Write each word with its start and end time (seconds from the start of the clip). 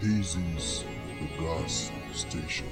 This 0.00 0.36
is 0.36 0.84
the 1.18 1.42
gas 1.42 1.90
station. 2.12 2.68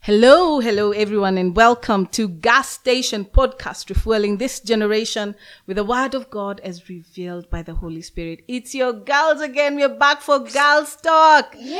Hello, 0.00 0.60
hello, 0.60 0.92
everyone, 0.92 1.38
and 1.38 1.56
welcome 1.56 2.04
to 2.08 2.28
Gas 2.28 2.68
Station 2.68 3.24
Podcast, 3.24 3.88
refueling 3.88 4.36
this 4.36 4.60
generation 4.60 5.34
with 5.66 5.78
the 5.78 5.84
Word 5.84 6.14
of 6.14 6.28
God 6.28 6.60
as 6.62 6.90
revealed 6.90 7.48
by 7.48 7.62
the 7.62 7.72
Holy 7.72 8.02
Spirit. 8.02 8.42
It's 8.46 8.74
your 8.74 8.92
girls 8.92 9.40
again. 9.40 9.76
We're 9.76 9.88
back 9.88 10.20
for 10.20 10.40
Girls 10.40 10.96
Talk. 10.96 11.54
Yeah, 11.56 11.78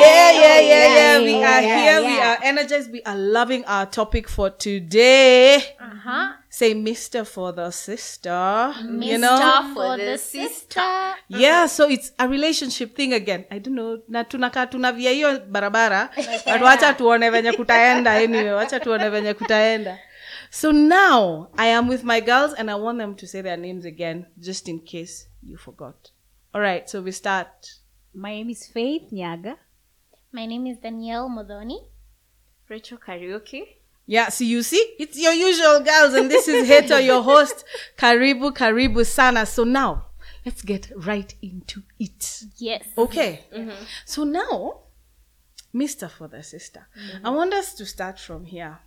yeah, 0.00 0.32
yeah, 0.32 0.60
yeah, 0.60 0.96
yeah. 0.96 1.22
We 1.22 1.44
are 1.44 1.60
here. 1.60 2.00
We 2.04 2.18
are 2.18 2.38
energized. 2.42 2.90
We 2.90 3.02
are 3.04 3.16
loving 3.16 3.64
our 3.66 3.86
topic 3.86 4.28
for 4.28 4.50
today. 4.50 5.76
Uh-huh. 5.80 6.32
Say, 6.54 6.74
Mister 6.74 7.24
for 7.24 7.50
the 7.54 7.70
sister. 7.70 8.74
You 8.82 8.90
Mister 8.90 9.18
know. 9.18 9.72
for 9.74 9.96
the 9.96 10.18
sister. 10.18 10.80
Uh-huh. 10.80 11.14
Yeah, 11.28 11.66
so 11.66 11.88
it's 11.88 12.12
a 12.18 12.28
relationship 12.28 12.94
thing 12.94 13.14
again. 13.14 13.46
I 13.50 13.58
don't 13.58 13.74
know. 13.74 14.02
Na 14.08 14.24
tunakaa 14.24 14.66
tunavia 14.66 15.10
hiyo 15.10 15.40
barabara. 15.40 16.10
But 16.44 16.62
wacha 16.62 16.94
tuone 16.94 17.30
venye 17.30 17.52
kutaenda 17.52 18.12
anyway. 18.12 18.52
Wacha 18.52 18.80
tuone 18.80 19.10
venye 19.10 19.34
kutaenda. 19.34 19.98
So 20.50 20.72
now 20.72 21.48
I 21.56 21.68
am 21.68 21.88
with 21.88 22.04
my 22.04 22.20
girls 22.20 22.52
and 22.58 22.70
I 22.70 22.74
want 22.74 22.98
them 22.98 23.14
to 23.14 23.26
say 23.26 23.42
their 23.42 23.56
names 23.56 23.86
again 23.86 24.26
just 24.38 24.68
in 24.68 24.80
case 24.80 25.28
you 25.42 25.56
forgot. 25.56 26.10
All 26.54 26.60
right, 26.60 26.86
so 26.90 27.00
we 27.00 27.12
start. 27.12 27.48
My 28.14 28.34
name 28.34 28.50
is 28.50 28.66
Faith 28.66 29.10
Nyaga. 29.10 29.56
My 30.32 30.44
name 30.44 30.66
is 30.66 30.76
Danielle 30.76 31.30
Modoni. 31.30 31.78
Rachel 32.68 32.98
Kariuki. 32.98 33.62
Yeah, 34.06 34.28
so 34.30 34.44
you 34.44 34.62
see, 34.62 34.94
it's 34.98 35.18
your 35.18 35.32
usual 35.32 35.80
girls, 35.80 36.14
and 36.14 36.30
this 36.30 36.48
is 36.48 36.66
Hater, 36.66 37.00
your 37.00 37.22
host. 37.22 37.64
Karibu, 37.96 38.52
Karibu 38.52 39.06
Sana. 39.06 39.46
So 39.46 39.64
now, 39.64 40.06
let's 40.44 40.62
get 40.62 40.90
right 40.96 41.32
into 41.40 41.82
it. 41.98 42.42
Yes. 42.56 42.84
Okay. 42.98 43.44
Mm-hmm. 43.54 43.84
So 44.04 44.24
now, 44.24 44.80
Mr. 45.74 46.10
for 46.10 46.28
the 46.28 46.42
sister, 46.42 46.86
mm-hmm. 46.98 47.26
I 47.26 47.30
want 47.30 47.54
us 47.54 47.74
to 47.74 47.86
start 47.86 48.18
from 48.18 48.44
here. 48.44 48.80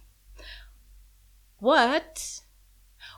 What 1.59 2.41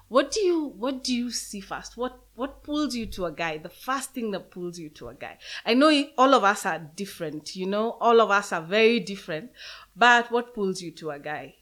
what 0.09 0.31
do 0.31 0.39
you 0.39 0.65
what 0.77 1.03
do 1.03 1.13
you 1.13 1.31
see 1.31 1.59
first? 1.59 1.97
What 1.97 2.19
what 2.35 2.63
pulls 2.63 2.95
you 2.95 3.07
to 3.07 3.25
a 3.25 3.31
guy? 3.31 3.57
The 3.57 3.69
first 3.69 4.11
thing 4.11 4.31
that 4.31 4.51
pulls 4.51 4.79
you 4.79 4.89
to 4.89 5.09
a 5.09 5.13
guy. 5.13 5.37
I 5.65 5.73
know 5.73 5.91
all 6.17 6.33
of 6.33 6.43
us 6.43 6.65
are 6.65 6.79
different, 6.79 7.55
you 7.55 7.65
know, 7.65 7.97
all 7.99 8.21
of 8.21 8.31
us 8.31 8.53
are 8.53 8.61
very 8.61 8.99
different. 8.99 9.51
But 9.95 10.31
what 10.31 10.53
pulls 10.53 10.81
you 10.81 10.91
to 10.91 11.11
a 11.11 11.19
guy? 11.19 11.55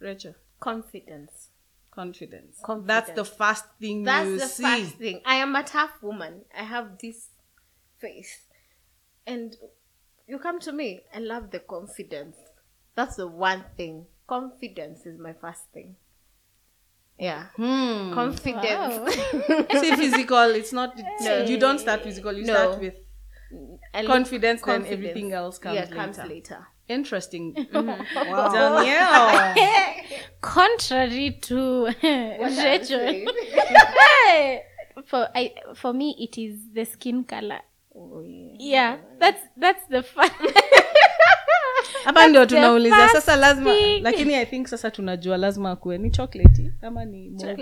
Rachel, 0.00 0.34
Confidence. 0.60 1.48
confidence. 1.90 2.58
Confidence. 2.62 2.86
That's 2.86 3.10
the 3.12 3.24
first 3.24 3.64
thing 3.80 4.02
That's 4.04 4.28
you 4.28 4.38
the 4.38 4.46
see. 4.46 4.62
first 4.62 4.94
thing. 4.96 5.20
I 5.24 5.36
am 5.36 5.54
a 5.56 5.62
tough 5.62 6.02
woman. 6.02 6.42
I 6.56 6.62
have 6.62 6.98
this 6.98 7.28
face. 7.98 8.40
And 9.26 9.56
you 10.26 10.38
come 10.38 10.60
to 10.60 10.72
me, 10.72 11.00
I 11.14 11.18
love 11.20 11.50
the 11.50 11.60
confidence. 11.60 12.36
That's 12.94 13.16
the 13.16 13.26
one 13.26 13.64
thing. 13.76 14.06
Confidence 14.26 15.06
is 15.06 15.18
my 15.18 15.32
first 15.32 15.62
thing. 15.72 15.96
Yeah. 17.18 17.46
Hmm. 17.56 18.12
Confidence. 18.12 19.14
See 19.80 19.96
physical, 19.96 20.50
it's 20.50 20.72
not 20.72 20.94
it's, 20.98 21.24
No. 21.24 21.44
you 21.44 21.58
don't 21.58 21.78
start 21.78 22.02
physical, 22.02 22.32
you 22.32 22.44
No. 22.44 22.52
start 22.52 22.80
with 22.80 22.94
confidence, 24.06 24.60
then 24.62 24.84
everything 24.86 25.32
else 25.32 25.58
comes 25.58 25.76
yeah, 25.76 25.82
later. 25.84 25.94
comes 25.94 26.18
later. 26.18 26.66
Interesting. 26.88 27.54
Wow. 27.74 28.52
Danielle. 28.52 29.54
Contrary 30.40 31.30
to 31.42 31.86
Rachel. 32.64 33.26
for 35.06 35.28
I 35.34 35.52
for 35.74 35.92
me 35.92 36.14
it 36.18 36.38
is 36.38 36.58
the 36.72 36.84
skin 36.84 37.24
color. 37.24 37.60
Oh, 37.94 38.22
yeah. 38.22 38.56
Yeah. 38.58 38.96
That's 39.18 39.40
that's 39.56 39.86
the 39.88 40.02
fun. 40.02 40.30
hapa 42.04 42.26
ndio 42.28 42.46
tunauliza 42.46 43.08
sasa 43.08 43.36
lazima 43.36 43.74
lakini 44.00 44.34
i 44.34 44.46
think 44.46 44.66
sasa 44.66 44.90
tunajua 44.90 45.36
lazima 45.36 45.70
akuwe 45.70 45.98
ni 45.98 46.10
chocolate 46.10 46.72
ama 46.82 47.04
ni 47.04 47.30
Not 47.30 47.58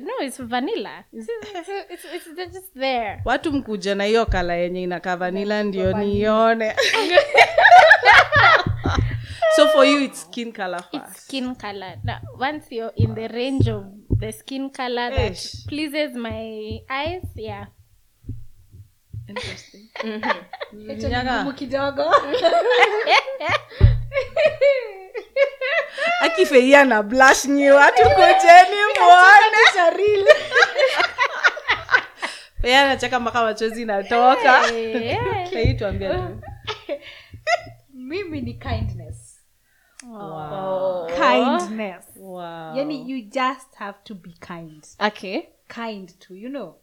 no, 0.00 0.26
it's 0.26 0.42
vanilla. 0.42 1.04
It's, 1.12 1.28
it's, 1.54 2.04
it's, 2.14 2.26
it's 2.26 2.52
just 2.52 2.74
there. 2.74 3.22
watu 3.24 3.52
mkuja 3.52 3.94
na 3.94 4.04
hiyo 4.04 4.26
kala 4.26 4.54
yenye 4.54 4.82
inakaa 4.82 5.16
vanila 5.16 5.62
ndio 5.62 5.92
nione 5.92 6.76
so 9.56 9.68
for 9.68 9.84
you 9.86 10.00
it's 10.04 10.20
skin 10.22 10.52
color 10.52 10.84
It's 10.92 11.22
skin 11.24 11.54
color. 11.54 11.96
Now, 12.04 12.20
once 12.38 12.66
you're 12.70 12.92
in 12.96 13.14
the 13.14 13.28
range 13.28 13.68
of 13.68 13.84
the 14.20 14.32
skin 14.32 14.70
color 14.70 15.10
that 15.10 15.32
Ish. 15.32 15.66
pleases 15.66 16.14
my 16.16 16.80
eyes, 16.90 17.22
yeah. 17.36 17.66
interesting 19.28 19.88
Nyaga. 21.10 21.52
kidogo 21.56 22.02
akifeia 26.20 26.84
na 26.84 27.02
blush 27.02 27.44
nyi 27.44 27.70
watu 27.70 28.02
kujeni 28.02 28.80
mwone 29.00 29.58
Feia 32.62 32.82
anacheka 32.82 33.20
mpaka 33.20 33.42
machozi 33.42 33.82
inatoka 33.82 34.66
Yeah. 34.70 35.48
Fei, 35.50 35.74
tuambie 35.74 36.08
tu 36.08 36.40
mimi 38.02 38.40
ni 38.40 38.54
kindness 38.54 39.38
Wow. 40.10 41.06
kindness 41.06 42.04
Wow. 42.16 42.76
yani 42.76 43.10
you 43.10 43.22
just 43.22 43.74
have 43.74 43.98
to 44.04 44.14
be 44.14 44.32
kind 44.40 44.86
Okay. 45.00 45.48
kind 45.68 46.18
to 46.18 46.34
you 46.34 46.48
know 46.48 46.74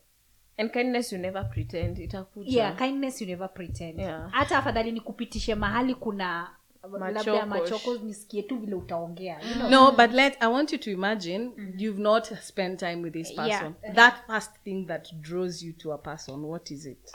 And 0.57 0.71
kindness 0.73 1.13
you 1.13 1.17
never 1.19 1.49
pretend. 1.49 1.97
Itakuja. 1.99 2.51
yeah 2.51 2.77
kindness 2.77 3.21
you 3.21 3.27
never 3.27 3.53
pretend 3.53 3.99
Yeah. 3.99 4.29
hata 4.31 4.57
afadhali 4.57 4.91
nikupitishe 4.91 5.55
mahali 5.55 5.95
kuna 5.95 6.55
labda 6.99 7.45
machoko 7.45 7.97
nisikie 7.97 8.41
tu 8.43 8.57
vile 8.57 8.75
utaongea 8.75 9.39
you 9.41 9.55
know? 9.55 9.69
No, 9.69 9.91
but 9.91 10.11
let 10.11 10.37
I 10.43 10.47
want 10.47 10.71
you 10.73 10.77
to 10.79 10.91
imagine 10.91 11.51
you've 11.77 12.01
not 12.01 12.33
spent 12.41 12.79
time 12.79 12.95
with 12.95 13.13
this 13.13 13.35
person. 13.35 13.73
That 13.95 14.15
first 14.27 14.51
thing 14.63 14.85
that 14.87 15.13
draws 15.21 15.63
you 15.63 15.73
to 15.73 15.93
a 15.93 15.97
person, 15.97 16.43
what 16.45 16.71
is 16.71 16.85
it? 16.85 17.11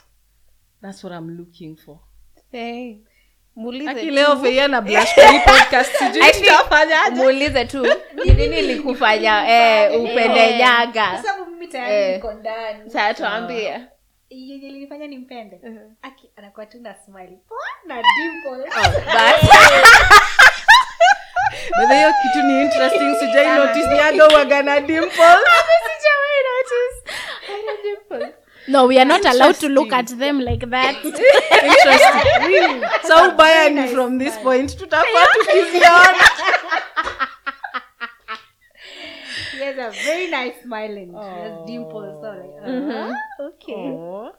That's 0.81 1.03
what 1.03 1.13
I'm 1.17 1.29
looking 1.37 1.75
for. 1.77 1.99
Hey. 2.51 3.01
Muulize 3.55 3.89
Aki 3.91 4.05
tu. 4.07 4.11
leo 4.11 4.37
Feia 4.37 4.67
na 4.67 4.81
blush 4.81 5.13
kwa 5.15 5.27
hii 5.27 5.39
podcast 5.39 5.95
sijui 5.97 6.21
I 6.23 6.31
think- 6.31 6.39
tutafanyaje. 6.41 7.15
muulize 7.15 7.65
tu. 7.65 7.87
Ni 8.25 8.33
nini 8.33 8.61
likufanya 8.61 9.49
eh, 9.49 10.01
upende 10.03 10.57
nyaga 10.57 11.07
Kwa 11.09 11.23
sababu 11.23 11.51
mimi 11.51 11.67
tayari 11.67 11.95
Eh. 11.95 12.13
niko 12.15 12.33
ndani. 12.33 12.89
Saa 12.91 13.13
tuambie. 13.13 13.81
Yenye 14.29 14.67
linifanya 14.71 15.07
nimpende? 15.07 15.61
Aki 16.01 16.29
anakuwa 16.35 16.65
tu 16.65 16.77
na 16.81 16.95
smile. 17.05 17.37
Poa 17.49 17.67
na 17.85 17.95
dimple. 17.95 18.71
Basi. 19.15 19.47
But 21.79 21.89
hiyo 21.89 22.13
kitu 22.21 22.45
ni 22.45 22.61
interesting 22.61 23.15
sijai 23.19 23.57
notice 23.57 23.87
nyaga 23.87 24.27
uwaga 24.27 24.61
na 24.63 24.79
dimple. 24.79 25.25
No, 28.67 28.87
we 28.87 28.97
are 28.99 29.05
not 29.05 29.25
allowed 29.25 29.55
to 29.59 29.69
look 29.69 29.93
at 29.93 30.07
them 30.07 30.39
like 30.39 30.65
that. 30.69 30.95
So 33.07 33.29
ubaya 33.29 33.69
ni 33.69 33.87
from 33.93 34.17
this 34.19 34.35
point 34.37 34.77
tutakuwa 34.77 35.25
tukiziona. 35.33 36.23
he 39.51 39.63
has 39.65 39.77
a 39.77 39.91
very 40.05 40.27
nice 40.29 40.61
smile 40.63 40.97
and 40.97 41.11
he 41.11 41.17
has 41.41 41.65
dimples 41.67 42.21
so 42.21 42.31
like 42.31 42.55
uh, 42.65 43.45
okay 43.45 43.73
Aw. 43.93 44.31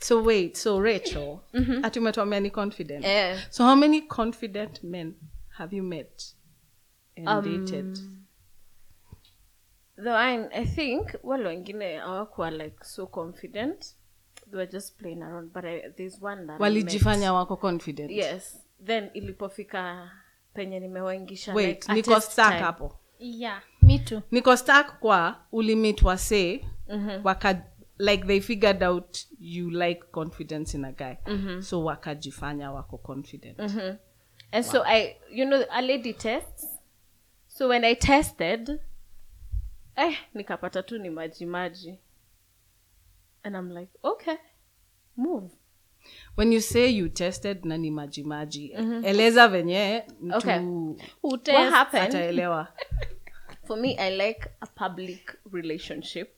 So 0.00 0.22
wait, 0.22 0.56
so 0.56 0.78
Rachel, 0.80 1.40
umetuambia 1.96 2.40
ni 2.40 2.50
confident. 2.50 3.04
Eh. 3.04 3.36
So 3.50 3.64
how 3.64 3.74
many 3.74 4.00
confident 4.02 4.84
men 4.84 5.14
have 5.58 5.72
you 5.76 5.82
met 5.82 6.22
and 7.16 7.28
Um, 7.28 7.42
dated? 7.44 7.98
Though 10.04 10.16
I, 10.16 10.48
I 10.52 10.64
think 10.64 11.06
wale 11.22 11.48
wengine 11.48 11.96
hawakuwa 11.98 12.50
like 12.50 12.84
so 12.84 13.06
confident. 13.06 13.94
They 14.50 14.56
were 14.56 14.72
just 14.72 14.98
playing 14.98 15.22
around 15.22 15.52
but 15.52 15.64
I, 15.64 15.90
there's 15.96 16.22
one 16.22 16.46
that 16.46 16.60
walijifanya 16.60 17.32
wako 17.32 17.56
confident. 17.56 18.10
Yes. 18.10 18.58
Then 18.84 19.10
ilipofika 19.14 20.10
penye 20.54 20.80
nimewaingisha 20.80 21.54
wait 21.54 21.88
like, 21.88 21.92
niko 21.92 22.20
stuck 22.20 22.52
hapo. 22.52 22.98
Yeah, 23.18 23.62
me 23.82 23.98
too. 23.98 24.22
niko 24.30 24.56
stuck 24.56 24.98
kwa 24.98 25.36
ulimit 25.52 26.02
wase 26.02 26.64
waka 27.24 27.62
like 27.98 28.26
they 28.26 28.40
figured 28.40 28.82
out 28.82 29.18
you 29.40 29.70
like 29.70 30.02
confidence 30.12 30.76
in 30.76 30.84
a 30.84 30.92
guy. 30.92 31.14
So 31.60 31.84
wakajifanya 31.84 32.72
wako 32.72 32.98
confident. 32.98 33.60
And 34.52 34.64
so 34.64 34.82
i 34.86 35.16
you 35.30 35.44
know 35.44 35.64
a 35.70 35.82
lady 35.82 36.12
tests. 36.12 36.66
So 37.48 37.68
when 37.68 37.84
i 37.84 37.94
tested 37.94 38.80
eh 39.98 40.16
nikapata 40.34 40.82
tu 40.82 40.98
ni 40.98 41.10
maji 41.10 41.46
maji 41.46 41.98
and 43.42 43.56
i'm 43.56 43.70
like 43.70 43.92
okay 44.02 44.36
move 45.16 45.50
when 46.36 46.52
you 46.52 46.60
say 46.60 46.88
you 46.90 47.08
tested 47.08 47.64
na 47.64 47.76
ni 47.76 47.90
majimaji 47.90 48.72
eleza 49.02 49.48
venye 49.48 50.04
mtu 50.20 50.98
Okay. 51.22 51.54
Ataelewa 51.92 52.68
for 53.66 53.76
me 53.76 53.96
i 53.98 54.10
like 54.16 54.48
a 54.60 54.66
public 54.66 55.38
relationship 55.52 56.34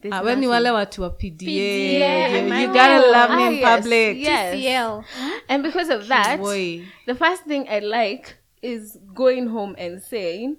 There's 0.00 0.14
Ah, 0.14 0.22
we 0.22 0.36
ni 0.36 0.46
wale 0.46 0.70
watu 0.70 1.02
wa 1.02 1.10
PDA. 1.10 1.46
PDA, 1.46 2.28
You, 2.28 2.52
I 2.54 2.62
you 2.62 2.68
gotta 2.68 2.98
wrong? 2.98 3.12
love 3.12 3.36
me 3.36 3.42
Ah, 3.44 3.50
in 3.50 3.54
yes, 3.58 3.76
public. 3.76 4.16
yes. 4.18 4.54
TCL. 4.54 5.04
And 5.48 5.62
because 5.62 5.94
of 5.94 6.08
that, 6.08 6.40
Boy. 6.40 6.82
the 7.06 7.14
first 7.14 7.44
thing 7.44 7.68
I 7.68 7.78
like 7.80 8.34
is 8.62 8.98
going 9.14 9.46
home 9.46 9.76
and 9.78 10.02
saying, 10.02 10.56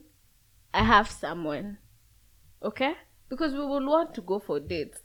I 0.74 0.84
have 0.86 1.10
someone. 1.12 1.78
Okay? 2.64 2.94
Because 3.30 3.54
we 3.54 3.60
will 3.60 3.86
want 3.86 4.14
to 4.16 4.22
go 4.22 4.40
for 4.40 4.60
dates, 4.60 5.00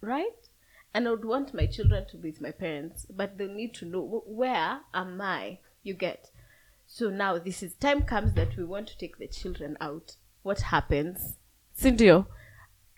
right? 0.00 0.48
And 0.94 1.06
I 1.06 1.10
would 1.10 1.24
want 1.24 1.52
my 1.52 1.66
children 1.66 2.06
to 2.10 2.16
be 2.16 2.30
with 2.30 2.40
my 2.40 2.52
parents, 2.52 3.06
but 3.10 3.36
they 3.36 3.46
need 3.46 3.74
to 3.74 3.84
know 3.84 4.22
where 4.26 4.80
am 4.94 5.20
I? 5.20 5.58
You 5.82 5.94
get. 5.94 6.30
So 6.86 7.10
now 7.10 7.38
this 7.38 7.62
is 7.62 7.74
time 7.74 8.02
comes 8.02 8.34
that 8.34 8.56
we 8.56 8.64
want 8.64 8.88
to 8.88 8.98
take 8.98 9.18
the 9.18 9.26
children 9.26 9.76
out. 9.80 10.16
What 10.42 10.60
happens? 10.60 11.36
Sindio, 11.78 12.26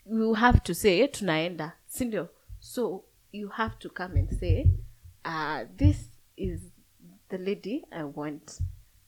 you 0.05 0.35
have 0.35 0.63
to 0.63 0.73
say 0.73 1.05
tunaenda. 1.07 1.73
Sindio. 1.91 2.29
So 2.59 3.05
you 3.31 3.49
have 3.49 3.79
to 3.79 3.89
come 3.89 4.15
and 4.15 4.29
say, 4.39 4.69
uh, 5.25 5.65
this 5.75 6.05
is 6.37 6.61
the 7.29 7.37
lady 7.37 7.83
I 7.91 8.03
want. 8.05 8.59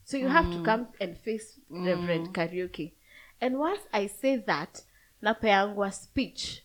So 0.03 0.17
you 0.17 0.27
have 0.27 0.51
to 0.51 0.61
come 0.63 0.87
and 0.99 1.17
face 1.17 1.59
Reverend 1.69 2.33
Kariuki. 2.33 2.93
And 3.41 3.55
once 3.59 3.81
I 3.91 4.07
say 4.07 4.37
that, 4.37 4.83
napeangwa 5.21 5.91
speech. 5.91 6.61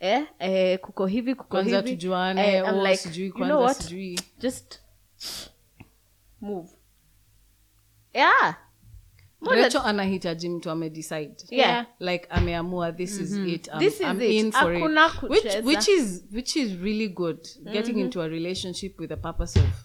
Eh, 0.00 0.26
eh, 0.38 0.78
kuko 0.80 1.06
hivi, 1.06 1.34
kuko 1.34 1.48
Kwanza 1.48 1.76
hivi. 1.76 1.90
tujuane, 1.90 2.40
Eh, 2.40 2.62
I'm 2.68 2.74
oh, 2.78 2.82
like, 2.82 2.96
sijui 2.96 3.26
you 3.26 3.32
know 3.44 3.62
what? 3.62 3.76
sijui. 3.76 4.18
Just 4.40 4.80
move. 6.40 6.68
Yeah. 8.14 8.56
Rachel 9.50 9.80
anahitaji 9.84 10.48
mtu 10.48 10.70
amedecide. 10.70 11.34
Yeah. 11.50 11.86
like 12.00 12.26
ameamua 12.30 12.92
this 12.92 13.20
is 13.20 13.32
it 13.32 13.68
I'm, 13.68 13.78
This 13.78 13.94
is 13.94 14.00
I'm 14.00 14.20
it. 14.22 14.30
in 14.30 14.52
for 14.52 14.74
it 14.74 14.82
which, 15.22 15.44
which 15.64 15.88
is 15.88 16.24
which 16.32 16.56
is 16.56 16.72
really 16.80 17.08
good 17.08 17.48
getting 17.72 17.98
into 17.98 18.22
a 18.22 18.28
relationship 18.28 18.98
with 19.00 19.08
the 19.10 19.16
purpose 19.16 19.60
of 19.60 19.83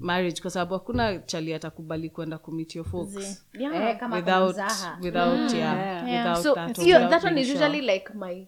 marriage 0.00 0.40
kwa 0.42 0.50
sababu 0.50 0.74
hakuna 0.74 1.18
chali 1.18 1.54
atakubali 1.54 2.10
kwenda 2.10 2.38
kumeet 2.38 2.76
your 2.76 2.86
folks 2.86 3.44
Yeah. 3.58 3.74
Eh, 3.74 3.98
kama 3.98 4.22
kuna 4.22 4.40
without 4.40 4.54
mzaha. 4.54 4.98
without 5.02 5.52
yeah, 5.54 6.04
without 6.04 6.42
so 6.42 6.54
that 6.54 6.78
or 6.78 7.10
that 7.10 7.24
one 7.24 7.40
is 7.40 7.46
sure. 7.48 7.58
usually 7.58 7.80
like 7.80 8.14
my 8.14 8.46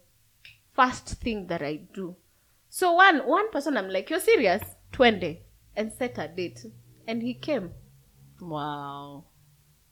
first 0.73 1.15
thing 1.23 1.47
that 1.47 1.63
I 1.63 1.77
do. 1.95 2.17
So 2.69 2.95
one 2.97 3.21
one 3.27 3.49
person 3.53 3.77
I'm 3.77 3.89
like, 3.89 4.11
You're 4.15 4.25
serious? 4.25 4.63
Twende 4.93 5.43
and 5.77 5.93
set 5.93 6.19
a 6.19 6.29
date. 6.29 6.73
And 7.07 7.23
he 7.23 7.35
came. 7.35 7.71
wow 8.41 9.25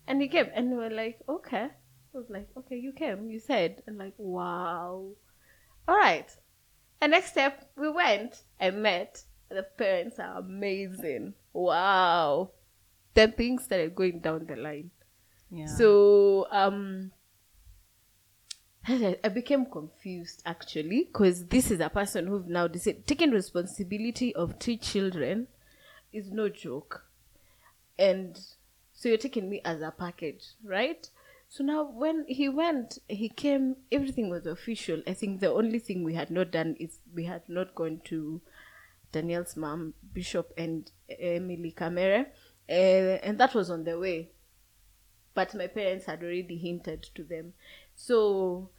And 0.07 0.21
he 0.23 0.29
came 0.29 0.47
and 0.55 0.71
we 0.71 0.77
were 0.77 0.91
like, 0.91 1.19
Okay. 1.29 1.67
I 2.15 2.19
was 2.19 2.31
like, 2.31 2.49
Okay, 2.57 2.77
you 2.77 2.93
came, 2.93 3.31
you 3.31 3.41
said. 3.41 3.83
And 3.87 3.99
like, 3.99 4.15
wow. 4.19 5.13
All 5.89 5.97
right. 5.97 6.27
And 7.01 7.11
next 7.13 7.31
step, 7.31 7.71
we 7.77 7.89
went 7.89 8.43
and 8.61 8.83
met. 8.83 9.25
The 9.53 9.63
parents 9.63 10.19
are 10.19 10.39
amazing. 10.39 11.35
Wow. 11.53 12.51
Then 13.15 13.33
things 13.33 13.65
started 13.65 13.95
going 13.95 14.21
down 14.21 14.47
the 14.47 14.57
line. 14.57 14.91
yeah 15.51 15.67
So 15.67 16.47
um 16.51 17.13
I 18.89 19.29
became 19.29 19.67
confused 19.67 20.43
actually 20.45 21.05
because 21.05 21.47
this 21.47 21.71
is 21.71 21.81
a 21.81 21.89
person 21.89 22.27
who've 22.27 22.49
now 22.49 22.67
decided 22.67 23.07
taking 23.07 23.31
responsibility 23.31 24.35
of 24.35 24.59
three 24.59 24.77
children 24.77 25.47
is 26.13 26.31
no 26.31 26.49
joke. 26.49 27.05
And 27.99 28.39
so 28.93 29.09
you're 29.09 29.19
taking 29.19 29.49
me 29.49 29.61
as 29.65 29.81
a 29.83 29.93
package, 29.97 30.45
right? 30.65 31.09
So 31.49 31.63
now 31.63 31.85
when 31.85 32.25
he 32.27 32.49
went, 32.49 32.99
he 33.09 33.29
came, 33.29 33.77
everything 33.93 34.31
was 34.31 34.47
official. 34.47 35.03
I 35.07 35.13
think 35.13 35.41
the 35.41 35.53
only 35.53 35.79
thing 35.79 36.03
we 36.03 36.15
had 36.15 36.31
not 36.31 36.51
done 36.51 36.77
is 36.81 36.99
we 37.15 37.25
had 37.25 37.43
not 37.49 37.75
gone 37.75 38.01
to 38.05 38.41
Daniel's 39.13 39.57
mom, 39.57 39.95
Bishop, 40.13 40.53
and 40.57 40.91
Emily 41.09 41.73
Camere. 41.73 42.27
Uh, 42.69 43.19
and 43.23 43.39
that 43.39 43.55
was 43.55 43.71
on 43.71 43.85
the 43.85 43.99
way 43.99 44.31
but 45.35 45.55
my 45.55 45.67
parents 45.67 46.07
had 46.07 46.23
already 46.23 46.57
hinted 46.57 47.03
to 47.15 47.25
them. 47.25 47.55
So 47.95 48.71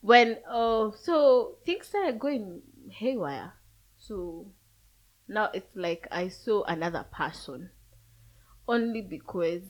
when 0.00 0.38
oh 0.48 0.94
so 0.98 1.56
things 1.64 1.88
started 1.88 2.18
going 2.18 2.62
haywire. 2.90 3.54
So 3.98 4.46
now 5.28 5.50
it's 5.54 5.74
like 5.76 6.08
I 6.10 6.28
saw 6.28 6.64
another 6.64 7.06
person 7.10 7.70
only 8.68 9.00
because 9.00 9.62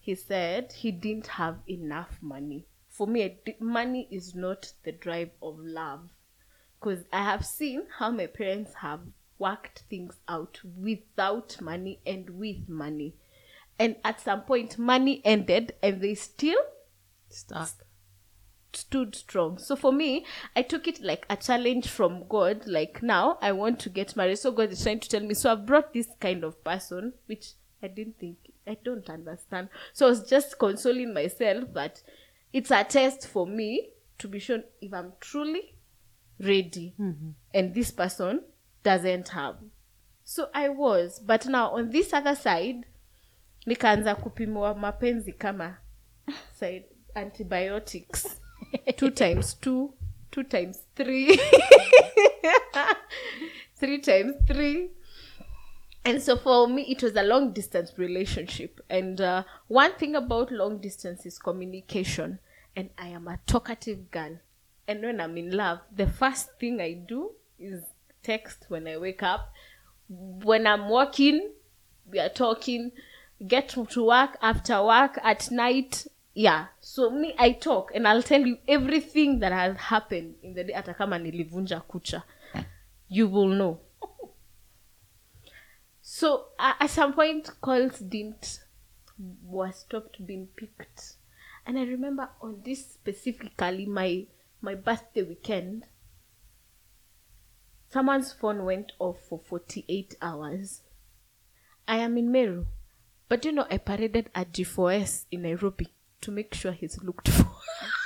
he 0.00 0.14
said 0.14 0.72
he 0.72 0.90
didn't 0.90 1.26
have 1.26 1.58
enough 1.68 2.18
money. 2.20 2.66
For 2.88 3.06
me, 3.06 3.38
money 3.60 4.08
is 4.10 4.34
not 4.34 4.72
the 4.84 4.92
drive 4.92 5.30
of 5.42 5.58
love 5.58 6.08
because 6.78 7.04
I 7.12 7.22
have 7.22 7.44
seen 7.44 7.82
how 7.98 8.10
my 8.10 8.26
parents 8.26 8.74
have 8.74 9.00
worked 9.38 9.84
things 9.90 10.16
out 10.28 10.60
without 10.64 11.60
money 11.60 12.00
and 12.06 12.30
with 12.30 12.68
money. 12.68 13.14
And 13.78 13.96
at 14.04 14.20
some 14.20 14.42
point, 14.42 14.78
money 14.78 15.20
ended 15.24 15.74
and 15.82 16.00
they 16.00 16.14
still 16.14 16.58
stuck 17.28 17.70
stood 18.76 19.14
strong. 19.14 19.58
So 19.58 19.74
for 19.74 19.92
me, 19.92 20.24
I 20.54 20.62
took 20.62 20.86
it 20.86 21.02
like 21.02 21.26
a 21.30 21.36
challenge 21.36 21.88
from 21.88 22.24
God. 22.28 22.66
Like 22.66 23.02
now, 23.02 23.38
I 23.40 23.52
want 23.52 23.80
to 23.80 23.90
get 23.90 24.16
married. 24.16 24.38
So 24.38 24.52
God 24.52 24.70
is 24.70 24.82
trying 24.82 25.00
to 25.00 25.08
tell 25.08 25.20
me. 25.20 25.34
So 25.34 25.50
I've 25.50 25.66
brought 25.66 25.92
this 25.92 26.08
kind 26.20 26.44
of 26.44 26.62
person, 26.62 27.14
which 27.26 27.52
I 27.82 27.88
didn't 27.88 28.18
think, 28.18 28.36
I 28.66 28.76
don't 28.84 29.08
understand. 29.08 29.68
So 29.92 30.06
I 30.06 30.10
was 30.10 30.28
just 30.28 30.58
consoling 30.58 31.14
myself 31.14 31.72
that 31.74 32.02
it's 32.52 32.70
a 32.70 32.84
test 32.84 33.26
for 33.26 33.46
me 33.46 33.90
to 34.18 34.28
be 34.28 34.38
shown 34.38 34.64
if 34.80 34.92
I'm 34.92 35.12
truly 35.20 35.75
ready. 36.40 36.94
And 37.54 37.74
this 37.74 37.90
person 37.90 38.42
doesn't 38.82 39.28
have. 39.30 39.56
So 40.24 40.48
I 40.54 40.68
was. 40.68 41.18
But 41.18 41.46
now 41.46 41.70
on 41.70 41.90
this 41.90 42.12
other 42.12 42.34
side, 42.36 42.86
nikaanza 43.66 44.14
kupimiwa 44.14 44.74
mapenzi 44.74 45.32
kama 45.32 45.76
side 46.58 46.84
antibiotics 47.14 48.40
two 48.96 49.10
times 49.10 49.60
two 49.60 49.94
two 50.30 50.44
times 50.44 50.86
three 50.94 51.40
three 53.80 53.98
times 53.98 54.34
three 54.46 54.90
and 56.04 56.20
so 56.22 56.36
for 56.36 56.68
me 56.68 56.82
it 56.82 57.02
was 57.02 57.16
a 57.16 57.22
long 57.22 57.52
distance 57.52 57.92
relationship 57.96 58.80
and 58.88 59.20
uh, 59.20 59.42
one 59.68 59.92
thing 59.98 60.14
about 60.14 60.50
long 60.50 60.78
distance 60.78 61.26
is 61.26 61.38
communication 61.38 62.38
and 62.76 62.90
i 62.98 63.08
am 63.08 63.28
a 63.28 63.38
talkative 63.46 64.10
girl 64.10 64.38
and 64.88 65.02
when 65.02 65.20
i'm 65.20 65.36
in 65.36 65.50
love 65.50 65.78
the 65.94 66.06
first 66.06 66.58
thing 66.58 66.80
i 66.80 66.92
do 66.92 67.30
is 67.58 67.82
text 68.22 68.64
when 68.68 68.86
i 68.88 68.96
wake 68.96 69.22
up. 69.22 69.52
When 70.08 70.66
i'm 70.66 70.88
walking 70.88 71.50
we 72.10 72.18
are 72.20 72.28
talking 72.28 72.92
get 73.46 73.68
to 73.70 74.04
work 74.04 74.36
after 74.40 74.82
work 74.82 75.18
at 75.22 75.50
night 75.50 76.06
yeah. 76.34 76.66
So 76.80 77.10
me 77.10 77.34
i 77.38 77.52
talk 77.52 77.92
and 77.94 78.06
i'll 78.06 78.22
tell 78.22 78.40
you 78.46 78.58
everything 78.68 79.40
that 79.40 79.52
has 79.52 79.76
happened 79.76 80.34
in 80.42 80.54
the 80.54 80.64
day 80.64 80.74
hata 80.74 80.94
kama 80.94 81.18
nilivunja 81.18 81.80
kucha. 81.80 82.22
You 83.08 83.28
will 83.28 83.48
know. 83.48 83.80
So 86.02 86.46
uh, 86.58 86.74
at 86.80 86.90
some 86.90 87.14
point 87.14 87.50
calls 87.60 87.98
didn't 88.00 88.60
was 89.18 89.76
stopped 89.80 90.26
being 90.26 90.46
picked. 90.56 91.16
And 91.66 91.78
i 91.78 91.82
remember 91.84 92.28
on 92.42 92.60
this 92.64 92.86
specifically 92.86 93.86
my 93.86 94.26
my 94.60 94.74
birthday 94.74 95.22
weekend 95.22 95.84
someone's 97.88 98.32
phone 98.32 98.64
went 98.64 98.92
off 98.98 99.20
for 99.28 99.38
48 99.38 100.16
hours. 100.20 100.82
I 101.88 101.98
am 101.98 102.18
in 102.18 102.32
meru 102.32 102.66
but 103.28 103.44
you 103.44 103.52
know 103.52 103.66
i 103.70 103.78
paraded 103.78 104.30
at 104.34 104.52
g4s 104.52 105.24
in 105.30 105.42
nairobi 105.42 105.88
to 106.20 106.30
make 106.30 106.54
sure 106.54 106.72
he's 106.72 107.02
looked 107.02 107.28
for. 107.28 107.46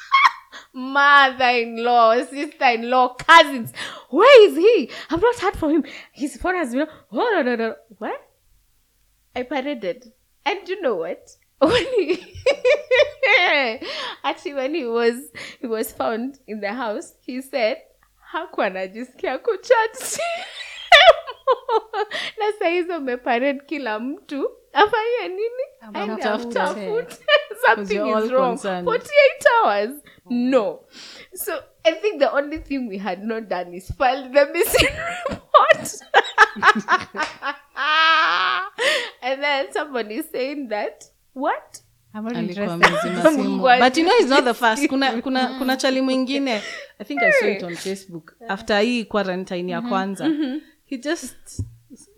Mother-in-law 0.73 2.25
sister-in-law 2.25 3.14
cousins 3.14 3.73
where 4.11 4.49
is 4.49 4.57
he? 4.57 4.90
I've 5.09 5.23
not 5.23 5.38
heard 5.38 5.57
from 5.57 5.71
him. 5.71 5.85
His 6.12 6.37
phone 6.37 6.57
has 6.57 6.73
been 6.73 6.87
oh 7.12 7.33
no 7.35 7.42
no 7.42 7.57
no. 7.57 7.75
What? 7.99 8.21
I 9.35 9.42
paraded. 9.45 10.12
And 10.45 10.69
you 10.69 10.80
know 10.80 10.97
what 10.97 11.37
when 11.61 11.87
he 11.97 12.26
actually 14.25 14.55
when 14.55 14.75
he 14.75 14.85
was 14.87 15.14
he 15.61 15.67
was 15.67 15.93
found 15.93 16.38
in 16.47 16.61
the 16.61 16.73
house 16.73 17.14
he 17.26 17.43
said 17.43 17.76
hakuwa 18.21 18.67
anajisikia 18.67 19.38
kuchat 19.38 20.19
na 22.38 22.52
sahizi 22.59 22.93
umepared 22.93 23.67
kila 23.67 23.99
mtu 23.99 24.50
afanye 24.73 25.29
nini 25.29 25.64
Aende 25.95 26.12
Amtafute. 26.23 26.61
amtafute. 26.61 27.17
something 27.67 27.95
you're 27.97 28.14
all 28.17 28.25
is 28.25 28.31
wrong 28.33 28.50
concerned. 28.59 28.88
48 28.88 29.11
hours 29.64 29.90
no 30.31 30.85
so 31.35 31.52
i 31.85 31.93
think 31.93 32.19
the 32.19 32.29
only 32.29 32.59
thing 32.59 32.79
we 32.88 32.99
had 32.99 33.23
not 33.25 33.45
done 33.49 33.76
is 33.76 33.93
file 33.99 34.31
the 34.33 34.47
missing 34.52 34.88
report 35.29 35.95
and 39.23 39.43
then 39.43 39.73
somebody 39.73 40.23
saying 40.23 40.69
that 40.69 41.05
what? 41.34 41.82
Alikuwa 42.12 42.72
amezima 42.75 43.30
simu 43.37 43.62
but 43.62 43.96
you 43.96 44.04
know 44.04 44.16
he's 44.18 44.28
not 44.28 44.44
the 44.44 44.54
first. 44.54 44.88
Kuna 44.88 45.12
kuna 45.22 45.58
kuna 45.58 45.76
chali 45.76 46.00
mwingine. 46.00 46.62
I 46.99 47.04
think 47.04 47.22
i 47.22 47.32
saw 47.32 47.49
it 47.49 47.62
on 47.62 47.76
facebook. 47.76 48.32
After 48.49 48.80
hii 48.80 49.04
quarantine 49.04 49.72
ya 49.72 49.82
kwanza. 49.82 50.30
He 50.84 50.99
just 50.99 51.62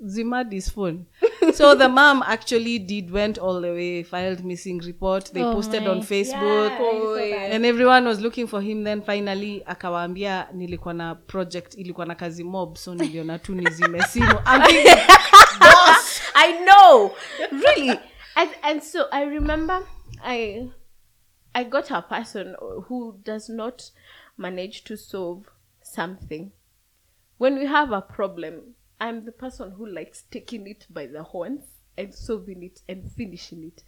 zimad 0.00 0.52
his 0.52 0.72
phone 0.72 1.04
so 1.54 1.74
the 1.74 1.88
mom 1.88 2.22
actually 2.22 2.78
did 2.78 3.10
went 3.10 3.38
all 3.38 3.60
the 3.60 3.72
way 3.72 4.02
filed 4.02 4.44
missing 4.44 4.80
report. 4.80 5.32
They 5.32 5.42
posted 5.42 5.86
on 5.86 6.02
facebook. 6.02 6.72
And 7.50 7.66
everyone 7.66 8.04
was 8.06 8.20
looking 8.20 8.46
for 8.46 8.60
him. 8.60 8.84
Then 8.84 9.02
finally 9.02 9.62
akawaambia 9.66 10.48
nilikuwa 10.52 10.94
na 10.94 11.14
project 11.14 11.74
ilikuwa 11.74 12.06
na 12.06 12.14
kazi 12.14 12.44
mob 12.44 12.76
so 12.76 12.94
niliona 12.94 13.38
tu 13.38 13.54
nizime 13.54 14.02
simu. 14.02 14.34
I 16.34 16.52
know, 16.64 17.10
really. 17.50 17.98
And 18.36 18.50
and 18.62 18.82
so 18.82 19.06
I 19.12 19.22
remember 19.24 19.80
I 20.22 20.70
I 21.54 21.64
got 21.64 21.90
a 21.90 22.02
person 22.02 22.56
who 22.86 23.18
does 23.22 23.48
not 23.48 23.90
manage 24.36 24.84
to 24.84 24.96
solve 24.96 25.48
something. 25.82 26.52
When 27.38 27.58
we 27.58 27.66
have 27.66 27.92
a 27.92 28.00
problem, 28.00 28.74
I'm 29.00 29.24
the 29.24 29.32
person 29.32 29.72
who 29.72 29.86
likes 29.86 30.22
taking 30.30 30.66
it 30.66 30.86
by 30.88 31.06
the 31.06 31.22
horns 31.22 31.64
and 31.98 32.14
solving 32.14 32.62
it 32.62 32.80
and 32.88 33.10
finishing 33.12 33.64
it. 33.64 33.82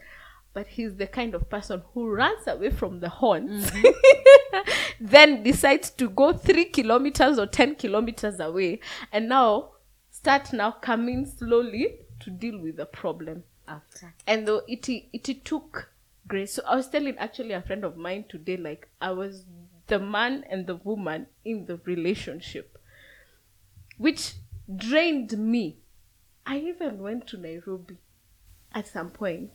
But 0.53 0.67
he's 0.67 0.97
the 0.97 1.07
kind 1.07 1.35
of 1.35 1.49
person 1.49 1.83
who 1.95 2.11
runs 2.11 2.47
away 2.47 2.71
from 2.71 3.01
the 3.01 3.09
horns, 3.09 3.71
mm-hmm. 3.71 4.59
then 5.01 5.43
decides 5.43 5.91
to 5.91 6.09
go 6.09 6.33
three 6.33 6.67
kilometers 6.67 7.39
or 7.39 7.47
10 7.47 7.77
kilometers 7.77 8.39
away, 8.39 8.81
and 9.11 9.29
now 9.29 9.73
start 10.11 10.53
now 10.53 10.71
coming 10.71 11.27
slowly 11.27 11.99
to 12.21 12.31
deal 12.31 12.59
with 12.61 12.77
the 12.77 12.87
problem 12.87 13.43
After. 13.67 14.13
and 14.27 14.47
though 14.47 14.63
it 14.69 14.89
it 14.89 15.45
took 15.45 15.91
grace. 16.27 16.55
So 16.55 16.63
i 16.67 16.77
was 16.77 16.89
telling 16.89 17.19
actually 17.19 17.53
a 17.53 17.63
friend 17.63 17.85
of 17.85 17.97
mine 17.97 18.25
today 18.29 18.57
like 18.57 18.89
i 19.01 19.11
was 19.11 19.45
the 19.87 19.99
man 19.99 20.45
and 20.51 20.67
the 20.67 20.77
woman 20.77 21.27
in 21.45 21.67
the 21.67 21.77
relationship 21.85 22.79
which 23.99 24.33
drained 24.77 25.39
me. 25.39 25.77
I 26.47 26.59
even 26.59 26.99
went 27.03 27.27
to 27.29 27.37
nairobi 27.39 27.97
at 28.73 28.87
some 28.87 29.11
point 29.11 29.51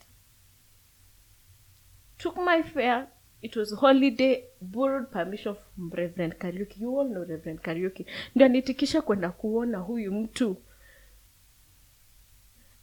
took 2.17 2.35
my 2.37 2.61
fare. 2.61 3.07
It 3.41 3.55
was 3.55 3.71
holiday 3.73 4.43
borrowed 4.61 5.11
permission 5.11 5.55
from 5.55 5.89
reverend 5.91 6.37
kariuki. 6.39 6.79
You 6.81 6.97
all 6.97 7.07
know 7.07 7.23
reverend 7.23 7.61
kariuki. 7.61 8.05
Ndio 8.35 8.45
anitikisha 8.45 9.01
kwenda 9.01 9.29
kuona 9.31 9.77
huyu 9.77 10.11
mtu. 10.11 10.57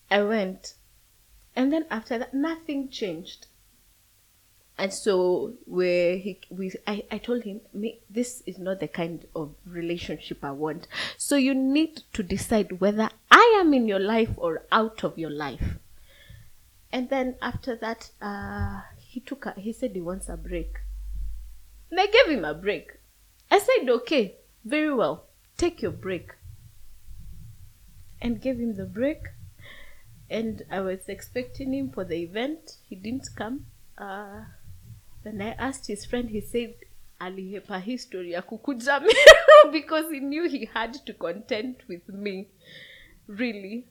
I 0.08 0.22
went 0.22 0.76
and 1.56 1.72
then 1.72 1.86
after 1.90 2.18
that 2.18 2.34
nothing 2.34 2.90
changed. 2.90 3.46
And 4.78 4.92
so 4.92 5.54
where 5.64 6.18
he 6.18 6.38
we 6.50 6.70
I, 6.86 7.04
I 7.10 7.16
told 7.16 7.44
him 7.44 7.62
this 8.10 8.42
is 8.44 8.58
not 8.58 8.78
the 8.78 8.88
kind 8.88 9.24
of 9.34 9.54
relationship 9.64 10.44
i 10.44 10.50
want. 10.50 10.86
So 11.16 11.36
you 11.36 11.54
need 11.54 12.02
to 12.12 12.22
decide 12.22 12.78
whether 12.78 13.08
i 13.30 13.58
am 13.58 13.72
in 13.72 13.88
your 13.88 13.98
life 13.98 14.28
or 14.36 14.66
out 14.70 15.02
of 15.02 15.18
your 15.18 15.30
life. 15.30 15.78
And 16.92 17.08
then 17.08 17.36
after 17.40 17.74
that 17.76 18.10
uh 18.20 18.82
he 18.98 19.20
took 19.20 19.46
a, 19.46 19.52
he 19.52 19.72
said 19.72 19.92
he 19.92 20.02
wants 20.02 20.28
a 20.28 20.36
break. 20.36 20.76
And 21.90 21.98
i 21.98 22.06
gave 22.06 22.36
him 22.36 22.44
a 22.44 22.52
break. 22.52 22.98
I 23.50 23.58
said 23.58 23.88
okay 23.88 24.36
very 24.62 24.92
well 24.92 25.24
take 25.56 25.80
your 25.80 25.92
break. 25.92 26.32
And 28.20 28.42
gave 28.42 28.58
him 28.58 28.74
the 28.74 28.84
break 28.84 29.22
and 30.30 30.62
I 30.70 30.80
was 30.80 31.08
expecting 31.08 31.72
him 31.72 31.90
for 31.90 32.04
the 32.04 32.16
event. 32.16 32.78
He 32.88 32.96
didn't 32.96 33.28
come. 33.36 33.66
Uh, 33.96 34.44
then 35.24 35.40
I 35.40 35.50
asked 35.52 35.86
his 35.86 36.04
friend. 36.04 36.30
He 36.30 36.40
said 36.40 36.74
alihepa 37.20 37.80
history 37.80 38.32
ya 38.32 38.42
because 39.72 40.10
he 40.10 40.20
knew 40.20 40.48
he 40.48 40.68
had 40.72 40.94
to 41.06 41.14
contend 41.14 41.76
with 41.88 42.08
me, 42.08 42.48
really. 43.26 43.86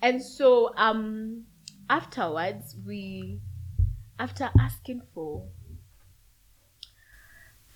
And 0.00 0.22
so 0.22 0.74
um, 0.76 1.44
afterwards, 1.88 2.76
we 2.86 3.40
after 4.18 4.50
asking 4.58 5.02
for 5.14 5.44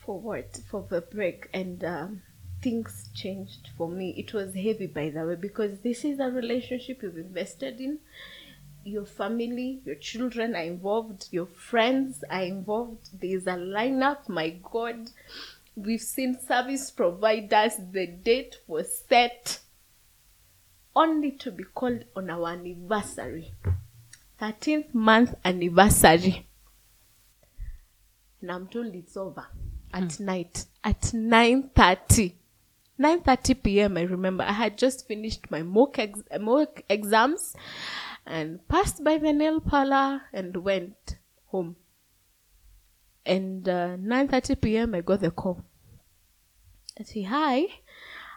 for 0.05 0.21
what 0.21 0.59
for 0.71 0.87
the 0.89 1.01
break 1.01 1.49
and 1.53 1.83
um, 1.85 2.23
things 2.63 3.09
changed 3.15 3.71
for 3.77 3.89
me. 3.89 4.15
It 4.17 4.33
was 4.33 4.55
heavy 4.55 4.87
by 4.87 5.11
the 5.11 5.25
way 5.25 5.37
because 5.37 5.79
this 5.81 6.05
is 6.05 6.19
a 6.21 6.31
relationship 6.31 7.03
you've 7.03 7.17
invested 7.17 7.81
in. 7.81 7.99
Your 8.85 9.05
family 9.05 9.81
your 9.85 9.97
children 9.97 10.55
are 10.55 10.63
involved 10.63 11.29
your 11.31 11.47
friends 11.47 12.23
are 12.31 12.43
involved. 12.43 13.09
There's 13.21 13.47
a 13.47 13.57
lineup 13.57 14.29
my 14.29 14.57
god. 14.63 15.11
We've 15.75 16.01
seen 16.01 16.39
service 16.41 16.91
providers. 16.91 17.75
The 17.93 18.07
date 18.07 18.61
was 18.67 19.03
set. 19.09 19.61
Only 20.95 21.33
to 21.33 21.51
be 21.51 21.65
called 21.65 22.05
on 22.15 22.31
our 22.31 22.49
anniversary. 22.49 23.53
13th 24.41 24.95
month 24.95 25.35
anniversary. 25.45 26.47
And 28.41 28.51
I'm 28.51 28.69
told 28.69 28.95
it's 28.95 29.17
over. 29.17 29.47
At 29.93 30.15
hmm. 30.15 30.25
night. 30.25 30.65
At 30.83 31.01
9.30 31.03 32.33
9.30 33.01 33.63
p.m. 33.63 33.97
I 33.97 34.03
remember 34.03 34.45
I 34.45 34.53
had 34.53 34.79
just 34.79 35.07
finished 35.07 35.51
my 35.51 35.63
mock, 35.63 35.99
ex- 35.99 36.23
mock 36.41 36.83
exams 36.89 37.55
and 38.27 38.67
passed 38.69 39.05
by 39.05 39.19
the 39.19 39.33
nail 39.33 39.61
parlor 39.61 40.23
and 40.33 40.57
went 40.57 41.19
home 41.47 41.77
and 43.25 43.69
uh, 43.69 43.97
9.30 43.97 44.61
p.m. 44.61 44.95
I 44.95 45.01
got 45.01 45.21
the 45.21 45.31
call 45.31 45.65
I 46.99 47.03
say 47.03 47.23
hi 47.23 47.67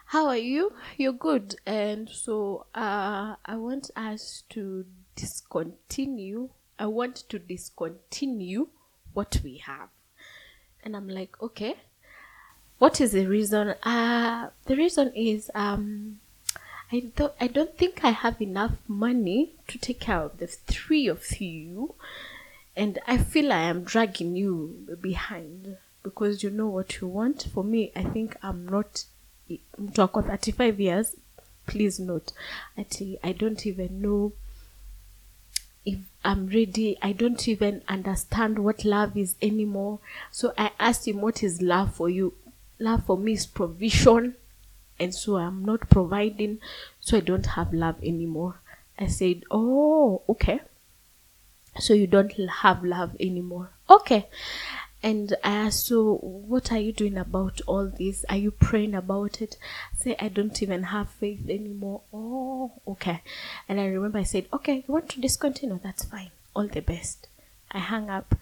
how 0.06 0.26
are 0.26 0.36
you 0.36 0.72
you're 0.98 1.12
good 1.12 1.56
and 1.64 2.08
so 2.08 2.66
uh, 2.74 3.36
I 3.44 3.56
want 3.56 3.90
us 3.96 4.44
to 4.50 4.84
discontinue 5.14 6.50
I 6.78 6.86
want 6.86 7.16
to 7.30 7.38
discontinue 7.38 8.68
what 9.12 9.40
we 9.42 9.58
have 9.58 9.88
and 10.82 10.96
I'm 10.96 11.08
like, 11.08 11.40
okay. 11.42 11.76
What 12.80 12.98
is 12.98 13.12
the 13.12 13.26
reason? 13.26 13.74
Uh 13.82 14.48
the 14.64 14.74
reason 14.74 15.12
is 15.14 15.50
um 15.54 16.18
I 16.90 17.10
don't 17.14 17.34
I 17.38 17.46
don't 17.46 17.76
think 17.76 18.02
I 18.02 18.10
have 18.10 18.40
enough 18.40 18.72
money 18.88 19.52
to 19.68 19.76
take 19.78 20.00
care 20.00 20.22
of 20.22 20.38
the 20.38 20.46
three 20.46 21.06
of 21.06 21.42
you 21.42 21.94
and 22.74 22.98
I 23.06 23.18
feel 23.18 23.52
I 23.52 23.64
am 23.72 23.82
dragging 23.84 24.34
you 24.34 24.96
behind 24.98 25.76
because 26.02 26.42
you 26.42 26.48
know 26.48 26.68
what 26.68 27.02
you 27.02 27.06
want. 27.06 27.48
For 27.52 27.62
me, 27.62 27.92
I 27.94 28.02
think 28.02 28.36
I'm 28.42 28.66
not 28.66 29.04
mtu 29.50 30.02
ako 30.02 30.22
35 30.22 30.80
years. 30.80 31.16
Please 31.66 32.00
note, 32.00 32.32
ati 32.78 33.18
I 33.22 33.32
don't 33.32 33.66
even 33.66 34.00
know 34.00 34.32
if 35.84 35.98
I'm 36.24 36.46
ready, 36.48 36.98
I 37.00 37.12
don't 37.12 37.48
even 37.48 37.82
understand 37.88 38.58
what 38.58 38.84
love 38.84 39.16
is 39.16 39.36
anymore. 39.40 39.98
So 40.30 40.52
I 40.58 40.70
asked 40.78 41.08
him, 41.08 41.20
What 41.20 41.42
is 41.42 41.62
love 41.62 41.94
for 41.94 42.08
you? 42.10 42.34
Love 42.80 43.04
for 43.04 43.16
me 43.16 43.34
is 43.34 43.46
provision. 43.46 44.34
And 44.98 45.14
so 45.14 45.36
I'm 45.36 45.64
not 45.64 45.88
providing, 45.88 46.58
so 47.00 47.18
I 47.18 47.20
don't 47.20 47.46
have 47.46 47.72
love 47.72 47.96
anymore. 48.02 48.60
I 48.98 49.06
said, 49.06 49.44
Oh, 49.50 50.22
okay. 50.28 50.60
So 51.78 51.94
you 51.94 52.06
don't 52.06 52.32
have 52.32 52.84
love 52.84 53.16
anymore. 53.20 53.70
Okay. 53.88 54.28
And 55.02 55.34
I 55.42 55.52
asked, 55.52 55.86
So 55.86 56.16
what 56.16 56.70
are 56.72 56.78
you 56.78 56.92
doing 56.92 57.16
about 57.16 57.60
all 57.66 57.86
this? 57.86 58.24
Are 58.28 58.36
you 58.36 58.50
praying 58.50 58.94
about 58.94 59.40
it? 59.40 59.56
Say, 59.96 60.16
I 60.18 60.28
don't 60.28 60.62
even 60.62 60.84
have 60.84 61.08
faith 61.08 61.48
anymore. 61.48 62.02
Oh, 62.12 62.72
okay. 62.86 63.22
And 63.68 63.80
I 63.80 63.86
remember 63.86 64.18
I 64.18 64.24
said, 64.24 64.46
Okay, 64.52 64.84
you 64.86 64.92
want 64.92 65.08
to 65.10 65.20
discontinue? 65.20 65.80
That's 65.82 66.04
fine. 66.04 66.30
All 66.54 66.66
the 66.66 66.80
best. 66.80 67.28
I 67.72 67.78
hung 67.78 68.10
up. 68.10 68.34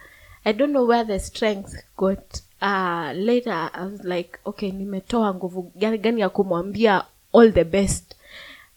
I 0.45 0.53
don't 0.53 0.73
know 0.73 0.85
where 0.85 1.05
the 1.05 1.21
strength 1.21 1.77
got. 1.97 2.41
Uh, 2.61 3.13
later 3.15 3.71
I 3.73 3.85
was 3.85 4.05
like, 4.05 4.39
okay, 4.47 4.71
nimetoa 4.71 5.35
nguvu 5.35 5.73
gani 5.77 5.99
gani 5.99 6.21
ya 6.21 6.29
kumwambia 6.29 7.05
all 7.33 7.53
the 7.53 7.65
best. 7.65 8.15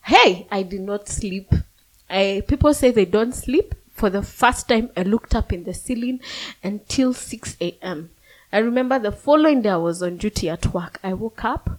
Hey, 0.02 0.46
I 0.50 0.64
did 0.64 0.82
not 0.82 1.08
sleep. 1.08 1.54
I, 2.10 2.42
people 2.48 2.74
say 2.74 2.92
they 2.92 3.06
don't 3.06 3.34
sleep. 3.36 3.76
For 3.94 4.10
the 4.10 4.22
first 4.24 4.68
time, 4.68 4.90
I 4.98 5.04
looked 5.04 5.36
up 5.36 5.54
in 5.54 5.64
the 5.64 5.74
ceiling 5.74 6.22
until 6.64 7.14
6 7.14 7.58
a.m. 7.62 8.10
I 8.52 8.58
remember 8.58 8.98
the 9.00 9.12
following 9.12 9.62
day 9.62 9.70
I 9.70 9.78
was 9.78 10.02
on 10.02 10.18
duty 10.18 10.50
at 10.50 10.74
work. 10.74 11.00
I 11.04 11.14
woke 11.14 11.44
up. 11.46 11.70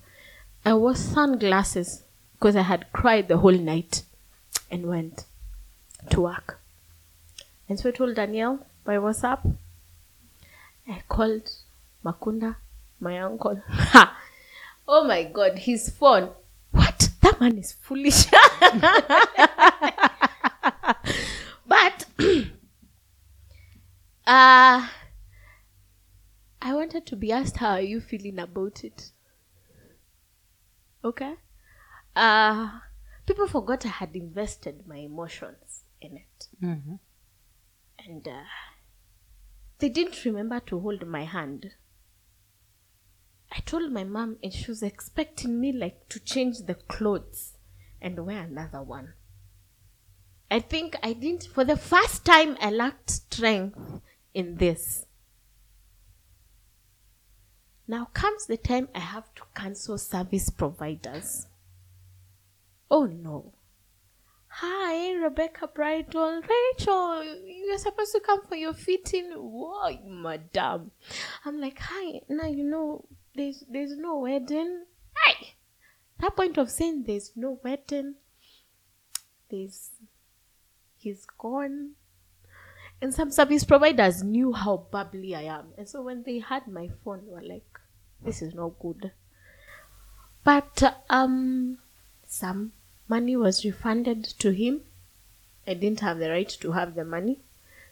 I 0.65 0.75
wore 0.75 0.95
sunglasses 0.95 2.03
because 2.35 2.55
I 2.57 2.63
had 2.63 2.93
cried 2.93 3.29
the 3.29 3.39
whole 3.39 3.53
night 3.53 4.03
and 4.71 4.87
went 4.87 5.25
to 6.11 6.21
work. 6.21 6.61
And 7.69 7.79
so 7.79 7.89
I 7.89 7.93
told 7.93 8.15
Danielle 8.15 8.65
by 8.85 8.97
WhatsApp. 8.97 9.57
I 10.89 11.03
called 11.09 11.51
Makunda, 12.05 12.57
my 13.01 13.19
uncle. 13.21 13.61
Ha! 13.69 14.19
Oh 14.89 15.05
my 15.07 15.23
God, 15.23 15.59
his 15.61 15.89
phone. 15.91 16.31
What? 16.73 17.09
That 17.21 17.41
man 17.41 17.57
is 17.57 17.73
foolish. 17.73 18.27
but 21.67 22.05
Uh 24.27 24.89
I 26.61 26.75
wanted 26.75 27.07
to 27.07 27.17
be 27.17 27.31
asked 27.33 27.57
how 27.59 27.73
are 27.75 27.81
you 27.81 28.01
feeling 28.01 28.39
about 28.41 28.83
it. 28.85 29.13
Okay. 31.05 31.35
Uh 32.17 32.81
people 33.27 33.47
forgot 33.47 33.87
I 33.87 33.91
had 33.91 34.17
invested 34.17 34.87
my 34.87 34.97
emotions 34.97 35.85
in 36.01 36.17
it. 36.17 36.49
And 38.05 38.27
uh, 38.27 38.43
they 39.79 39.89
didn't 39.89 40.25
remember 40.25 40.59
to 40.67 40.81
hold 40.81 41.07
my 41.07 41.25
hand. 41.25 41.71
I 43.55 43.61
told 43.61 43.93
my 43.93 44.05
mom, 44.05 44.39
and 44.43 44.53
she 44.53 44.71
was 44.71 44.83
expecting 44.83 45.61
me 45.61 45.73
like 45.73 46.09
to 46.09 46.19
change 46.19 46.61
the 46.61 46.75
clothes 46.75 47.59
and 48.01 48.25
wear 48.25 48.41
another 48.43 48.83
one. 48.83 49.13
I 50.51 50.61
think 50.61 50.97
I 51.03 51.13
didn't, 51.13 51.49
for 51.53 51.63
the 51.63 51.77
first 51.77 52.25
time, 52.25 52.57
I 52.61 52.71
lacked 52.71 53.11
strength 53.11 54.01
in 54.33 54.57
this. 54.57 55.05
Now 57.87 58.07
comes 58.15 58.47
the 58.47 58.57
time 58.57 58.89
I 58.95 59.01
have 59.01 59.35
to 59.35 59.43
cancel 59.55 59.99
service 59.99 60.49
providers. 60.49 61.47
Oh 62.91 63.05
no. 63.05 63.53
Hi, 64.49 65.13
Rebecca 65.13 65.67
Bridal. 65.67 66.41
Rachel, 66.43 67.25
you're 67.47 67.79
supposed 67.79 68.13
to 68.13 68.21
come 68.21 68.47
for 68.47 68.57
your 68.57 68.75
fitting. 68.75 69.33
Why, 69.33 70.01
madam? 70.07 70.91
I'm 71.45 71.61
like, 71.61 71.79
hi. 71.79 72.21
Now 72.29 72.47
you 72.47 72.65
know 72.65 73.07
there's 73.35 73.65
there's 73.69 73.97
no 73.97 74.19
wedding. 74.19 74.85
Hi. 75.15 75.55
That 76.21 76.37
point 76.37 76.59
of 76.59 76.71
saying 76.71 77.05
there's 77.05 77.33
no 77.35 77.59
wedding. 77.63 78.15
There's 79.51 79.91
he's 80.99 81.27
gone. 81.39 81.93
And 83.01 83.13
some 83.13 83.33
service 83.33 83.65
providers 83.65 84.23
knew 84.23 84.53
how 84.53 84.87
bubbly 84.91 85.35
I 85.35 85.43
am. 85.43 85.73
And 85.77 85.89
so 85.89 86.03
when 86.03 86.23
they 86.23 86.39
had 86.39 86.69
my 86.69 86.89
phone, 87.05 87.23
they 87.27 87.33
were 87.33 87.43
like, 87.43 87.67
this 88.25 88.43
is 88.43 88.55
not 88.55 88.79
good. 88.79 89.11
But 90.45 91.01
um 91.11 91.79
some 92.27 92.73
money 93.09 93.37
was 93.37 93.65
refunded 93.65 94.25
to 94.25 94.53
him. 94.53 94.83
I 95.67 95.75
didn't 95.75 96.01
have 96.01 96.19
the 96.19 96.31
right 96.31 96.49
to 96.49 96.73
have 96.73 96.95
the 96.95 97.05
money. 97.05 97.39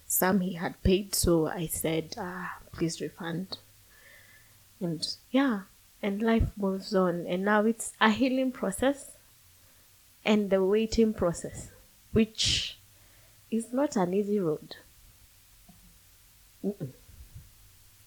Some 0.06 0.40
he 0.40 0.54
had 0.54 0.82
paid, 0.82 1.14
so 1.14 1.47
I 1.47 1.66
said, 1.66 2.16
ah, 2.18 2.59
please 2.73 3.00
refund. 3.00 3.59
And 4.80 5.06
yeah, 5.30 5.62
and 6.02 6.22
life 6.22 6.49
moves 6.56 6.94
on. 6.94 7.26
And 7.26 7.44
now 7.44 7.64
it's 7.64 7.92
a 8.00 8.10
healing 8.10 8.52
process 8.52 9.12
and 10.25 10.50
the 10.50 10.64
waiting 10.64 11.14
process, 11.14 11.70
which 12.12 12.78
is 13.50 13.72
not 13.72 13.96
an 13.96 14.14
easy 14.14 14.40
road. 14.40 14.76
Mm-mm. 16.64 16.92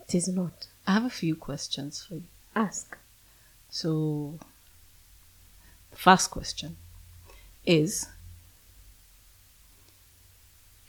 It 0.08 0.16
is 0.16 0.28
not. 0.28 0.68
I 0.86 0.94
have 0.94 1.06
a 1.06 1.10
few 1.10 1.36
questions 1.36 2.06
for 2.08 2.16
you. 2.16 2.24
Ask. 2.56 2.98
So, 3.70 4.38
the 5.92 5.98
first 5.98 6.30
question 6.30 6.78
is 7.66 8.08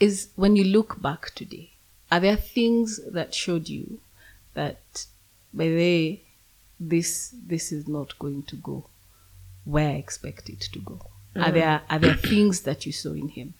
is 0.00 0.28
when 0.34 0.56
you 0.56 0.64
look 0.64 1.00
back 1.00 1.30
today, 1.34 1.70
are 2.10 2.20
there 2.20 2.36
things 2.36 3.00
that 3.06 3.32
showed 3.32 3.68
you 3.68 4.00
that 4.54 5.06
by 5.54 5.68
the 5.68 5.76
way, 5.76 6.22
this 6.80 7.34
this 7.46 7.72
is 7.72 7.86
not 7.88 8.18
going 8.18 8.42
to 8.44 8.56
go 8.56 8.84
where 9.64 9.90
I 9.90 9.94
expect 9.94 10.48
it 10.50 10.60
to 10.72 10.78
go? 10.80 11.00
Are 11.36 11.50
mm. 11.50 11.54
there 11.54 11.82
are 11.88 11.98
there 11.98 12.14
things 12.14 12.62
that 12.62 12.84
you 12.86 12.92
saw 12.92 13.12
in 13.12 13.28
him 13.28 13.54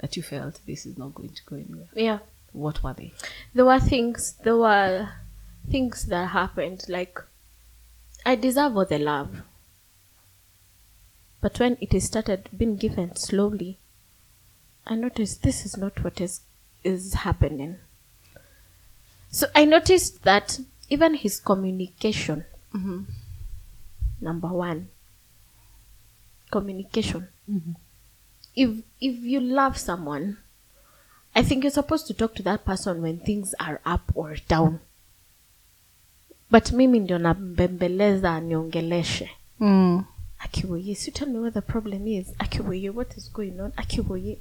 that 0.00 0.16
you 0.16 0.22
felt 0.22 0.60
this 0.66 0.86
is 0.86 0.96
not 0.96 1.14
going 1.14 1.30
to 1.30 1.42
go 1.44 1.56
anywhere? 1.56 1.88
Yeah. 1.94 2.18
What 2.52 2.82
were 2.82 2.92
they? 2.94 3.12
there 3.54 3.64
were 3.64 3.80
things 3.80 4.34
there 4.44 4.56
were 4.56 5.08
things 5.70 6.06
that 6.06 6.28
happened 6.30 6.84
like 6.88 7.18
i 8.26 8.34
deserve 8.34 8.76
all 8.76 8.84
the 8.84 8.98
love 8.98 9.42
but 11.40 11.58
when 11.58 11.76
it 11.80 11.94
is 11.94 12.04
started 12.04 12.48
being 12.56 12.76
given 12.76 13.14
slowly 13.14 13.78
i 14.86 14.94
noticed 14.94 15.42
this 15.42 15.64
is 15.64 15.76
not 15.76 16.02
what 16.02 16.20
is 16.20 16.40
is 16.82 17.14
happening 17.14 17.76
so 19.30 19.46
i 19.54 19.64
noticed 19.64 20.22
that 20.24 20.58
even 20.92 21.14
his 21.14 21.42
communication 21.42 22.44
number 24.20 24.48
one 24.48 24.86
communication 26.50 27.28
if 28.54 28.70
if 29.00 29.14
you 29.24 29.40
love 29.40 29.78
someone 29.78 30.36
I 31.34 31.42
think 31.42 31.64
you're 31.64 31.70
supposed 31.70 32.06
to 32.08 32.14
talk 32.14 32.34
to 32.34 32.42
that 32.42 32.64
person 32.64 33.00
when 33.02 33.18
things 33.18 33.54
are 33.58 33.80
up 33.86 34.12
or 34.14 34.36
down. 34.48 34.80
But 36.50 36.72
mimi 36.72 36.98
ndio 37.00 37.18
nambembeleza 37.18 38.34
aniongeleshe. 38.34 39.30
Mm. 39.60 40.04
Akiwoye, 40.38 40.94
so 40.94 41.10
tell 41.10 41.28
me 41.28 41.38
what 41.38 41.54
the 41.54 41.62
problem 41.62 42.06
is. 42.06 42.34
Akiwoye, 42.38 42.90
what 42.90 43.16
is 43.16 43.32
going 43.32 43.60
on? 43.60 43.72
Akiwoye. 43.76 44.38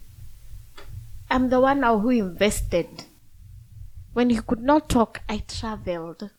I'm 1.29 1.49
the 1.49 1.61
one 1.61 1.79
now 1.79 1.99
who 1.99 2.09
invested. 2.09 3.05
When 4.13 4.29
he 4.29 4.41
could 4.41 4.61
not 4.61 4.89
talk, 4.89 5.21
I 5.29 5.37
traveled. 5.37 6.29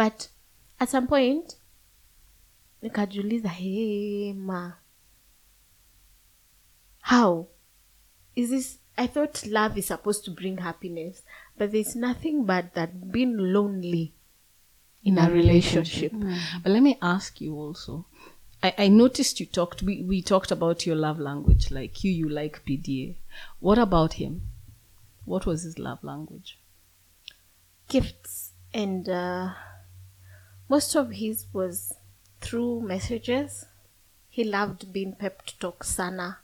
But 0.00 0.28
at 0.80 0.88
some 0.88 1.06
point, 1.06 1.56
nikajiuliza, 2.82 3.48
hey, 3.48 4.32
ma, 4.32 4.72
how? 7.02 7.48
is 8.34 8.48
this 8.48 8.78
I 8.96 9.06
thought 9.08 9.46
love 9.46 9.76
is 9.76 9.88
supposed 9.88 10.24
to 10.24 10.30
bring 10.30 10.56
happiness, 10.56 11.20
but 11.58 11.72
there's 11.72 11.94
nothing 11.96 12.46
bad 12.46 12.72
that 12.72 13.12
being 13.12 13.36
lonely 13.36 14.14
in 15.04 15.18
a 15.18 15.30
relationship. 15.30 16.12
But 16.62 16.72
let 16.72 16.82
me 16.82 16.96
ask 17.02 17.38
you 17.42 17.54
also. 17.56 18.06
I, 18.62 18.72
I 18.78 18.88
noticed 18.88 19.38
you 19.38 19.44
talked 19.44 19.82
we, 19.82 20.02
we 20.02 20.22
talked 20.22 20.50
about 20.50 20.86
your 20.86 20.96
love 20.96 21.18
language, 21.18 21.70
like 21.70 22.02
you 22.04 22.10
you 22.10 22.28
like 22.30 22.64
PDA. 22.64 23.16
What 23.58 23.78
about 23.78 24.14
him? 24.14 24.40
What 25.26 25.44
was 25.44 25.64
his 25.64 25.78
love 25.78 26.02
language? 26.02 26.58
Gifts 27.86 28.52
and 28.72 29.06
uh, 29.06 29.50
most 30.70 30.94
of 30.94 31.10
his 31.10 31.46
was 31.52 31.92
through 32.40 32.80
messages. 32.80 33.66
He 34.28 34.44
loved 34.44 34.92
being 34.92 35.16
pep 35.16 35.42
talk 35.58 35.82
sana. 35.82 36.38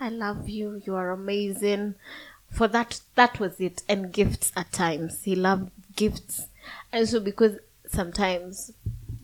I 0.00 0.08
love 0.08 0.48
you, 0.48 0.80
you 0.86 0.94
are 0.94 1.10
amazing. 1.10 1.94
For 2.50 2.68
that 2.68 3.00
that 3.16 3.38
was 3.38 3.60
it. 3.60 3.82
And 3.86 4.12
gifts 4.12 4.50
at 4.56 4.72
times. 4.72 5.24
He 5.24 5.36
loved 5.36 5.70
gifts. 5.94 6.46
And 6.90 7.06
so 7.06 7.20
because 7.20 7.58
sometimes 7.86 8.72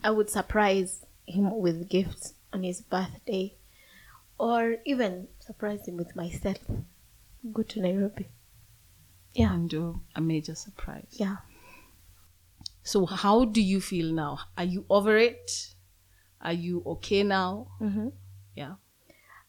I 0.04 0.10
would 0.10 0.28
surprise 0.28 1.06
him 1.26 1.58
with 1.58 1.88
gifts 1.88 2.34
on 2.52 2.62
his 2.62 2.82
birthday. 2.82 3.54
Or 4.38 4.76
even 4.84 5.28
surprise 5.38 5.88
him 5.88 5.96
with 5.96 6.14
myself. 6.14 6.58
Go 7.52 7.62
to 7.62 7.80
Nairobi. 7.80 8.28
Yeah. 9.32 9.54
And 9.54 9.70
do 9.70 10.00
a 10.14 10.20
major 10.20 10.54
surprise. 10.54 11.06
Yeah. 11.12 11.36
So 12.82 13.06
how 13.06 13.44
do 13.44 13.60
you 13.60 13.80
feel 13.80 14.12
now? 14.12 14.38
Are 14.58 14.64
you 14.64 14.84
over 14.90 15.16
it? 15.16 15.74
Are 16.40 16.52
you 16.52 16.82
okay 16.86 17.22
now? 17.22 17.68
Mm-hmm. 17.80 18.08
Yeah. 18.56 18.74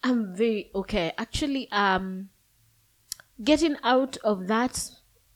I'm 0.04 0.36
very 0.36 0.70
okay. 0.76 1.14
Actually, 1.18 1.70
um, 1.72 2.30
getting 3.44 3.78
out 3.84 4.18
of 4.18 4.48
that 4.48 4.90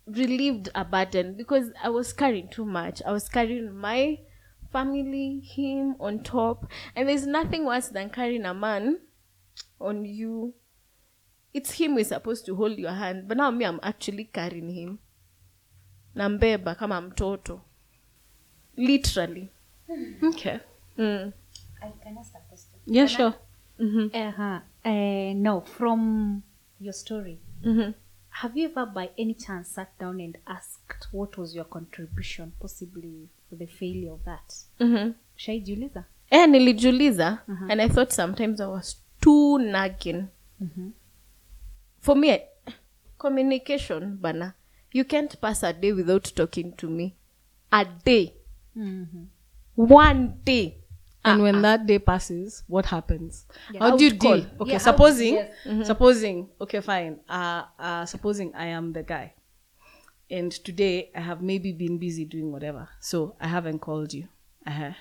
relieved 0.05 0.69
a 0.75 0.85
burden 0.85 1.35
because 1.35 1.71
I 1.81 1.89
was 1.89 2.13
carrying 2.13 2.49
too 2.49 2.65
much. 2.65 3.01
I 3.05 3.11
was 3.11 3.27
carrying 3.27 3.75
my 3.75 4.19
family, 4.71 5.39
him 5.39 5.95
on 5.99 6.23
top, 6.23 6.69
and 6.95 7.09
there's 7.09 7.25
nothing 7.25 7.65
worse 7.65 7.87
than 7.87 8.09
carrying 8.09 8.45
a 8.45 8.53
man 8.53 8.99
on 9.79 10.05
you. 10.05 10.53
It's 11.53 11.71
him 11.71 11.93
who's 11.95 12.09
supposed 12.09 12.45
to 12.45 12.55
hold 12.55 12.77
your 12.77 12.91
hand, 12.91 13.27
but 13.27 13.37
now 13.37 13.49
me, 13.51 13.65
I'm 13.65 13.79
actually 13.81 14.25
carrying 14.25 14.69
him. 14.69 14.99
Nambeba 16.15 16.77
kama 16.77 17.01
mtoto. 17.01 17.61
Literally. 18.77 19.49
Okay. 20.23 20.59
Mm. 20.97 21.33
I 21.81 21.91
can 22.03 22.17
ask 22.17 22.33
a 22.35 22.39
question. 22.49 22.79
Yeah, 22.85 23.05
sure. 23.07 23.33
Uh-huh. 23.79 24.59
Uh, 24.85 25.33
no, 25.35 25.61
from 25.61 26.43
your 26.79 26.93
story, 26.93 27.39
Mhm. 27.63 27.93
have 28.29 28.55
you 28.57 28.65
ever 28.69 28.85
by 28.85 29.09
any 29.17 29.33
chance 29.33 29.69
sat 29.69 29.97
down 29.99 30.19
and 30.21 30.37
asked 30.47 31.07
what 31.11 31.37
was 31.37 31.55
your 31.55 31.65
contribution 31.65 32.51
possibly 32.59 33.29
for 33.49 33.55
the 33.55 33.65
failure 33.67 34.11
of 34.13 34.23
that? 34.25 34.53
Mhm. 34.79 35.13
Shaijiuliza? 35.37 36.05
eh 36.31 36.47
nilijiuliza 36.47 37.39
and 37.69 37.81
i 37.81 37.87
thought 37.89 38.11
sometimes 38.11 38.59
i 38.59 38.65
was 38.67 38.97
too 39.21 39.57
nagging 39.59 40.27
for 42.01 42.15
me 42.17 42.41
communication 43.17 44.17
bana 44.17 44.53
you 44.93 45.05
can't 45.05 45.37
pass 45.41 45.63
a 45.63 45.73
day 45.73 45.93
without 45.93 46.33
talking 46.35 46.71
to 46.73 46.89
me 46.89 47.15
a 47.71 47.85
day 48.05 48.33
one 49.75 50.39
day. 50.43 50.83
And 51.25 51.41
when 51.41 51.61
that 51.63 51.85
day 51.85 51.99
passes, 51.99 52.63
what 52.67 52.85
happens? 52.85 53.45
How 53.77 53.97
do 53.97 54.03
you 54.05 54.11
deal? 54.11 54.45
Okay, 54.61 54.71
Yeah, 54.71 54.77
supposing, 54.77 55.33
yes. 55.35 55.87
supposing, 55.87 56.49
okay, 56.61 56.79
fine. 56.79 57.19
Uh, 57.27 57.63
uh, 57.77 58.05
supposing 58.05 58.55
I 58.55 58.67
am 58.67 58.93
the 58.93 59.03
guy, 59.03 59.33
and 60.31 60.51
today 60.51 61.11
I 61.13 61.19
have 61.19 61.41
maybe 61.41 61.73
been 61.73 61.97
busy 61.97 62.23
doing 62.23 62.49
whatever, 62.53 62.87
so 63.01 63.35
I 63.41 63.47
haven't 63.49 63.79
called 63.79 64.13
you. 64.13 64.29
Uh-huh. 64.65 64.91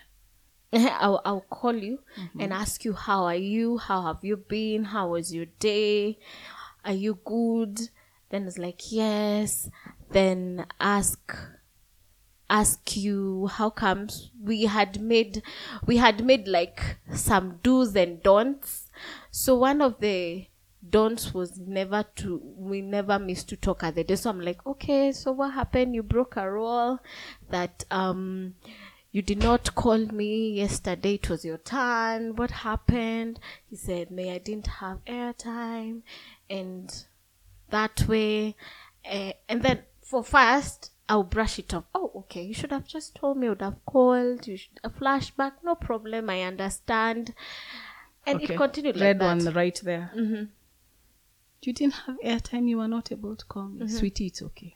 I'll, 0.73 1.23
I'll 1.25 1.47
call 1.49 1.77
you 1.77 2.01
and 2.41 2.53
ask 2.53 2.85
you 2.85 2.93
how 2.93 3.25
are 3.25 3.37
you? 3.37 3.79
How 3.79 4.03
have 4.03 4.19
you 4.23 4.37
been? 4.37 4.85
How 4.85 5.09
was 5.09 5.33
your 5.33 5.47
day? 5.61 6.19
Are 6.85 6.93
you 6.93 7.21
good? 7.25 7.89
Then 8.31 8.47
it's 8.49 8.59
like 8.59 8.91
yes. 8.91 9.71
Then 10.11 10.67
ask 10.81 11.21
ask 12.49 12.97
you 12.97 13.49
how 13.49 13.71
comes 13.71 14.31
we 14.43 14.63
had 14.65 15.01
made 15.01 15.43
we 15.87 15.97
had 15.97 16.25
made 16.25 16.47
like 16.47 16.99
some 17.13 17.59
do's 17.63 17.97
and 17.97 18.23
don'ts. 18.23 18.91
So 19.31 19.57
one 19.57 19.81
of 19.81 20.01
the 20.01 20.47
don'ts 20.89 21.35
was 21.35 21.59
never 21.59 22.05
to 22.15 22.41
we 22.57 22.81
never 22.81 23.19
miss 23.19 23.43
to 23.45 23.57
talk 23.57 23.83
at 23.83 23.97
the 23.97 24.05
day 24.05 24.15
so 24.15 24.31
i'm 24.31 24.41
like 24.41 24.65
okay 24.67 25.13
so 25.13 25.33
what 25.33 25.53
happened? 25.53 25.95
You 25.95 26.03
broke 26.03 26.37
a 26.37 26.51
rule 26.51 27.01
that 27.51 27.85
um 27.91 28.55
you 29.11 29.23
did 29.23 29.43
not 29.43 29.75
call 29.75 29.99
me 29.99 30.51
yesterday 30.51 31.15
it 31.15 31.31
was 31.31 31.45
your 31.45 31.59
turn. 31.59 32.37
What 32.37 32.51
happened? 32.51 33.41
He 33.69 33.77
said 33.77 34.11
may 34.11 34.33
i 34.35 34.39
didn't 34.39 34.69
have 34.69 35.05
airtime. 35.07 36.03
And 36.49 36.95
that 37.71 38.07
way 38.07 38.55
uh, 39.11 39.33
and 39.49 39.63
then 39.63 39.81
for 40.03 40.23
first 40.23 40.93
i'll 41.09 41.23
brush 41.23 41.59
it 41.59 41.73
off 41.73 41.85
oh 41.95 42.11
okay 42.17 42.43
you 42.43 42.55
should 42.55 42.73
have 42.73 42.87
just 42.87 43.15
told 43.15 43.37
me 43.37 43.47
i 43.47 43.51
would 43.51 43.63
have 43.63 43.85
called 43.87 44.47
you 44.47 44.57
should 44.57 44.81
a 44.83 44.91
flashback 44.91 45.53
no 45.63 45.75
problem 45.75 46.29
i 46.29 46.43
understand 46.43 47.35
and 48.27 48.43
it 48.43 48.57
continued 48.57 48.97
like 48.97 49.03
Red 49.03 49.19
that 49.21 49.25
one 49.25 49.55
right 49.55 49.81
there. 49.85 50.11
Mm-hmm. 50.15 50.45
You 51.63 51.73
didn't 51.73 51.95
have 51.95 52.17
airtime. 52.25 52.69
You 52.69 52.79
were 52.79 52.89
not 52.89 53.11
able 53.13 53.37
to 53.37 53.45
call 53.45 53.69
me, 53.69 53.87
mm-hmm. 53.87 53.97
sweetie. 53.97 54.27
It's 54.27 54.43
okay. 54.43 54.75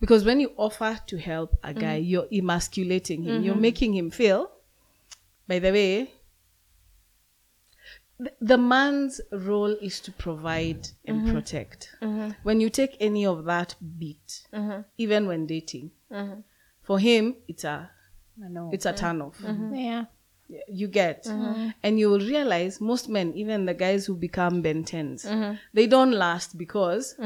Because 0.00 0.24
when 0.24 0.40
you 0.40 0.52
offer 0.56 1.00
to 1.06 1.18
help 1.18 1.56
a 1.62 1.72
guy, 1.72 2.00
mm-hmm. 2.00 2.04
you're 2.04 2.28
emasculating 2.32 3.22
him. 3.22 3.42
You're 3.42 3.54
mm-hmm. 3.54 3.62
making 3.62 3.94
him 3.94 4.10
feel. 4.10 4.50
By 5.48 5.58
the 5.58 5.72
way, 5.72 5.96
th- 6.04 6.13
the 8.40 8.58
man's 8.58 9.20
role 9.32 9.76
is 9.82 10.00
to 10.00 10.12
provide 10.12 10.82
mm-hmm. 10.82 11.10
and 11.10 11.22
mm-hmm. 11.22 11.34
protect. 11.34 11.90
Mm-hmm. 12.00 12.30
When 12.42 12.60
you 12.60 12.70
take 12.70 12.96
any 13.00 13.26
of 13.26 13.44
that 13.44 13.74
beat, 13.98 14.46
even 14.96 15.26
when 15.26 15.46
dating, 15.46 15.90
for 16.82 16.98
him 16.98 17.36
it's 17.48 17.64
a 17.64 17.90
I 18.44 18.48
know. 18.48 18.70
it's 18.72 18.86
a 18.86 18.92
turn 18.92 19.22
off. 19.22 19.40
Yeah. 19.72 20.04
you 20.68 20.88
get. 20.88 21.26
And 21.82 21.98
you 21.98 22.10
will 22.10 22.20
realize 22.20 22.80
most 22.80 23.08
men 23.08 23.32
even 23.34 23.64
the 23.64 23.74
guys 23.74 24.06
who 24.06 24.14
become 24.14 24.62
ben 24.62 24.84
10s 24.84 25.58
they 25.72 25.86
don't 25.86 26.12
last 26.12 26.56
because 26.56 27.16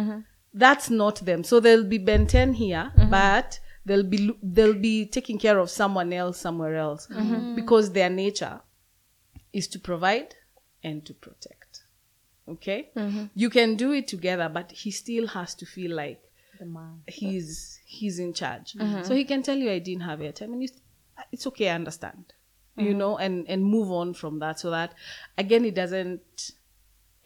that's 0.54 0.88
not 0.88 1.16
them. 1.16 1.44
So 1.44 1.60
they'll 1.60 1.84
be 1.84 1.98
ben 1.98 2.26
10 2.26 2.54
here 2.54 2.92
but 3.10 3.60
they'll 3.84 4.02
be 4.02 4.32
they'll 4.42 4.74
be 4.74 5.06
taking 5.06 5.38
care 5.38 5.58
of 5.58 5.68
someone 5.70 6.12
else 6.12 6.38
somewhere 6.38 6.76
else 6.76 7.08
because 7.54 7.92
their 7.92 8.10
nature 8.10 8.60
is 9.52 9.68
to 9.68 9.78
provide 9.78 10.34
and 10.82 11.04
to 11.04 11.14
protect. 11.14 11.82
Okay? 12.48 12.90
Mm-hmm. 12.96 13.24
You 13.34 13.50
can 13.50 13.76
do 13.76 13.92
it 13.92 14.08
together 14.08 14.48
but 14.48 14.72
he 14.72 14.90
still 14.90 15.26
has 15.28 15.54
to 15.56 15.66
feel 15.66 15.94
like 15.94 16.22
the 16.58 16.66
man. 16.66 17.02
he's 17.06 17.78
he's 17.84 18.18
in 18.18 18.32
charge. 18.32 18.74
Mm-hmm. 18.74 19.02
So 19.02 19.14
he 19.14 19.24
can 19.24 19.42
tell 19.42 19.56
you 19.56 19.70
i 19.70 19.78
didn't 19.78 20.02
have 20.02 20.20
it. 20.20 20.40
I 20.42 20.46
mean 20.46 20.62
it's, 20.62 20.80
it's 21.32 21.46
okay 21.48 21.68
i 21.68 21.74
understand 21.74 22.32
you 22.76 22.90
mm-hmm. 22.90 22.98
know 22.98 23.18
and 23.18 23.48
and 23.48 23.64
move 23.64 23.90
on 23.90 24.14
from 24.14 24.38
that 24.38 24.60
so 24.60 24.70
that 24.70 24.94
again 25.36 25.64
it 25.64 25.74
doesn't 25.74 26.52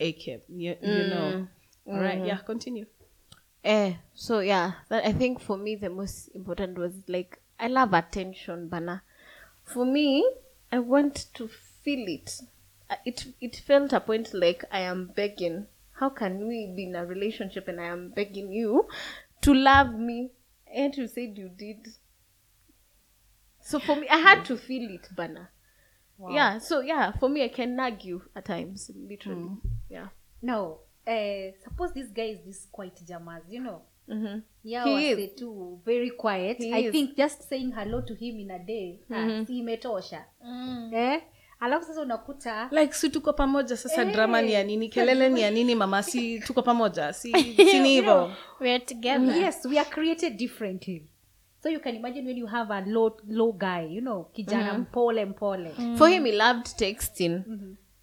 ache 0.01 0.23
him 0.23 0.41
you, 0.49 0.71
you 0.81 0.89
mm. 0.89 1.09
know. 1.11 1.47
All 1.87 2.01
right 2.01 2.25
yeah 2.25 2.39
continue. 2.39 2.87
Eh, 3.65 3.95
so 4.15 4.41
yeah, 4.41 4.73
that 4.89 5.05
I 5.07 5.13
think 5.13 5.41
for 5.41 5.57
me 5.57 5.77
the 5.77 5.91
most 5.91 6.29
important 6.35 6.79
was 6.79 6.93
like 7.07 7.41
I 7.61 7.69
love 7.69 7.95
attention, 7.95 8.69
Bana. 8.69 9.03
For 9.65 9.85
me, 9.85 10.29
I 10.73 10.81
want 10.81 11.27
to 11.35 11.49
feel 11.85 12.09
it. 12.09 12.41
It 13.05 13.27
it 13.41 13.57
felt 13.57 13.93
a 13.93 14.01
point 14.01 14.33
like 14.35 14.65
I 14.71 14.81
am 14.81 15.07
begging. 15.15 15.67
How 15.93 16.11
can 16.11 16.47
we 16.49 16.73
be 16.77 16.85
in 16.85 16.97
a 16.97 17.07
relationship 17.07 17.69
and 17.69 17.81
I 17.81 17.85
am 17.87 18.11
begging 18.11 18.51
you 18.53 18.89
to 19.43 19.55
love 19.55 19.95
me? 19.95 20.31
And 20.75 20.97
you 20.97 21.07
said 21.07 21.37
you 21.39 21.49
did. 21.49 21.87
So 23.61 23.79
for 23.79 23.95
me, 23.97 24.09
I 24.09 24.19
had 24.19 24.45
to 24.47 24.57
feel 24.57 24.91
it, 24.91 25.09
Bana. 25.15 25.51
Yeah. 26.31 26.59
So 26.59 26.81
yeah, 26.81 27.13
for 27.13 27.29
me, 27.29 27.45
I 27.45 27.49
can 27.49 27.77
nag 27.77 28.05
you 28.05 28.23
at 28.35 28.47
times, 28.47 28.91
literally. 28.95 29.51
Yeah. 29.89 30.09
No. 30.41 30.81
uh, 31.07 31.51
suppose 31.65 31.93
this 31.93 32.09
guy 32.09 32.31
is 32.35 32.39
this 32.45 32.67
quiet 32.71 33.01
jamas, 33.09 33.43
you 33.49 33.61
know. 33.61 33.83
Mm-hmm. 34.09 34.39
Yeah, 34.65 34.85
He 34.85 35.09
is. 35.11 35.39
too 35.39 35.81
very 35.85 36.11
quiet. 36.11 36.59
He 36.59 36.73
I 36.73 36.79
is. 36.79 36.93
think 36.93 37.17
just 37.17 37.49
saying 37.49 37.73
hello 37.73 38.01
to 38.03 38.15
him 38.15 38.39
in 38.41 38.51
a 38.51 38.59
day 38.59 39.01
ah, 39.11 39.45
si 39.47 39.63
imetosha 39.63 40.25
eh? 40.93 41.21
Alafu 41.63 41.85
sasa 41.87 42.01
unakuta 42.03 42.69
like 42.71 42.93
si 42.95 43.09
tuko 43.09 43.33
pamoja 43.33 43.77
sasa 43.77 44.05
drama 44.05 44.43
ni 44.43 44.53
ya 44.53 44.65
nini 44.65 44.89
kelele 44.89 45.29
ni 45.29 45.41
ya 45.41 45.51
nini 45.51 45.75
mama 45.75 46.03
si 46.03 46.39
tuko 46.47 46.63
pamoja 46.63 47.13
si 47.13 47.33
We're 48.61 48.79
together. 48.87 49.37
yes 49.37 49.65
we 49.65 49.79
are 49.79 49.91
created 49.91 50.37
differently 50.37 51.07
so 51.63 51.69
you 51.71 51.81
can 51.81 51.95
imagine 51.97 52.27
when 52.27 52.37
you 52.39 52.47
have 52.47 52.75
a 52.75 52.81
low 52.87 53.17
low 53.29 53.53
guy 53.53 53.87
you 53.95 54.01
know 54.01 54.25
kijana 54.33 54.79
mpole 54.79 55.25
mpole 55.25 55.71
For 55.99 56.09
him, 56.09 56.25
he 56.25 56.33
loved 56.33 56.67
texting. 56.67 57.43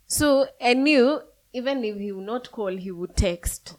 So 0.07 0.47
I 0.61 0.73
knew 0.75 1.21
even 1.53 1.83
if 1.83 1.97
he 1.97 2.11
would 2.11 2.25
not 2.27 2.49
call, 2.51 2.77
he 2.77 2.91
would 2.91 3.13
text. 3.15 3.75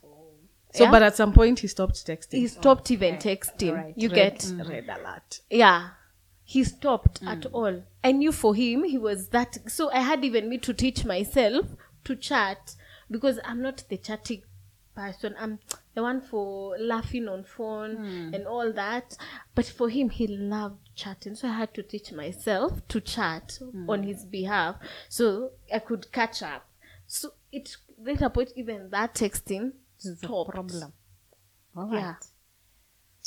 so 0.73 0.83
Yeah. 0.85 0.91
but 0.93 1.03
at 1.03 1.17
some 1.17 1.33
point 1.33 1.61
he 1.61 1.69
stopped 1.69 1.97
texting 2.07 2.41
He 2.41 2.49
stopped 2.49 2.91
even 2.91 3.17
texting. 3.19 3.75
Right. 3.75 3.95
You 3.97 4.09
red, 4.11 4.39
get? 4.39 4.69
red 4.69 4.85
alert 4.89 5.41
Yeah. 5.51 5.89
He 6.51 6.65
stopped 6.65 7.23
mm. 7.23 7.29
at 7.29 7.47
all. 7.53 7.85
I 8.03 8.11
knew 8.11 8.33
for 8.33 8.57
him, 8.57 8.83
he 8.83 8.99
was 8.99 9.29
that. 9.29 9.59
So 9.71 9.89
I 9.93 10.01
had 10.01 10.25
even 10.25 10.49
me 10.49 10.59
to 10.59 10.75
teach 10.75 11.05
myself 11.05 11.65
to 12.03 12.17
chat 12.17 12.75
because 13.09 13.39
I'm 13.45 13.63
not 13.63 13.85
the 13.89 13.97
chatting 13.97 14.43
person. 14.97 15.37
I'm 15.39 15.61
the 15.95 16.03
one 16.03 16.21
for 16.21 16.77
laughing 16.77 17.29
on 17.29 17.45
phone 17.45 17.99
mm. 17.99 18.35
and 18.35 18.49
all 18.49 18.73
that. 18.73 19.17
But 19.55 19.67
for 19.67 19.89
him, 19.89 20.09
he 20.11 20.27
loved 20.27 20.81
chatting. 20.97 21.37
So 21.37 21.47
I 21.47 21.53
had 21.53 21.73
to 21.75 21.85
teach 21.85 22.11
myself 22.11 22.83
to 22.89 23.01
chat 23.01 23.61
mm. 23.63 23.89
on 23.89 24.03
his 24.03 24.25
behalf 24.25 24.75
so 25.09 25.53
I 25.73 25.79
could 25.79 26.11
catch 26.11 26.43
up. 26.43 26.67
So 27.07 27.35
it, 27.53 27.77
at 28.09 28.23
a 28.23 28.29
point, 28.31 28.51
even 28.57 28.91
that 28.91 29.15
texting 29.15 29.75
is 30.01 30.07
a 30.07 30.17
stopped. 30.17 30.51
problem 30.51 30.93
All 31.77 31.89
Yeah. 31.93 32.07
right. 32.07 32.25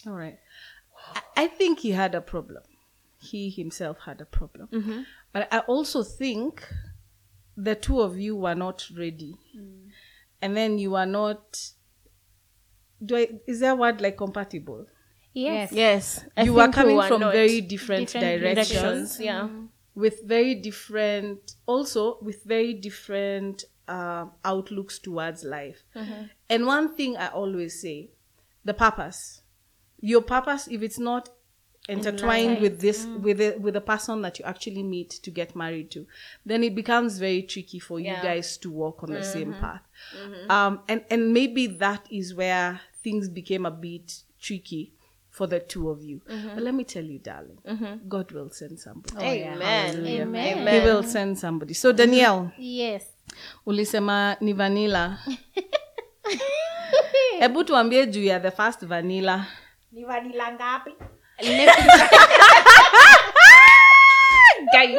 All 0.07 0.13
right. 0.13 0.39
I 1.37 1.47
think 1.47 1.79
he 1.79 1.91
had 1.91 2.15
a 2.15 2.21
problem. 2.21 2.63
He 3.23 3.49
himself 3.49 3.97
had 4.05 4.21
a 4.21 4.25
problem. 4.25 4.67
Mm-hmm. 4.71 5.01
But 5.31 5.47
I 5.51 5.59
also 5.59 6.03
think 6.03 6.67
the 7.55 7.75
two 7.75 8.01
of 8.01 8.17
you 8.17 8.35
were 8.35 8.55
not 8.55 8.85
ready. 8.97 9.35
Mm. 9.57 9.89
And 10.41 10.57
then 10.57 10.77
you 10.77 10.95
are 10.95 11.05
not. 11.05 11.57
Do 13.05 13.17
I, 13.17 13.27
is 13.47 13.59
there 13.59 13.71
a 13.71 13.75
word 13.75 14.01
like 14.01 14.17
compatible? 14.17 14.85
Yes. 15.33 15.71
Yes. 15.71 16.25
I 16.37 16.43
you 16.43 16.53
were 16.53 16.63
think 16.63 16.75
we 16.75 16.81
coming 16.81 17.01
from 17.07 17.21
very 17.31 17.61
different, 17.61 18.07
different 18.07 18.41
directions, 18.41 18.69
directions. 18.69 19.19
Yeah. 19.19 19.41
Mm-hmm. 19.41 19.65
with 19.95 20.21
very 20.25 20.55
different, 20.55 21.55
also 21.65 22.17
with 22.21 22.43
very 22.43 22.73
different 22.73 23.63
um 23.87 24.31
outlooks 24.45 24.99
towards 24.99 25.43
life. 25.43 25.83
Mm-hmm. 25.95 26.23
And 26.49 26.65
one 26.65 26.95
thing 26.95 27.17
I 27.17 27.27
always 27.27 27.81
say 27.81 28.11
the 28.65 28.73
purpose. 28.73 29.41
Your 29.99 30.21
purpose, 30.21 30.67
if 30.67 30.81
it's 30.81 30.99
not 30.99 31.29
intertwined 31.89 32.61
with 32.61 32.79
this 32.79 33.05
mm. 33.05 33.19
with 33.19 33.37
the, 33.39 33.57
with 33.59 33.73
the 33.73 33.81
person 33.81 34.21
that 34.21 34.39
you 34.39 34.45
actually 34.45 34.83
meet 34.83 35.09
to 35.09 35.29
get 35.29 35.55
married 35.55 35.91
to 35.91 36.05
then 36.45 36.63
it 36.63 36.73
becomes 36.73 37.19
very 37.19 37.41
tricky 37.41 37.79
for 37.79 37.99
you 37.99 38.13
guys 38.23 38.57
to 38.57 38.71
walk 38.71 39.03
on 39.03 39.11
the 39.11 39.19
mm-hmm. 39.19 39.33
same 39.33 39.53
path. 39.53 39.81
Mm-hmm. 40.17 40.51
Um 40.51 40.79
and 40.87 41.03
and 41.09 41.33
maybe 41.33 41.67
that 41.67 42.07
is 42.09 42.33
where 42.33 42.79
things 43.03 43.27
became 43.27 43.65
a 43.65 43.71
bit 43.71 44.23
tricky 44.39 44.93
for 45.29 45.45
the 45.47 45.59
two 45.59 45.89
of 45.89 46.01
you. 46.01 46.21
Mm-hmm. 46.29 46.55
But 46.55 46.63
let 46.63 46.73
me 46.73 46.83
tell 46.85 47.03
you 47.03 47.19
darling 47.19 47.57
god 48.07 48.31
will 48.31 48.49
send 48.49 48.79
somebody. 48.79 49.15
Oh, 49.17 49.21
Amen. 49.21 50.05
Amen. 50.05 50.67
he 50.67 50.79
will 50.87 51.03
send 51.03 51.37
somebody. 51.37 51.73
So 51.73 51.91
danielle. 51.91 52.51
Yes. 52.57 53.05
ulisema 53.65 54.37
ni 54.41 54.53
vanilla. 54.53 55.19
Hebu 57.39 57.63
tuambie 57.63 58.07
juu 58.07 58.23
ya 58.23 58.39
the 58.39 58.51
first 58.51 58.85
vanilla. 58.85 59.45
Ni 59.91 60.03
vanila 60.05 60.51
ngapi 60.51 60.93
Guy. 64.73 64.97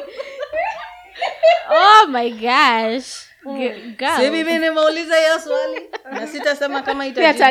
oh 1.71 2.07
my 2.11 2.31
gosh. 2.31 3.27
G- 3.45 3.95
girl. 3.99 4.31
nimeuliza 4.59 5.17
hiyo 5.19 5.41
swali. 5.41 5.81
Na 6.13 6.27
sitasema 6.27 6.83
kama 6.83 7.05
hata 7.05 7.51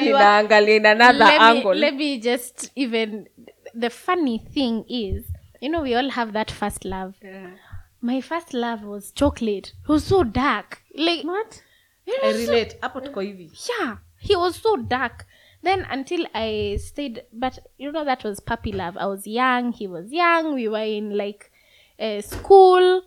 in 0.62 0.86
another 0.86 1.28
let 1.28 1.63
me, 1.65 1.74
let 1.74 1.93
me 1.96 2.17
just 2.17 2.72
even 2.76 3.30
the 3.80 3.89
funny 3.89 4.39
thing 4.39 4.84
is 4.88 5.24
you 5.62 5.69
know 5.69 5.82
we 5.82 5.96
all 5.96 6.10
have 6.10 6.32
that 6.32 6.52
first 6.52 6.86
love. 6.86 7.13
My 8.02 8.22
first 8.22 8.54
love 8.54 8.86
was 8.86 9.13
chocolate. 9.13 9.74
He 9.88 9.93
was 9.93 10.04
so 10.08 10.24
dark. 10.24 10.78
Like 10.96 11.24
what? 11.24 11.63
I 12.24 12.32
relate. 12.34 12.78
Hapo 12.82 13.02
tuko 13.02 13.22
hivi. 13.22 13.52
Yeah. 13.69 13.98
He 14.19 14.36
was 14.36 14.56
so 14.56 14.78
dark 14.78 15.26
then 15.63 15.86
until 15.89 16.26
i 16.36 16.78
stayed 16.80 17.23
but 17.34 17.60
you 17.78 17.91
know 17.91 18.06
that 18.06 18.23
was 18.23 18.39
puppy 18.39 18.71
love 18.71 18.97
i 18.97 19.06
was 19.06 19.26
young 19.26 19.71
he 19.71 19.88
was 19.88 20.12
young 20.12 20.54
we 20.54 20.67
were 20.67 20.84
in 20.84 21.17
like 21.17 21.52
uh, 21.99 22.21
school 22.21 23.02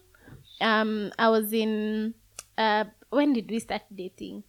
um 0.61 1.13
i 1.19 1.29
was 1.29 1.53
in 1.53 2.15
uh 2.59 2.85
when 3.11 3.33
did 3.33 3.51
we 3.51 3.59
start 3.59 3.83
dating 3.95 4.43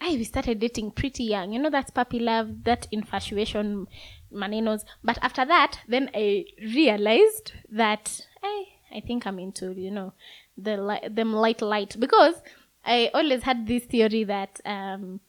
I 0.00 0.10
we 0.10 0.24
started 0.24 0.60
dating 0.60 0.92
pretty 0.92 1.24
young. 1.24 1.52
You 1.52 1.58
know 1.58 1.70
that's 1.70 1.90
puppy 1.90 2.20
love, 2.20 2.64
that 2.64 2.86
infatuation 2.92 3.88
manenos. 4.32 4.84
But 5.02 5.18
after 5.22 5.44
that, 5.44 5.80
then 5.88 6.10
I 6.14 6.44
realized 6.60 7.52
that 7.70 8.26
I 8.42 8.66
I 8.94 9.00
think 9.00 9.26
I'm 9.26 9.38
into, 9.38 9.72
you 9.72 9.90
know, 9.90 10.12
the 10.56 10.76
li- 10.76 11.08
them 11.08 11.32
light 11.32 11.60
light 11.62 11.96
because 11.98 12.34
I 12.84 13.10
always 13.12 13.42
had 13.42 13.66
this 13.66 13.84
theory 13.84 14.24
that 14.24 14.60
um 14.64 15.20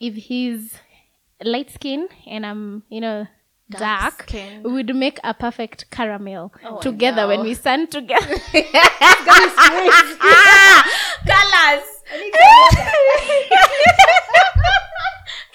if 0.00 0.14
he's 0.14 0.74
light 1.46 1.70
skin 1.70 2.08
and 2.26 2.44
I'm, 2.46 2.82
you 2.88 3.00
know, 3.00 3.26
dark, 3.70 4.22
skin. 4.22 4.62
we 4.62 4.72
would 4.72 4.94
make 4.94 5.18
a 5.24 5.34
perfect 5.34 5.90
caramel 5.90 6.52
oh, 6.64 6.80
together 6.80 7.26
when 7.26 7.42
we 7.42 7.54
stand 7.54 7.90
together. 7.90 8.36
Colors. 11.26 11.86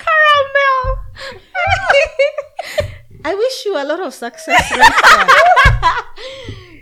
caramel. 0.03 0.79
I 3.25 3.35
wish 3.35 3.65
you 3.65 3.75
a 3.77 3.83
lot 3.83 3.99
of 3.99 4.13
success 4.13 4.71
right 4.71 6.03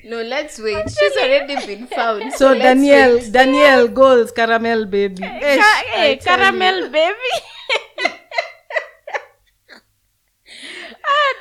No, 0.05 0.21
let's 0.21 0.59
wait. 0.59 0.89
She's 0.89 1.17
already 1.17 1.55
been 1.65 1.87
found. 1.87 2.31
So 2.33 2.53
let's 2.53 2.63
Danielle. 2.63 3.19
Danielle 3.29 3.87
goals 3.89 4.31
caramel 4.31 4.85
baby. 4.85 5.21
Eish, 5.21 5.57
Ca- 5.57 5.83
hey, 5.87 6.13
eh, 6.13 6.15
caramel 6.15 6.83
you. 6.83 6.89
baby. 6.89 7.56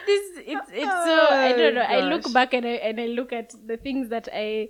This 0.06 0.38
it's 0.38 0.70
it's 0.72 0.84
so 0.84 1.26
I 1.30 1.52
don't 1.52 1.74
know. 1.74 1.82
I 1.82 2.00
look 2.08 2.32
back 2.32 2.54
and 2.54 2.64
I 2.66 2.70
and 2.88 3.00
I 3.00 3.06
look 3.06 3.32
at 3.32 3.54
the 3.66 3.76
things 3.76 4.08
that 4.10 4.28
I 4.32 4.68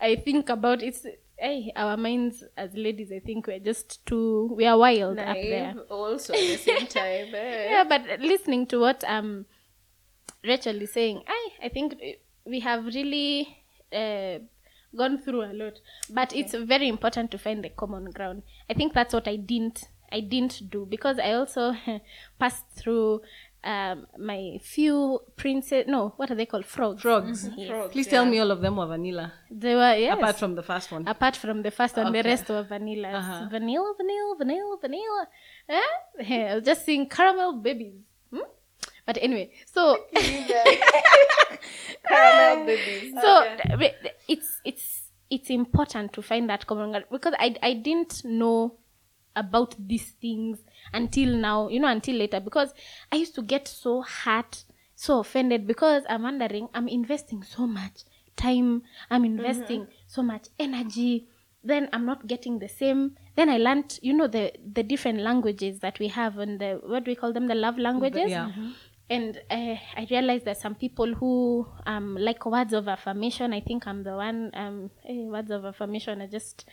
I 0.00 0.16
think 0.16 0.48
about. 0.48 0.82
It's 0.82 1.06
hey, 1.38 1.72
our 1.76 1.96
minds 1.96 2.44
as 2.56 2.74
ladies. 2.74 3.10
I 3.12 3.20
think 3.20 3.46
we're 3.46 3.58
just 3.60 4.04
too 4.06 4.52
we 4.56 4.66
are 4.66 4.78
wild 4.78 5.18
up 5.18 5.36
there. 5.36 5.74
Also 5.90 6.34
at 6.34 6.40
the 6.40 6.56
same 6.56 6.86
time. 6.98 7.34
eh? 7.34 7.70
Yeah, 7.70 7.84
but 7.88 8.20
listening 8.20 8.66
to 8.66 8.80
what 8.80 9.02
um 9.06 9.46
Rachel 10.44 10.80
is 10.82 10.92
saying, 10.92 11.22
I 11.26 11.48
I 11.64 11.68
think 11.68 11.96
we 12.44 12.60
have 12.60 12.84
really 12.86 13.56
uh, 13.92 14.38
gone 14.96 15.18
through 15.22 15.42
a 15.44 15.52
lot, 15.52 15.80
but 16.10 16.34
it's 16.34 16.54
very 16.54 16.88
important 16.88 17.30
to 17.30 17.38
find 17.38 17.62
the 17.64 17.68
common 17.70 18.10
ground. 18.10 18.42
I 18.68 18.74
think 18.74 18.92
that's 18.92 19.14
what 19.14 19.28
I 19.28 19.36
didn't 19.36 19.84
I 20.10 20.20
didn't 20.20 20.70
do 20.70 20.86
because 20.88 21.18
I 21.18 21.32
also 21.32 21.74
passed 22.38 22.66
through 22.76 23.22
um, 23.64 24.06
my 24.18 24.58
few 24.62 25.20
princess. 25.36 25.84
No, 25.86 26.14
what 26.16 26.30
are 26.30 26.34
they 26.34 26.46
called? 26.46 26.64
Frogs. 26.66 27.02
Frogs. 27.02 27.48
Yes. 27.56 27.92
Please 27.92 28.06
tell 28.08 28.24
me 28.24 28.38
all 28.40 28.50
of 28.50 28.60
them 28.60 28.76
were 28.76 28.86
vanilla. 28.86 29.32
They 29.50 29.74
were 29.74 29.94
yes. 29.94 30.16
Apart 30.18 30.36
from 30.38 30.54
the 30.56 30.62
first 30.62 30.90
one. 30.90 31.06
apart 31.06 31.36
from 31.36 31.62
the 31.62 31.70
first 31.70 31.96
one, 31.96 32.12
the 32.12 32.22
rest 32.22 32.48
were 32.48 32.62
vanilla. 32.64 33.08
Uh-huh. 33.12 33.48
Vanilla, 33.50 33.94
vanilla, 33.96 34.34
vanilla, 34.38 34.76
vanilla. 34.80 35.28
Eh? 35.68 35.80
I 36.50 36.54
was 36.56 36.64
just 36.64 36.84
seeing 36.84 37.08
caramel 37.08 37.52
babies. 37.60 37.94
Hmm? 38.32 38.40
But 39.06 39.18
anyway, 39.20 39.52
so 39.66 39.96
Caramel 42.08 42.66
babies. 42.66 43.14
so 43.20 43.56
th- 43.78 43.78
th- 43.78 44.14
it's 44.28 44.60
it's 44.64 45.02
it's 45.30 45.50
important 45.50 46.12
to 46.14 46.22
find 46.22 46.48
that 46.50 46.66
common 46.66 46.90
ground 46.90 47.04
because 47.10 47.34
I 47.38 47.54
I 47.62 47.74
didn't 47.74 48.24
know 48.24 48.78
about 49.34 49.74
these 49.78 50.10
things 50.20 50.58
until 50.92 51.36
now, 51.36 51.68
you 51.68 51.80
know, 51.80 51.88
until 51.88 52.16
later 52.16 52.40
because 52.40 52.72
I 53.10 53.16
used 53.16 53.34
to 53.36 53.42
get 53.42 53.68
so 53.68 54.02
hurt, 54.02 54.64
so 54.94 55.20
offended 55.20 55.66
because 55.66 56.04
I'm 56.08 56.22
wondering 56.22 56.68
I'm 56.74 56.88
investing 56.88 57.42
so 57.42 57.66
much 57.66 58.04
time, 58.36 58.82
I'm 59.10 59.24
investing 59.24 59.86
so 60.06 60.22
much 60.22 60.48
energy, 60.58 61.28
then 61.64 61.88
I'm 61.92 62.04
not 62.04 62.26
getting 62.26 62.58
the 62.58 62.68
same. 62.68 63.16
Then 63.36 63.48
I 63.48 63.58
learned, 63.58 63.98
you 64.02 64.12
know, 64.12 64.26
the 64.26 64.52
the 64.72 64.82
different 64.82 65.20
languages 65.20 65.80
that 65.80 65.98
we 65.98 66.08
have 66.08 66.38
and 66.38 66.60
the 66.60 66.80
what 66.84 67.04
do 67.04 67.10
we 67.10 67.14
call 67.14 67.32
them, 67.32 67.46
the 67.46 67.54
love 67.54 67.78
languages 67.78 68.30
yeah. 68.30 68.50
and 69.08 69.38
uh, 69.50 69.76
I 69.96 70.06
realized 70.10 70.44
that 70.46 70.58
some 70.58 70.74
people 70.74 71.14
who 71.14 71.66
um 71.86 72.16
like 72.18 72.44
words 72.46 72.72
of 72.72 72.88
affirmation. 72.88 73.52
I 73.52 73.60
think 73.60 73.86
I'm 73.86 74.02
the 74.02 74.16
one. 74.16 74.50
Um, 74.54 74.90
eh, 75.08 75.24
words 75.24 75.50
of 75.50 75.64
affirmation 75.64 76.20
are 76.22 76.26
just, 76.26 76.64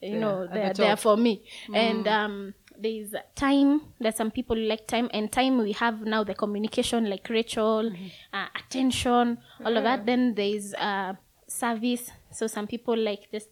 you 0.00 0.18
know, 0.18 0.44
at 0.44 0.48
the 0.50 0.54
they're 0.54 0.74
there 0.74 0.96
for 0.96 1.16
me. 1.16 1.44
And 1.74 2.06
um, 2.06 2.54
there's 2.80 3.14
time. 3.34 3.80
There's 4.00 4.16
some 4.16 4.30
people 4.30 4.56
like 4.56 4.86
time, 4.86 5.08
and 5.12 5.30
time 5.30 5.58
we 5.58 5.72
have 5.72 6.02
now 6.02 6.24
the 6.24 6.34
communication 6.34 7.08
like 7.10 7.28
Rachel, 7.28 7.92
uh, 8.32 8.46
attention, 8.54 9.38
all 9.64 9.76
of 9.76 9.82
that. 9.84 10.06
Then 10.06 10.34
there's 10.34 10.74
uh 10.74 11.14
service. 11.46 12.10
So 12.30 12.46
some 12.46 12.66
people 12.66 12.96
like 12.96 13.30
just 13.30 13.48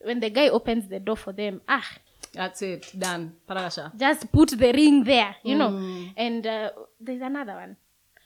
when 0.00 0.20
the 0.20 0.30
guy 0.30 0.48
opens 0.48 0.88
the 0.88 1.00
door 1.00 1.16
for 1.16 1.32
them. 1.32 1.60
Ah, 1.68 1.84
That's 2.32 2.62
it. 2.62 2.92
Done. 2.98 3.34
Paragasha. 3.48 3.90
just 3.98 4.30
put 4.30 4.50
the 4.50 4.72
ring 4.72 5.02
there, 5.04 5.34
you 5.42 5.56
know. 5.56 5.70
And 6.16 6.46
uh, 6.46 6.70
there's 7.00 7.22
another 7.22 7.54
one. 7.54 7.76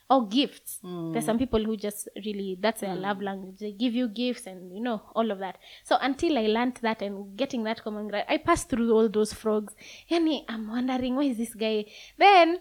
Oh, 0.09 0.21
gifts. 0.25 0.79
There's 1.13 1.25
some 1.25 1.37
people 1.39 1.63
who 1.63 1.75
just 1.77 2.07
really, 2.25 2.57
that's 2.59 2.81
their 2.81 2.93
love 2.95 3.21
language. 3.21 3.57
They 3.59 3.71
give 3.71 3.93
you 3.95 4.07
gifts 4.09 4.45
and, 4.45 4.71
you 4.75 4.81
know, 4.83 5.01
all 5.15 5.31
of 5.31 5.39
that. 5.39 5.57
So 5.83 5.97
until 6.01 6.37
I 6.37 6.47
learned 6.47 6.75
that 6.81 7.01
and 7.01 7.35
getting 7.37 7.63
that 7.63 7.83
common 7.83 8.09
ground, 8.09 8.25
I 8.29 8.37
passed 8.37 8.69
through 8.69 8.91
all 8.93 9.09
those 9.09 9.33
frogs. 9.33 9.73
Yani, 10.11 10.43
I'm 10.47 10.67
wondering, 10.67 11.15
why 11.15 11.23
is 11.23 11.37
this 11.37 11.55
guy? 11.55 11.85
Then, 12.17 12.59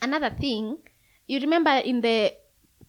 another 0.00 0.30
thing, 0.30 0.76
you 1.26 1.40
remember 1.40 1.70
in 1.70 2.00
the 2.00 2.34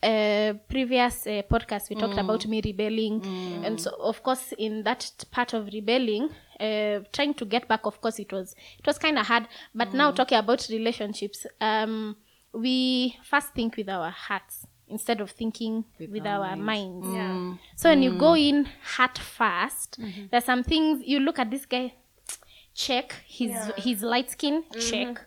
uh, 0.03 0.53
previous 0.67 1.25
uh, 1.27 1.41
podcast 1.49 1.89
we 1.89 1.95
talked 1.95 2.17
about 2.25 2.45
me 2.45 2.61
rebelling 2.65 3.21
and 3.65 3.79
so 3.79 3.89
of 4.01 4.21
course 4.21 4.53
in 4.57 4.83
that 4.83 5.09
part 5.31 5.53
of 5.53 5.67
rebelling 5.67 6.29
uh, 6.59 6.99
trying 7.13 7.33
to 7.33 7.45
get 7.45 7.69
back 7.69 7.85
of 7.85 8.01
course 8.01 8.19
it 8.19 8.29
was 8.33 8.53
it 8.77 8.85
was 8.85 8.97
kind 8.97 9.17
of 9.17 9.25
hard 9.25 9.47
but 9.73 9.93
now 9.93 10.11
talking 10.11 10.37
about 10.37 10.67
relationships 10.69 11.45
um 11.61 12.17
we 12.53 13.17
first 13.23 13.49
think 13.53 13.75
with 13.77 13.89
our 13.89 14.09
hearts 14.11 14.65
instead 14.87 15.21
of 15.21 15.31
thinking 15.31 15.85
with, 15.99 16.25
our, 16.27 16.55
minds, 16.55 17.07
Yeah. 17.07 17.53
so 17.75 17.89
when 17.89 18.03
you 18.03 18.17
go 18.17 18.35
in 18.35 18.67
heart 18.95 19.15
1st 19.39 20.29
there's 20.29 20.43
some 20.45 20.63
things 20.63 21.01
you 21.05 21.19
look 21.19 21.39
at 21.39 21.49
this 21.49 21.65
guy 21.65 21.93
check 22.75 23.15
his 23.27 23.51
his 23.77 24.01
light 24.03 24.29
skin 24.31 24.63
check 24.79 25.19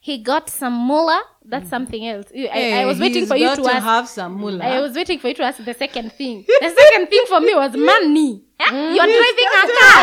he 0.00 0.18
got 0.18 0.48
some 0.48 0.72
mullah 0.74 1.20
that's 1.44 1.68
something 1.68 2.06
else 2.06 2.26
I, 2.32 2.38
hey, 2.38 2.80
I 2.82 2.84
was 2.86 3.00
waiting 3.00 3.26
for 3.26 3.36
you 3.36 3.54
to 3.56 3.62
ask 3.66 3.82
have 3.84 4.08
some 4.08 4.38
mullah. 4.40 4.64
I 4.64 4.80
was 4.80 4.94
waiting 4.94 5.18
for 5.18 5.28
you 5.28 5.34
to 5.34 5.42
ask 5.44 5.64
the 5.64 5.74
second 5.74 6.12
thing. 6.12 6.44
The 6.46 6.70
second 6.76 7.08
thing 7.08 7.24
for 7.26 7.40
me 7.40 7.54
was 7.54 7.72
money. 7.92 8.42
Eh? 8.60 8.94
You're 8.94 9.10
driving 9.18 9.50
a 9.60 9.64
car. 9.78 10.02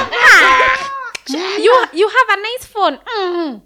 You 1.59 1.85
you 1.93 2.07
have 2.17 2.37
a 2.37 2.41
nice 2.41 2.65
phone. 2.65 2.97
Mhm. 3.17 3.61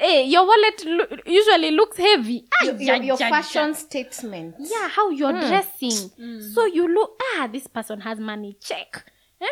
Hey, 0.00 0.24
your 0.24 0.46
wallet 0.46 0.82
lo- 0.86 1.16
usually 1.26 1.70
looks 1.72 1.98
heavy. 1.98 2.44
Ah, 2.54 2.64
Your, 2.64 2.74
your, 2.80 2.96
your 2.96 3.18
ja, 3.18 3.26
ja. 3.26 3.30
fashion 3.30 3.74
statement. 3.74 4.54
Yeah, 4.58 4.88
how 4.88 5.10
you're 5.10 5.32
dressing. 5.32 5.90
So 6.54 6.64
you 6.64 6.88
look, 6.88 7.20
ah, 7.36 7.48
this 7.52 7.66
person 7.66 8.00
has 8.00 8.18
money. 8.18 8.56
Check. 8.60 9.04
Eh? 9.40 9.46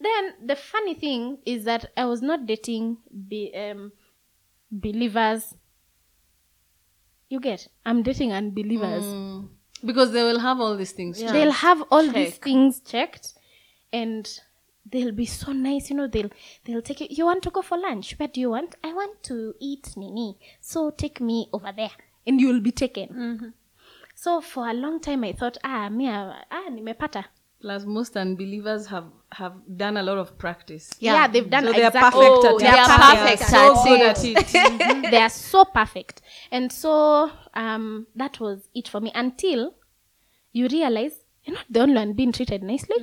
Then 0.00 0.34
the 0.46 0.56
funny 0.56 0.94
thing 0.94 1.38
is 1.46 1.64
that 1.64 1.90
I 1.96 2.04
was 2.04 2.20
not 2.20 2.44
dating 2.46 2.98
be, 3.28 3.52
um, 3.54 3.92
believers. 4.70 5.54
You 7.30 7.40
get? 7.40 7.66
I'm 7.86 8.02
dating 8.02 8.32
unbelievers. 8.32 9.04
because 9.84 10.12
they 10.12 10.22
will 10.22 10.38
have 10.40 10.60
all 10.60 10.76
these 10.76 10.92
things. 10.92 11.20
Yeah. 11.20 11.32
They'll 11.32 11.52
have 11.52 11.82
all 11.90 12.06
these 12.06 12.36
things 12.36 12.80
checked, 12.80 13.34
and 13.92 14.28
they'll 14.90 15.12
be 15.12 15.26
so 15.26 15.52
nice. 15.52 15.90
You 15.90 15.96
know, 15.96 16.06
they'll 16.06 16.30
they'll 16.64 16.82
take 16.82 17.00
you. 17.00 17.08
You 17.10 17.24
want 17.26 17.42
to 17.44 17.50
go 17.50 17.62
for 17.62 17.78
lunch? 17.78 18.14
Where 18.18 18.28
do 18.28 18.40
you 18.40 18.50
want? 18.50 18.74
I 18.84 18.92
want 18.92 19.22
to 19.24 19.54
eat 19.60 19.94
nini. 19.96 20.38
So 20.60 20.90
take 20.90 21.20
me 21.20 21.48
over 21.52 21.72
there, 21.76 21.90
and 22.26 22.40
you 22.40 22.48
will 22.48 22.60
be 22.60 22.72
taken. 22.72 23.52
So 24.14 24.40
for 24.40 24.68
a 24.68 24.72
long 24.72 25.00
time, 25.00 25.24
I 25.24 25.32
thought, 25.32 25.58
ah, 25.62 25.88
me, 25.90 26.08
ah, 26.08 26.34
ah, 26.50 26.68
nimepata. 26.70 27.24
Plus, 27.60 27.84
most 27.84 28.16
unbelievers 28.16 28.86
have 28.86 29.04
have 29.32 29.54
done 29.76 29.96
a 29.96 30.02
lot 30.02 30.18
of 30.18 30.38
practice. 30.38 30.90
Yeah, 31.00 31.26
they've 31.26 31.48
done 31.48 31.64
So 31.64 31.72
they 31.72 31.82
are 31.84 31.90
perfect 31.90 32.14
Oh, 32.14 32.54
at 32.54 32.58
they 32.60 32.68
it. 32.68 32.78
are 32.78 32.98
perfect 32.98 33.50
They 33.50 33.56
are 33.56 33.74
so 33.74 33.94
at 33.94 34.24
it. 34.24 34.36
at 34.36 34.54
it. 34.54 35.10
they 35.10 35.20
are 35.22 35.28
so 35.30 35.64
perfect. 35.64 36.22
And 36.50 36.70
so 36.70 37.30
um, 37.54 38.06
that 38.14 38.38
was 38.40 38.68
it 38.74 38.88
for 38.88 39.00
me 39.00 39.10
until 39.14 39.74
you 40.52 40.68
realize 40.68 41.18
you're 41.44 41.56
not 41.56 41.64
the 41.70 41.80
only 41.80 41.94
one 41.94 42.12
being 42.12 42.32
treated 42.32 42.62
nicely. 42.62 42.96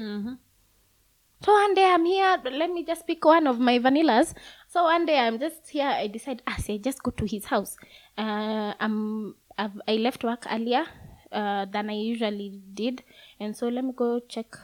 So 1.44 1.52
one 1.52 1.74
day 1.74 1.84
I'm 1.86 2.06
here, 2.06 2.38
let 2.52 2.72
me 2.72 2.86
just 2.86 3.06
pick 3.06 3.26
one 3.26 3.48
of 3.48 3.60
my 3.60 3.78
vanillas. 3.78 4.34
So 4.70 4.84
one 4.84 5.06
day 5.06 5.20
I'm 5.20 5.40
just 5.40 5.70
here, 5.70 5.88
I 5.88 6.08
decide, 6.08 6.42
ah, 6.48 6.56
say, 6.58 6.78
just 6.78 7.04
go 7.04 7.12
to 7.12 7.26
his 7.26 7.46
house. 7.46 7.76
Uh, 8.18 8.74
I'm, 8.80 9.36
I've, 9.58 9.80
I 9.86 9.96
left 9.96 10.24
work 10.24 10.46
earlier 10.50 10.86
uh, 11.34 11.66
than 11.66 11.90
I 11.90 11.94
usually 11.96 12.62
did. 12.74 13.04
And 13.42 13.58
so 13.58 13.68
let 13.68 13.84
me 13.84 13.92
go 13.94 14.22
check 14.22 14.56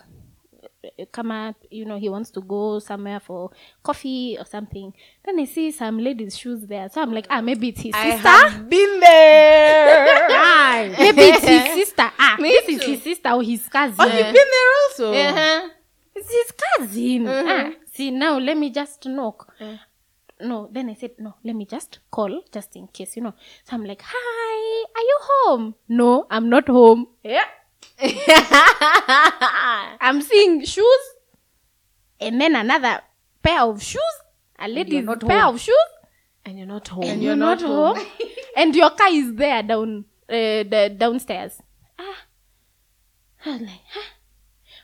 come 1.11 1.27
kama 1.27 1.55
you 1.69 1.83
know 1.83 1.97
he 1.99 2.07
wants 2.07 2.31
to 2.31 2.39
go 2.41 2.79
somewhere 2.79 3.19
for 3.19 3.51
coffee 3.83 4.37
or 4.39 4.45
something 4.45 4.93
then 5.25 5.37
i 5.39 5.43
see 5.45 5.71
some 5.71 5.99
ladies 5.99 6.37
shoes 6.37 6.65
there 6.67 6.87
so 6.89 7.01
i'm 7.01 7.11
like 7.13 7.27
ah 7.29 7.41
maybe 7.41 7.69
it's 7.69 7.81
his 7.81 7.93
I 7.93 8.11
sister 8.11 8.27
have 8.29 8.69
been 8.69 8.99
there. 9.01 10.29
maybe 10.99 11.21
it's 11.21 11.45
his 11.45 11.63
sister 11.87 12.09
ah 12.17 12.35
this 12.39 12.69
is 12.69 12.83
his 12.83 13.03
sister 13.03 13.29
or 13.29 13.43
his 13.43 13.67
cousin 13.67 13.95
Oh, 13.99 14.05
you've 14.05 14.33
been 14.33 14.33
there 14.33 14.69
also. 14.87 15.13
Uh-huh. 15.13 15.69
It's 16.19 16.31
his 16.31 16.51
cousin 16.63 17.27
ah, 17.27 17.71
see 17.93 18.11
now 18.11 18.37
let 18.37 18.57
me 18.57 18.69
just 18.69 19.05
knock. 19.05 19.53
No 20.41 20.69
then 20.71 20.89
i 20.89 20.93
said 20.93 21.11
no 21.19 21.35
let 21.43 21.55
me 21.55 21.65
just 21.65 21.99
call 22.11 22.41
just 22.53 22.75
in 22.75 22.87
case 22.87 23.15
you 23.17 23.23
know. 23.23 23.33
So 23.63 23.75
i'm 23.75 23.85
like 23.85 24.01
hi 24.05 24.85
are 24.95 25.05
you 25.11 25.17
home? 25.31 25.75
No 25.87 26.27
i'm 26.29 26.49
not 26.49 26.67
home. 26.67 27.07
Yeah. 27.23 27.45
I'm 30.01 30.21
seeing 30.21 30.63
shoes. 30.65 31.03
And 32.19 32.39
then 32.39 32.55
another 32.55 33.01
pair 33.41 33.61
of 33.61 33.81
shoes. 33.81 34.01
A 34.57 34.67
lady's 34.67 35.05
pair 35.27 35.45
of 35.45 35.59
shoes. 35.59 35.75
And 36.45 36.57
you're 36.57 36.67
not 36.67 36.87
home. 36.87 37.03
and 37.03 37.21
you're, 37.21 37.35
not, 37.35 37.61
home, 37.61 37.99
and 38.57 38.75
your 38.75 38.89
car 38.91 39.09
is 39.11 39.33
there 39.35 39.61
down 39.61 40.05
uh, 40.27 40.33
the 40.33 40.95
downstairs. 40.97 41.61
Ah. 41.99 42.15
I 43.45 43.51
was 43.51 43.61
like 43.61 43.81
huh? 43.93 44.01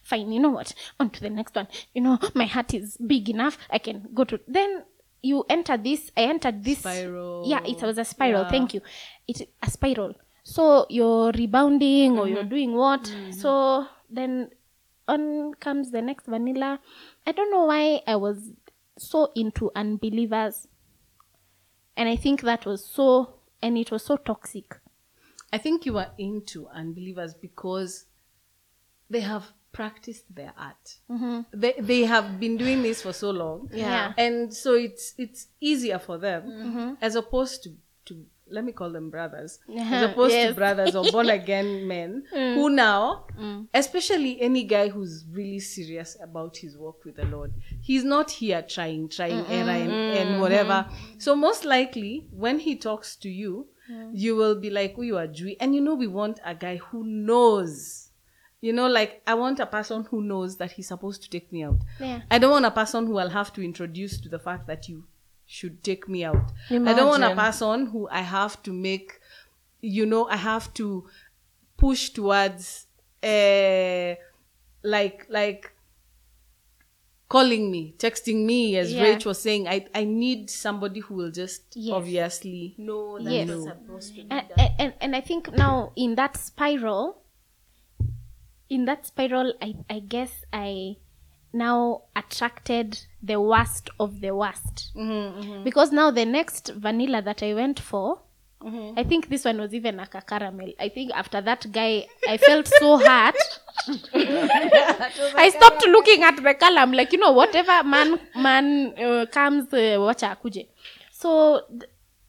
Fine 0.05 0.31
you 0.31 0.39
know 0.39 0.51
what? 0.51 0.73
On 0.99 1.09
to 1.09 1.19
the 1.19 1.29
next 1.29 1.55
one. 1.55 1.67
You 1.93 2.01
know 2.01 2.19
my 2.33 2.45
heart 2.45 2.73
is 2.73 2.97
big 2.97 3.29
enough 3.29 3.57
i 3.69 3.77
can 3.77 4.07
go 4.13 4.23
to 4.23 4.39
then 4.47 4.83
you 5.21 5.43
enter 5.49 5.75
this 5.75 6.11
i 6.15 6.21
entered 6.21 6.63
this. 6.63 6.79
Spiral. 6.79 7.43
yeah 7.47 7.61
it 7.65 7.81
was 7.81 7.97
a 7.97 8.05
spiral. 8.05 8.43
Yeah. 8.43 8.49
thank 8.49 8.73
you. 8.73 8.81
It's 9.27 9.41
a 9.61 9.69
spiral. 9.69 10.13
So 10.43 10.85
you're 10.89 11.31
rebounding 11.31 12.19
or 12.19 12.27
you're 12.27 12.39
mm-hmm. 12.39 12.49
doing 12.49 12.73
what? 12.73 13.03
Mm-hmm. 13.03 13.31
So 13.31 13.87
then 14.09 14.51
on 15.07 15.55
comes 15.55 15.91
the 15.91 16.01
next 16.01 16.27
vanilla. 16.27 16.79
I 17.25 17.31
don't 17.31 17.51
know 17.51 17.65
why 17.65 18.01
i 18.07 18.15
was 18.15 18.51
so 18.97 19.31
into 19.35 19.71
unbelievers. 19.75 20.67
And 21.97 22.07
i 22.07 22.15
think 22.15 22.41
that 22.41 22.65
was 22.65 22.85
so 22.85 23.39
and 23.61 23.77
it 23.77 23.89
was 23.89 24.05
so 24.05 24.17
toxic. 24.17 24.75
I 25.51 25.57
think 25.57 25.85
you 25.85 25.97
are 25.97 26.11
into 26.17 26.67
unbelievers 26.67 27.33
because 27.33 28.05
they 29.09 29.21
have 29.21 29.53
practiced 29.75 30.23
their 30.33 30.53
art. 30.57 30.95
Mm-hmm. 31.11 31.41
They 31.53 31.73
they 31.77 32.01
have 32.05 32.39
been 32.39 32.55
doing 32.55 32.81
this 32.81 33.01
for 33.01 33.11
so 33.11 33.31
long. 33.31 33.69
Yeah. 33.73 34.13
And 34.17 34.53
so 34.53 34.73
it's 34.73 35.13
it's 35.17 35.47
easier 35.59 35.99
for 35.99 36.17
them 36.17 36.43
mm-hmm. 36.43 36.93
as 37.01 37.15
opposed 37.15 37.63
to 37.63 37.73
to 38.05 38.25
let 38.49 38.63
me 38.63 38.71
call 38.71 38.91
them 38.91 39.09
brothers. 39.09 39.59
As 39.77 40.03
opposed 40.03 40.33
to 40.33 40.53
brothers 40.53 40.95
or 40.95 41.11
born 41.11 41.29
again 41.39 41.87
men 41.87 42.23
mm. 42.33 42.53
who 42.53 42.69
now 42.69 43.25
mm. 43.37 43.67
especially 43.73 44.39
any 44.39 44.63
guy 44.63 44.87
who's 44.87 45.25
really 45.29 45.59
serious 45.59 46.15
about 46.21 46.55
his 46.55 46.77
work 46.77 47.03
with 47.03 47.15
the 47.15 47.25
lord 47.25 47.51
he's 47.81 48.03
not 48.03 48.29
here 48.29 48.61
trying 48.61 49.09
trying 49.09 49.45
error 49.47 49.71
and, 49.71 49.91
and 49.91 50.29
mm-hmm. 50.29 50.41
whatever. 50.41 50.87
So 51.17 51.35
most 51.35 51.65
likely 51.65 52.27
when 52.31 52.59
he 52.59 52.77
talks 52.77 53.17
to 53.17 53.29
you 53.29 53.67
you 54.13 54.35
will 54.35 54.55
be 54.55 54.69
like, 54.69 54.95
"Oh, 54.97 55.01
you 55.01 55.17
are 55.17 55.27
Jew," 55.27 55.55
and 55.59 55.75
you 55.75 55.81
know 55.81 55.95
we 55.95 56.07
want 56.07 56.39
a 56.43 56.55
guy 56.55 56.77
who 56.77 57.03
knows. 57.03 58.04
You 58.65 58.73
know, 58.73 58.87
like 58.87 59.21
I 59.27 59.35
want 59.35 59.59
a 59.59 59.67
person 59.67 60.05
who 60.09 60.21
knows 60.23 60.57
that 60.57 60.71
he's 60.71 60.87
supposed 60.87 61.21
to 61.23 61.29
take 61.29 61.51
me 61.55 61.61
out. 61.63 61.79
Yeah. 61.99 62.21
I 62.31 62.39
don't 62.39 62.49
want 62.49 62.65
a 62.65 62.71
person 62.71 63.05
who 63.05 63.19
I'll 63.19 63.29
have 63.41 63.53
to 63.53 63.61
introduce 63.61 64.19
to 64.21 64.27
the 64.27 64.39
fact 64.39 64.65
that 64.65 64.89
you 64.89 65.03
should 65.45 65.83
take 65.83 66.09
me 66.09 66.23
out. 66.25 66.51
I 66.71 66.93
don't 66.97 67.09
want 67.15 67.23
a 67.23 67.35
person 67.35 67.85
who 67.91 68.07
I 68.09 68.21
have 68.21 68.63
to 68.63 68.73
make, 68.73 69.19
you 69.81 70.07
know, 70.07 70.27
I 70.27 70.37
have 70.37 70.73
to 70.81 71.07
push 71.77 72.09
towards, 72.09 72.87
uh, 73.21 74.15
like 74.95 75.27
like 75.29 75.71
calling 77.29 77.69
me, 77.69 77.93
texting 77.99 78.45
me, 78.45 78.77
as 78.77 78.91
Yeah. 78.91 79.03
Rach 79.05 79.25
was 79.27 79.39
saying. 79.41 79.67
I 79.67 79.85
I 79.93 80.05
need 80.05 80.49
somebody 80.49 81.01
who 81.01 81.13
will 81.19 81.31
just 81.31 81.61
Yes. 81.75 81.93
obviously 81.93 82.73
know 82.79 83.19
that's 83.19 83.35
Yes. 83.35 83.47
not 83.49 83.63
supposed 83.63 84.15
to 84.15 84.21
be 84.23 84.31
and, 84.31 84.43
and 84.79 84.93
and 85.01 85.15
I 85.15 85.21
think 85.21 85.53
now 85.53 85.91
in 85.95 86.15
that 86.15 86.35
spiral, 86.37 87.21
in 88.69 88.85
that 88.85 89.05
spiral, 89.05 89.53
I 89.61 89.75
I 89.89 89.99
guess 89.99 90.43
I 90.53 90.97
now 91.53 92.01
attracted 92.15 92.99
the 93.23 93.39
worst 93.39 93.89
of 93.99 94.19
the 94.21 94.31
worst 94.35 94.91
because 95.63 95.91
now 95.91 96.11
the 96.11 96.25
next 96.25 96.69
vanilla 96.75 97.21
that 97.21 97.41
I 97.43 97.53
went 97.53 97.79
for. 97.79 98.21
I 98.97 99.03
think 99.03 99.29
this 99.29 99.45
one 99.45 99.59
was 99.59 99.73
even 99.75 99.97
like 99.97 100.15
a 100.15 100.21
caramel. 100.21 100.73
I 100.79 100.89
think 100.89 101.11
after 101.13 101.39
that 101.39 101.71
guy, 101.71 102.07
I 102.27 102.37
felt 102.37 102.67
so 102.67 102.97
hurt. 102.97 103.35
I 104.15 105.51
stopped 105.55 105.85
looking 105.87 106.23
at 106.23 106.35
the 106.41 106.53
color. 106.55 106.79
I'm 106.79 106.91
like, 106.91 107.11
you 107.13 107.19
know, 107.19 107.31
whatever 107.31 107.83
man 107.83 108.19
man 108.35 108.93
uh, 108.97 109.25
comes, 109.31 109.71
uh, 109.73 109.97
wacha 109.99 110.35
akuje. 110.35 110.67
So 111.11 111.61
th- 111.69 111.83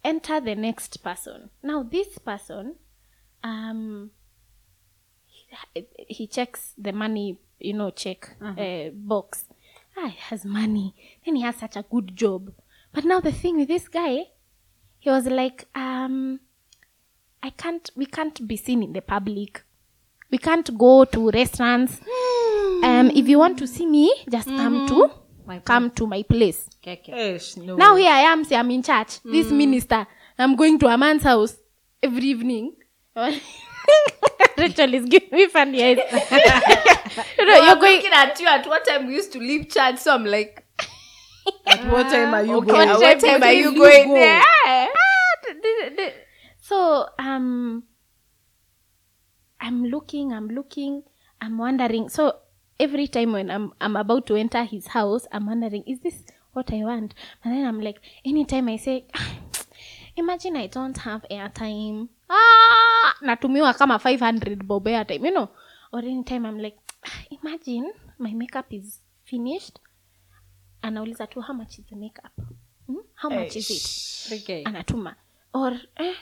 enter 0.05 0.41
the 0.41 0.55
next 0.55 1.03
person. 1.03 1.51
Now 1.63 1.83
this 1.83 2.19
person, 2.19 2.75
um, 3.43 4.11
he, 5.75 5.87
he 6.09 6.27
checks 6.27 6.73
the 6.79 6.93
money, 6.93 7.39
you 7.59 7.75
know, 7.75 7.91
check 7.91 8.37
uh, 8.59 8.91
box. 8.93 9.45
Ah, 9.97 10.09
he 10.09 10.17
has 10.19 10.45
money. 10.45 10.95
Then 11.25 11.37
he 11.37 11.43
has 11.43 11.57
such 11.57 11.77
a 11.77 11.83
good 11.83 12.15
job. 12.17 12.53
But 12.93 13.05
now 13.05 13.21
the 13.21 13.33
thing 13.33 13.57
with 13.59 13.69
this 13.69 13.89
guy, 13.89 14.25
he 14.99 15.11
was 15.11 15.27
like, 15.27 15.67
um, 15.75 16.41
I 17.43 17.51
can't. 17.51 17.91
We 17.97 18.07
can't 18.07 18.47
be 18.47 18.57
seen 18.57 18.83
in 18.83 18.93
the 18.93 19.01
public. 19.03 19.63
We 20.31 20.39
can't 20.39 20.77
go 20.77 21.05
to 21.05 21.31
restaurants. 21.31 22.01
Um, 22.83 23.11
if 23.15 23.29
you 23.29 23.39
want 23.39 23.59
to 23.59 23.67
see 23.67 23.87
me, 23.87 24.13
just 24.31 24.49
come 24.49 24.87
to 24.89 25.11
come 25.65 25.91
to 25.93 26.07
my 26.07 26.23
place. 26.23 26.69
Eish, 27.13 27.57
no. 27.57 27.77
Now 27.77 27.95
here 27.97 28.11
I 28.11 28.21
am, 28.33 28.45
say 28.45 28.57
I'm 28.57 28.71
in 28.71 28.83
church. 28.83 29.21
This 29.23 29.51
minister, 29.51 30.07
I'm 30.39 30.57
going 30.57 30.79
to 30.81 30.89
a 30.89 30.99
man's 30.99 31.23
house 31.23 31.57
every 32.03 32.25
evening. 32.25 32.75
Rachel 34.59 34.95
is 34.95 35.05
giving 35.07 35.29
me 35.33 35.47
funny 35.49 35.83
eyes. 35.85 35.99
you 37.39 37.45
know, 37.47 37.53
No, 37.53 37.55
you're 37.55 37.63
I'm 37.65 37.79
going. 37.81 37.97
looking 37.97 38.13
at 38.13 38.41
you 38.41 38.47
at 38.49 38.67
what 38.67 38.85
time 38.87 39.07
we 39.07 39.15
used 39.15 39.33
to 39.33 39.39
leave 39.39 39.69
church, 39.69 39.99
so 39.99 40.15
I'm 40.15 40.25
like, 40.25 40.65
At 41.67 41.85
what 41.91 42.05
time 42.09 42.35
are 42.35 42.43
you 42.43 42.57
okay, 42.59 42.71
going? 42.71 42.89
at 42.89 42.99
what 42.99 43.21
time 43.21 43.43
are 43.43 43.53
you 43.53 43.71
you 43.73 43.79
going 43.79 44.09
go? 44.09 44.15
there? 44.15 44.43
Ah, 44.67 44.89
th- 45.45 45.63
th- 45.63 45.97
th- 45.97 46.15
so 46.61 47.07
um, 47.19 47.85
I'm 49.61 49.85
looking, 49.85 50.33
I'm 50.33 50.49
looking, 50.49 51.03
I'm 51.41 51.59
wondering. 51.59 52.09
So 52.09 52.37
every 52.81 53.07
time 53.09 53.33
when 53.33 53.51
I'm 53.51 53.73
I'm 53.81 53.97
about 53.97 54.27
to 54.29 54.37
enter 54.37 54.65
his 54.65 54.87
house, 54.89 55.27
I'm 55.33 55.47
wondering, 55.47 55.85
is 55.87 56.01
this 56.01 56.25
what 56.53 56.73
I 56.73 56.79
want? 56.85 57.15
And 57.45 57.55
then 57.55 57.67
I'm 57.67 57.81
like, 57.81 58.01
anytime 58.25 58.69
I 58.69 58.77
say, 58.77 59.07
imagine 60.17 60.57
I 60.57 60.67
don't 60.67 60.97
have 60.99 61.25
airtime. 61.31 62.09
Ah, 62.29 62.86
natumiwa 63.21 63.75
kama 63.75 63.97
500 63.99 64.63
bob 64.65 64.89
airtime, 64.89 65.29
you 65.29 65.35
know. 65.35 65.49
Or 65.93 66.01
anytime 66.05 66.49
I'm 66.49 66.59
like, 66.59 66.77
imagine 67.31 67.93
my 68.19 68.35
makeup 68.35 68.73
is 68.73 69.01
finished. 69.25 69.79
Anauliza 70.83 71.27
tu, 71.27 71.41
how 71.41 71.55
much 71.55 71.79
is 71.79 71.87
the 71.87 71.97
makeup? 71.97 72.33
Hmm? 72.87 72.97
How 73.15 73.31
much 73.31 73.57
is 73.57 73.71
it? 73.71 74.07
anatuma 74.65 75.15
or 75.55 75.73
eh, 75.97 76.15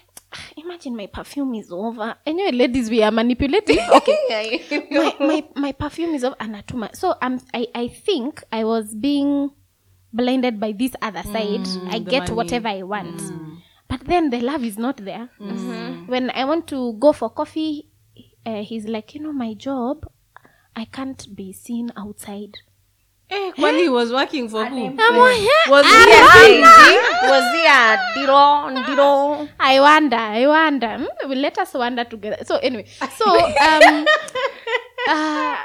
imagine 0.56 0.96
my 0.96 1.06
perfume 1.06 1.54
is 1.54 1.70
over 1.72 2.16
anyway 2.26 2.52
ladies 2.52 2.90
we 2.90 3.02
are 3.02 3.10
manipulating 3.10 3.78
okay 3.92 4.60
my, 4.90 5.14
my, 5.20 5.44
my 5.56 5.72
perfume 5.72 6.14
is 6.14 6.24
over 6.24 6.36
anatuma 6.36 6.94
so 6.94 7.14
um, 7.22 7.40
I, 7.52 7.66
I 7.74 7.88
think 7.88 8.42
i 8.52 8.64
was 8.64 8.94
being 8.94 9.50
blinded 10.12 10.60
by 10.60 10.72
this 10.72 10.92
other 11.02 11.22
side 11.22 11.66
i 11.90 11.98
get 11.98 12.28
money. 12.28 12.32
whatever 12.32 12.68
i 12.68 12.82
want 12.82 13.20
but 13.94 14.06
then 14.06 14.30
the 14.30 14.40
love 14.40 14.64
is 14.64 14.76
not 14.78 14.96
there 14.98 15.28
when 16.06 16.30
i 16.30 16.44
want 16.44 16.66
to 16.66 16.92
go 16.98 17.12
for 17.12 17.30
coffee 17.30 17.86
uh, 18.46 18.62
he's 18.62 18.86
like 18.86 19.14
you 19.14 19.20
know 19.20 19.32
my 19.32 19.54
job 19.54 20.06
i 20.76 20.84
can't 20.84 21.26
be 21.34 21.52
seen 21.52 21.90
outside 21.96 22.56
Eh, 23.30 23.52
when 23.56 23.74
he 23.76 23.88
was 23.88 24.12
working 24.12 24.50
for 24.50 24.66
who? 24.66 24.76
I'm 24.76 24.96
like, 24.96 25.40
"Eh, 25.40 25.70
Was 25.70 25.86
he 25.86 26.12
a 26.12 26.20
wonder." 26.36 27.00
Was 27.32 27.46
he 27.54 27.62
a 27.64 27.96
diro, 28.14 28.44
diro? 28.84 29.48
I 29.58 29.80
wonder, 29.80 30.16
I 30.18 30.46
wonder. 30.46 31.06
Well, 31.26 31.38
let 31.38 31.56
us 31.58 31.72
wonder 31.72 32.04
together. 32.04 32.36
So 32.44 32.56
anyway, 32.58 32.84
so 33.16 33.24
um, 33.34 34.04
uh, 35.08 35.56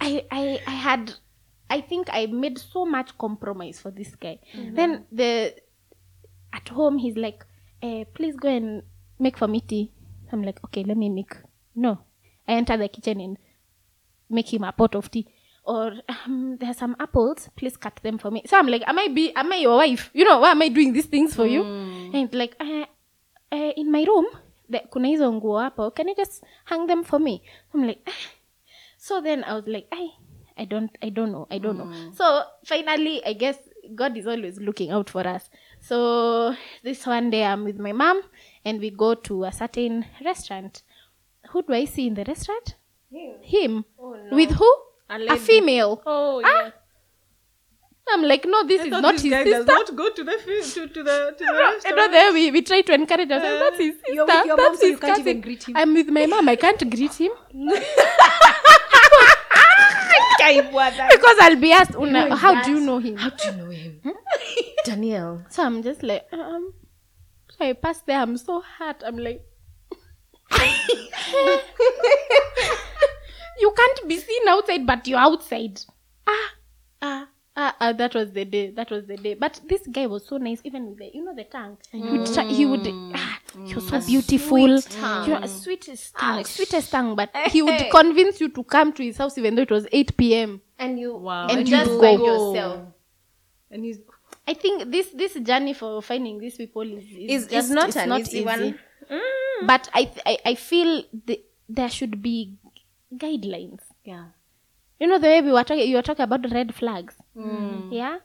I, 0.00 0.24
I, 0.30 0.60
I 0.64 0.70
had, 0.70 1.12
I 1.68 1.80
think 1.80 2.08
I 2.12 2.26
made 2.26 2.58
so 2.58 2.86
much 2.86 3.18
compromise 3.18 3.80
for 3.80 3.90
this 3.90 4.14
guy. 4.14 4.38
Then 4.54 5.06
the, 5.10 5.56
at 6.54 6.68
home 6.68 6.98
he's 6.98 7.16
like, 7.16 7.44
eh, 7.82 8.04
please 8.14 8.36
go 8.36 8.48
and 8.48 8.82
make 9.18 9.36
for 9.36 9.48
me 9.48 9.60
tea. 9.60 9.92
I'm 10.32 10.42
like, 10.42 10.62
okay, 10.64 10.84
let 10.84 10.96
me 10.96 11.08
make. 11.08 11.34
No, 11.74 11.98
I 12.48 12.52
enter 12.54 12.76
the 12.76 12.88
kitchen 12.88 13.20
and 13.20 13.38
make 14.30 14.52
him 14.52 14.64
a 14.64 14.72
pot 14.72 14.94
of 14.94 15.10
tea. 15.10 15.26
Or 15.64 15.92
um, 16.08 16.56
there 16.60 16.70
are 16.70 16.74
some 16.74 16.94
apples. 17.00 17.48
Please 17.56 17.76
cut 17.76 17.98
them 18.02 18.18
for 18.18 18.30
me. 18.30 18.42
So 18.46 18.58
I'm 18.58 18.66
like, 18.68 18.82
am 18.86 18.98
I 18.98 19.08
be? 19.08 19.32
Am 19.34 19.50
I 19.52 19.56
your 19.56 19.76
wife? 19.76 20.10
You 20.12 20.24
know, 20.24 20.38
why 20.40 20.50
am 20.50 20.60
I 20.62 20.68
doing 20.68 20.92
these 20.92 21.06
things 21.06 21.34
for 21.34 21.46
you? 21.46 21.62
And 22.12 22.32
like, 22.34 22.54
uh, 22.60 22.84
uh, 23.50 23.72
in 23.76 23.90
my 23.90 24.04
room, 24.04 24.26
the, 24.68 24.80
kuna 24.92 25.08
hizo 25.08 25.32
nguo 25.32 25.58
hapo. 25.62 25.94
Can 25.94 26.08
you 26.08 26.14
just 26.14 26.44
hang 26.66 26.86
them 26.86 27.02
for 27.02 27.18
me? 27.18 27.42
I'm 27.72 27.86
like, 27.86 28.00
ah. 28.06 28.12
so 28.98 29.20
then 29.22 29.42
I 29.44 29.54
was 29.54 29.66
like, 29.66 29.86
I, 29.90 30.10
I 30.58 30.64
don't 30.66 30.90
I 31.02 31.08
don't 31.08 31.32
know. 31.32 31.46
I 31.50 31.58
don't 31.58 31.78
know. 31.78 31.90
So 32.14 32.42
finally 32.64 33.24
I 33.24 33.32
guess 33.32 33.56
God 33.94 34.16
is 34.16 34.26
always 34.26 34.58
looking 34.60 34.90
out 34.90 35.10
for 35.10 35.26
us. 35.26 35.48
So 35.88 36.54
this 36.82 37.06
one 37.06 37.28
day 37.30 37.44
I'm 37.44 37.64
with 37.64 37.78
my 37.78 37.92
mom 37.92 38.22
and 38.64 38.80
we 38.80 38.88
go 38.90 39.14
to 39.14 39.44
a 39.44 39.52
certain 39.52 40.06
restaurant. 40.24 40.82
Who 41.50 41.62
do 41.62 41.74
I 41.74 41.84
see 41.84 42.06
in 42.06 42.14
the 42.14 42.24
restaurant? 42.24 42.76
Him. 43.10 43.34
Him. 43.42 43.84
With 44.32 44.52
who? 44.52 44.74
A, 45.10 45.36
female. 45.36 46.02
Oh 46.06 46.40
Ah, 46.44 46.72
I'm 48.08 48.22
like, 48.22 48.44
no, 48.46 48.64
this 48.66 48.80
I 48.80 48.84
is 48.84 48.90
not 48.90 49.12
this 49.12 49.22
his 49.22 49.30
guy 49.30 49.44
sister. 49.44 49.58
does 49.58 49.66
not 49.66 49.96
go 49.96 50.10
to 50.10 50.24
the 50.24 50.32
to, 50.32 50.88
to 50.88 51.02
the 51.02 51.34
to 51.38 51.44
the 51.44 51.44
No, 51.44 51.66
and 51.66 51.74
restaurant. 51.74 51.96
not 51.96 52.10
there 52.12 52.32
we, 52.32 52.50
we 52.50 52.62
try 52.62 52.80
to 52.80 52.94
encourage 52.94 53.30
ourselves. 53.30 53.60
that's 53.60 53.78
his 53.78 53.94
sister. 53.96 54.12
You're 54.14 54.26
with 54.26 54.46
your 54.46 54.56
that's 54.56 54.68
mom, 54.68 54.76
so 54.78 54.86
you 54.86 54.90
his 54.92 55.00
can't 55.00 55.18
even 55.20 55.40
greet 55.42 55.68
him. 55.68 55.76
I'm 55.76 55.92
with 55.94 56.08
my 56.08 56.26
mom. 56.26 56.48
I 56.48 56.56
can't 56.56 56.90
greet 56.90 57.12
him 57.14 57.30
because 61.10 61.36
I'll 61.40 61.56
be 61.56 61.72
asked, 61.72 61.94
"Una, 61.94 62.34
how 62.36 62.62
do 62.62 62.70
you 62.72 62.80
know 62.80 62.98
him? 62.98 63.16
How 63.16 63.30
do 63.30 63.46
you 63.48 63.52
know 63.56 63.70
him? 63.70 64.00
Danielle. 64.84 65.44
So 65.48 65.64
I'm 65.64 65.82
just 65.82 66.02
like, 66.02 66.26
um, 66.32 66.72
so 67.50 67.64
I 67.64 67.72
pass 67.72 68.00
there. 68.02 68.20
I'm 68.20 68.36
so 68.36 68.60
hurt. 68.78 69.02
I'm 69.06 69.16
like, 69.18 69.42
you 73.60 73.72
can't 73.76 74.08
be 74.08 74.18
seen 74.18 74.48
outside, 74.48 74.86
but 74.86 75.06
you're 75.08 75.18
outside. 75.18 75.80
Ah, 76.26 76.50
ah, 77.02 77.28
ah, 77.56 77.74
ah. 77.80 77.92
That 77.92 78.14
was 78.14 78.32
the 78.32 78.44
day. 78.44 78.70
That 78.70 78.90
was 78.90 79.06
the 79.06 79.16
day. 79.16 79.34
But 79.34 79.60
this 79.68 79.86
guy 79.86 80.06
was 80.06 80.26
so 80.26 80.36
nice, 80.38 80.60
even 80.64 80.86
with 80.90 80.98
the, 80.98 81.10
you 81.14 81.24
know, 81.24 81.34
the 81.34 81.44
tongue. 81.44 81.76
He 81.92 82.00
would, 82.00 82.26
try, 82.32 82.44
he 82.46 82.66
would. 82.66 82.86
Ah, 83.14 83.38
he 83.64 83.74
was 83.74 83.88
so 83.88 84.00
beautiful. 84.00 84.58
You 84.58 85.28
know, 85.28 85.40
a 85.42 85.48
sweetest 85.48 86.14
tongue, 86.16 86.40
Ah, 86.40 86.42
sweetest 86.42 86.90
tongue. 86.90 87.14
But 87.16 87.30
he 87.50 87.62
would 87.62 87.90
convince 87.90 88.40
you 88.40 88.48
to 88.50 88.64
come 88.64 88.92
to 88.94 89.02
his 89.04 89.16
house, 89.18 89.38
even 89.38 89.54
though 89.54 89.62
it 89.62 89.70
was 89.70 89.86
8 89.92 90.16
p.m. 90.16 90.60
And 90.78 90.98
you 90.98 91.14
Wow. 91.16 91.46
And 91.48 91.58
and 91.60 91.68
you 91.68 91.76
just 91.76 91.90
go. 91.90 92.00
find 92.00 92.20
yourself. 92.22 92.80
and 93.70 93.84
he's 93.84 93.98
I 94.46 94.54
think 94.54 94.90
this 94.92 95.08
this 95.10 95.34
journey 95.34 95.72
for 95.72 96.02
finding 96.02 96.38
these 96.38 96.56
people 96.56 96.82
is 96.82 97.04
is, 97.04 97.44
Is- 97.46 97.52
is 97.52 97.70
not 97.70 97.88
it's 97.88 97.96
an 97.96 98.08
not 98.10 98.20
easy 98.20 98.42
one. 98.44 98.78
But 99.66 99.88
I, 99.94 100.04
th- 100.04 100.22
I 100.26 100.38
I 100.50 100.54
feel 100.54 101.04
the, 101.26 101.40
there 101.68 101.88
should 101.88 102.20
be 102.20 102.56
guidelines. 103.14 103.80
Yeah. 104.04 104.26
You 105.00 105.06
know 105.06 105.18
the 105.18 105.28
way 105.28 105.40
we 105.40 105.52
were 105.52 105.62
talking, 105.64 105.88
you 105.88 105.96
were 105.96 106.02
talking 106.02 106.24
about 106.24 106.50
red 106.50 106.74
flags. 106.74 107.14
Mm. 107.36 107.88
Yeah, 107.92 108.18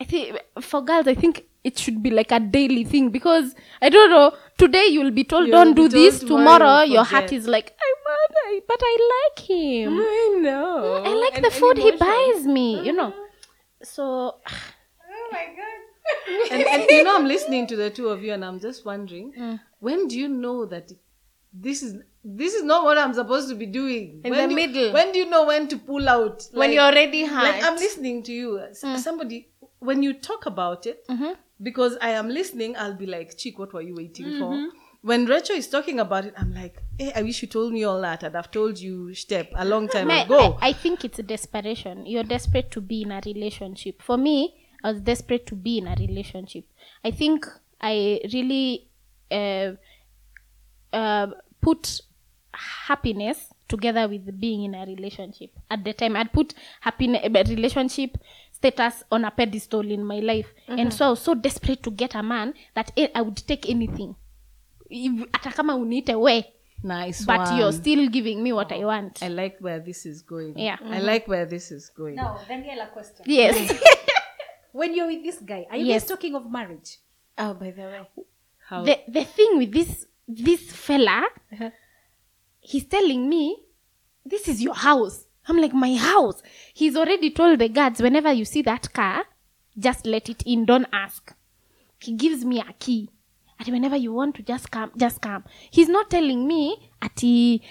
I 0.00 0.04
think 0.04 0.36
for 0.60 0.82
girls, 0.82 1.06
I 1.06 1.14
think 1.14 1.44
it 1.64 1.78
should 1.78 2.02
be 2.02 2.10
like 2.10 2.30
a 2.32 2.40
daily 2.40 2.84
thing 2.84 3.10
because 3.10 3.54
I 3.82 3.88
don't 3.88 4.10
know. 4.10 4.32
Today 4.58 4.86
you'll 4.86 5.10
be 5.10 5.24
told 5.24 5.46
You'll 5.48 5.64
don't 5.64 5.74
be 5.74 5.82
do 5.82 5.88
told 5.88 5.92
this. 5.92 6.20
tomorrow 6.20 6.58
Tomorrow 6.58 6.82
your 6.84 7.04
heart 7.04 7.32
is 7.32 7.46
like 7.46 7.74
I 7.80 7.94
want, 8.06 8.32
I, 8.46 8.60
but 8.66 8.78
I 8.80 8.96
like 9.14 9.46
him. 9.48 9.98
I 10.00 10.38
know. 10.40 11.02
Mm, 11.04 11.06
I 11.06 11.14
like 11.14 11.34
And- 11.36 11.44
the 11.44 11.48
and 11.48 11.54
food 11.60 11.78
he 11.78 11.90
buys 11.92 12.46
me. 12.46 12.80
You 12.86 12.92
uh-huh. 12.98 13.08
know, 13.10 13.14
so 13.82 14.02
oh 14.04 15.28
my 15.32 15.46
god. 15.56 15.82
and, 16.52 16.62
and 16.62 16.90
you 16.90 17.02
know, 17.04 17.16
I'm 17.16 17.26
listening 17.26 17.66
to 17.68 17.76
the 17.76 17.90
two 17.90 18.08
of 18.08 18.22
you, 18.22 18.32
and 18.32 18.44
I'm 18.44 18.60
just 18.60 18.84
wondering, 18.86 19.32
Mm. 19.38 19.60
when 19.80 20.06
do 20.08 20.18
you 20.18 20.28
know 20.28 20.64
that 20.66 20.92
this 21.52 21.82
is 21.82 21.96
this 22.28 22.54
is 22.54 22.64
not 22.64 22.84
what 22.84 22.98
I'm 22.98 23.14
supposed 23.14 23.48
to 23.50 23.54
be 23.54 23.66
doing? 23.66 24.20
In 24.24 24.30
when 24.32 24.48
the 24.48 24.54
do, 24.54 24.54
middle. 24.54 24.92
When 24.92 25.12
do 25.12 25.18
you 25.20 25.26
know 25.30 25.46
when 25.46 25.68
to 25.68 25.78
pull 25.78 26.08
out? 26.08 26.42
When 26.52 26.72
you're 26.72 26.82
already 26.82 27.24
hurt. 27.24 27.42
like 27.44 27.62
I'm 27.64 27.76
listening 27.76 28.22
to 28.24 28.32
you. 28.32 28.60
Mm. 28.84 28.98
Somebody, 28.98 29.48
when 29.78 30.02
you 30.02 30.12
talk 30.14 30.46
about 30.46 30.86
it, 30.86 31.06
Mm-hmm. 31.08 31.32
because 31.62 31.96
I 32.00 32.10
am 32.10 32.28
listening, 32.28 32.76
I'll 32.76 32.96
be 32.96 33.06
like, 33.06 33.36
"Chick, 33.38 33.58
what 33.60 33.72
were 33.72 33.82
you 33.82 33.94
waiting 33.94 34.26
Mm-hmm. 34.26 34.40
for?" 34.40 34.72
When 35.02 35.26
Rachel 35.26 35.54
is 35.54 35.68
talking 35.68 36.00
about 36.00 36.24
it, 36.24 36.34
I'm 36.36 36.52
like, 36.52 36.82
"Hey, 36.98 37.12
I 37.14 37.22
wish 37.22 37.40
you 37.42 37.46
told 37.48 37.72
me 37.72 37.84
all 37.84 38.00
that. 38.00 38.24
I'd 38.24 38.34
have 38.34 38.50
told 38.50 38.80
you 38.80 39.14
step 39.14 39.52
a 39.54 39.64
long 39.64 39.86
time 39.88 40.10
ago." 40.10 40.58
I, 40.60 40.70
I 40.70 40.72
think 40.72 41.04
it's 41.04 41.20
a 41.20 41.22
desperation. 41.22 42.06
You're 42.06 42.24
desperate 42.24 42.72
to 42.72 42.80
be 42.80 43.02
in 43.02 43.12
a 43.12 43.20
relationship. 43.24 44.02
For 44.02 44.16
me, 44.18 44.38
I 44.82 44.90
was 44.90 45.00
desperate 45.00 45.46
to 45.46 45.54
be 45.54 45.78
in 45.78 45.86
a 45.86 45.94
relationship. 45.94 46.64
I 47.04 47.12
think 47.12 47.46
I 47.80 48.20
really 48.32 48.88
uh, 49.30 49.72
uh, 50.92 51.28
put 51.60 52.00
happiness 52.56 53.48
together 53.68 54.08
with 54.08 54.38
being 54.40 54.64
in 54.64 54.74
a 54.74 54.84
relationship. 54.86 55.50
At 55.70 55.84
the 55.84 55.92
time, 55.92 56.16
I'd 56.16 56.32
put 56.32 56.54
happiness, 56.80 57.22
relationship 57.48 58.18
status 58.52 59.02
on 59.10 59.24
a 59.24 59.30
pedestal 59.30 59.90
in 59.90 60.04
my 60.04 60.20
life, 60.20 60.46
and 60.68 60.92
so 60.92 61.06
I 61.06 61.10
was 61.10 61.20
so 61.20 61.34
desperate 61.34 61.82
to 61.82 61.90
get 61.90 62.14
a 62.14 62.22
man 62.22 62.54
that 62.74 62.92
eh, 62.96 63.08
I 63.14 63.22
would 63.22 63.36
take 63.46 63.68
anything. 63.68 64.14
ata 64.90 65.26
Hata 65.32 65.52
kama 65.56 65.74
uniite 65.74 66.14
we, 66.18 66.44
nice, 66.82 67.24
but 67.26 67.40
one. 67.40 67.58
you're 67.58 67.72
still 67.72 68.08
giving 68.08 68.42
me 68.42 68.52
what 68.52 68.70
I 68.72 68.84
want. 68.84 69.22
I 69.22 69.28
like 69.28 69.56
where 69.60 69.80
this 69.80 70.06
is 70.06 70.22
going. 70.22 70.56
Yeah. 70.58 70.76
I 70.84 71.00
like 71.00 71.26
where 71.28 71.44
this 71.44 71.70
is 71.72 71.90
going. 71.90 72.14
Now, 72.16 72.38
Daniela, 72.48 72.90
question. 72.92 73.24
Yes. 73.26 73.72
When 74.72 74.94
you're 74.94 75.06
with 75.06 75.24
this 75.24 75.38
guy, 75.40 75.66
are 75.70 75.76
you 75.78 75.86
Yes. 75.86 76.02
guys 76.02 76.08
talking 76.10 76.34
of 76.34 76.50
marriage? 76.50 76.98
oh, 77.38 77.54
by 77.54 77.70
the 77.70 77.82
way. 77.82 78.06
How? 78.68 78.82
the 78.84 78.98
the 79.08 79.24
thing 79.24 79.58
with 79.58 79.72
this 79.72 80.06
this 80.28 80.60
fella 80.72 81.24
he's 82.66 82.84
telling 82.84 83.28
me 83.28 83.56
this 84.24 84.48
is 84.48 84.60
your 84.60 84.74
house. 84.74 85.26
I'm 85.48 85.58
like 85.58 85.72
my 85.72 85.94
house. 85.94 86.42
He's 86.74 86.96
already 86.96 87.30
told 87.30 87.60
the 87.60 87.68
guards 87.68 88.02
whenever 88.02 88.32
you 88.32 88.44
see 88.44 88.62
that 88.62 88.92
car 88.92 89.24
just 89.78 90.06
let 90.06 90.28
it 90.28 90.42
in. 90.44 90.64
Don't 90.64 90.86
ask. 90.92 91.34
He 92.00 92.12
gives 92.12 92.44
me 92.44 92.60
a 92.60 92.72
key. 92.78 93.10
And 93.58 93.68
whenever 93.68 93.96
you 93.96 94.12
want 94.12 94.34
to 94.36 94.42
just 94.42 94.70
come 94.70 94.90
just 94.96 95.20
come. 95.22 95.44
He's 95.70 95.88
not 95.88 96.10
telling 96.10 96.46
me 96.46 96.90
at 97.00 97.20
he- 97.20 97.62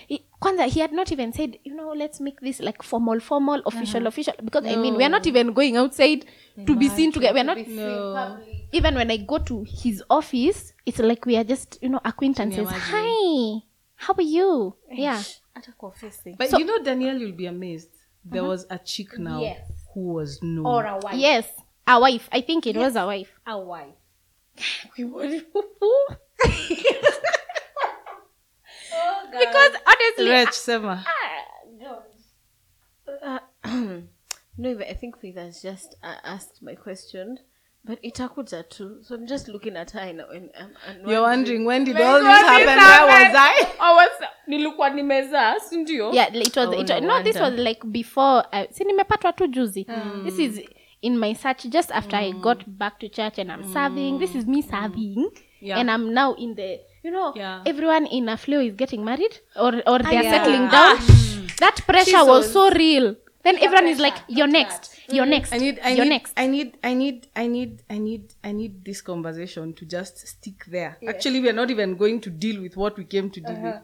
kwanza 0.41 0.67
he 0.67 0.79
had 0.79 0.91
not 0.93 1.11
even 1.11 1.31
said 1.33 1.57
you 1.63 1.73
know 1.75 1.93
let's 1.95 2.19
make 2.19 2.39
this 2.41 2.59
like 2.59 2.81
formal 2.83 3.19
formal 3.19 3.61
official 3.65 4.07
official. 4.07 4.33
Because 4.43 4.65
i 4.65 4.75
mean 4.75 4.95
we're 4.95 5.09
not 5.09 5.27
even 5.27 5.53
going 5.53 5.75
outside 5.77 6.25
to 6.65 6.75
be 6.75 6.87
seen 6.89 7.11
together. 7.11 7.33
We're 7.33 7.43
not 7.43 7.67
no. 7.67 8.37
even 8.71 8.95
when 8.95 9.11
I 9.11 9.17
go 9.17 9.37
to 9.39 9.65
his 9.67 10.03
office, 10.09 10.73
it's 10.85 10.99
like 10.99 11.25
we 11.25 11.37
are 11.37 11.43
just, 11.43 11.77
you 11.81 11.89
know, 11.89 12.01
acquaintances. 12.03 12.67
Hi, 12.69 13.61
how 13.95 14.13
are 14.13 14.23
you? 14.25 14.75
Yeah. 14.91 15.23
Hata 15.53 15.71
kwa 15.71 15.89
ofisi. 15.89 16.35
But 16.37 16.49
So- 16.49 16.57
you 16.59 16.65
know, 16.65 16.79
Danielle, 16.83 17.17
you'll 17.21 17.37
be 17.37 17.47
amazed. 17.47 17.91
There 18.31 18.43
was 18.43 18.65
a 18.69 18.77
chick 18.79 19.17
now 19.19 19.41
Yes. 19.41 19.61
who 19.93 20.13
was 20.13 20.41
known. 20.41 20.65
Or 20.65 20.85
a 20.87 20.97
wife? 20.97 21.15
Yes, 21.17 21.45
a 21.87 21.99
wife. 21.99 22.27
I 22.31 22.41
think 22.41 22.65
it 22.67 22.75
was 22.75 22.95
a 22.95 23.05
wife. 23.05 23.31
A 23.45 23.57
wife. 23.57 23.95
We 24.97 25.03
were. 25.03 25.41
oh, 25.55 26.15
because 29.31 29.71
honestly, 29.85 30.29
Rich 30.29 30.53
Sema. 30.53 31.05
No, 31.77 32.03
even 34.59 34.83
I 34.89 34.93
think 34.93 35.19
Faith 35.19 35.35
has 35.37 35.61
just 35.61 35.95
uh, 36.03 36.15
asked 36.23 36.61
my 36.63 36.75
question, 36.75 37.37
but 37.85 37.99
itakuja 38.01 38.63
too. 38.63 38.97
So 39.03 39.15
I'm 39.15 39.27
just 39.27 39.47
looking 39.47 39.77
at 39.77 39.91
her 39.91 39.99
and, 39.99 40.19
and, 40.21 40.49
and, 40.87 41.07
You're 41.07 41.21
wondering 41.21 41.65
when 41.65 41.83
did 41.83 41.95
Like, 41.95 42.05
all 42.05 42.19
this 42.19 42.41
happen? 42.41 42.65
Where 42.65 43.05
was 43.05 43.35
I? 43.35 43.67
I 43.79 43.93
was 43.95 44.29
nilikuwa 44.47 44.89
nimezaa 44.89 45.59
si 45.59 45.77
ndio 45.77 46.13
yeah, 46.13 46.35
it 46.35 46.57
was. 46.57 46.67
Oh, 46.67 46.71
it, 46.73 46.89
no 46.89 46.99
no, 46.99 47.23
this 47.23 47.35
was 47.35 47.53
like 47.53 47.87
before. 47.87 48.43
Uh, 48.53 48.63
si 48.71 48.83
nimepatwa 48.83 49.33
tu 49.33 49.47
juzi. 49.47 49.87
This 50.23 50.39
is 50.39 50.61
in 51.01 51.17
my 51.17 51.33
search 51.33 51.65
just 51.65 51.91
after 51.91 52.19
I 52.19 52.31
got 52.31 52.63
back 52.67 52.99
to 52.99 53.09
church 53.09 53.39
and 53.39 53.51
I'm 53.51 53.73
serving. 53.73 54.19
This 54.19 54.35
is 54.35 54.45
me 54.45 54.61
serving, 54.61 55.29
Yeah. 55.61 55.79
and 55.79 55.91
I'm 55.91 56.13
now 56.13 56.33
in 56.33 56.55
the. 56.55 56.79
You 57.03 57.11
know, 57.11 57.33
Yeah. 57.35 57.61
everyone 57.65 58.07
in 58.07 58.29
a 58.29 58.37
flow 58.37 58.59
is 58.59 58.73
getting 58.75 59.05
married 59.05 59.39
or 59.55 59.83
or 59.85 59.99
they're 59.99 60.23
yeah. 60.23 60.31
settling 60.31 60.69
down. 60.69 60.97
That 61.59 61.81
pressure 61.87 62.25
was 62.25 62.51
so 62.51 62.69
real. 62.71 63.15
Then 63.45 63.57
everyone 63.59 63.87
is 63.87 63.99
like, 63.99 64.17
"You're 64.27 64.47
next. 64.47 64.99
You're 65.07 65.27
next. 65.27 65.53
I 65.53 65.57
need, 65.57 65.79
I 65.83 65.89
You're 65.91 66.05
need, 66.05 66.09
next." 66.09 66.33
I 66.35 66.47
need, 66.47 66.77
I 66.83 66.93
need, 66.95 67.27
I 67.35 67.45
need, 67.45 67.83
I 67.91 67.97
need, 67.99 68.33
I 68.43 68.51
need 68.51 68.83
this 68.83 69.01
conversation 69.01 69.73
to 69.73 69.85
just 69.85 70.27
stick 70.27 70.65
there. 70.65 70.97
Actually, 71.07 71.41
we 71.41 71.49
are 71.49 71.53
not 71.61 71.69
even 71.69 71.95
going 71.95 72.21
to 72.21 72.31
deal 72.31 72.59
with 72.59 72.75
what 72.75 72.97
we 72.97 73.05
came 73.05 73.29
to 73.29 73.39
deal 73.39 73.61
with. 73.61 73.75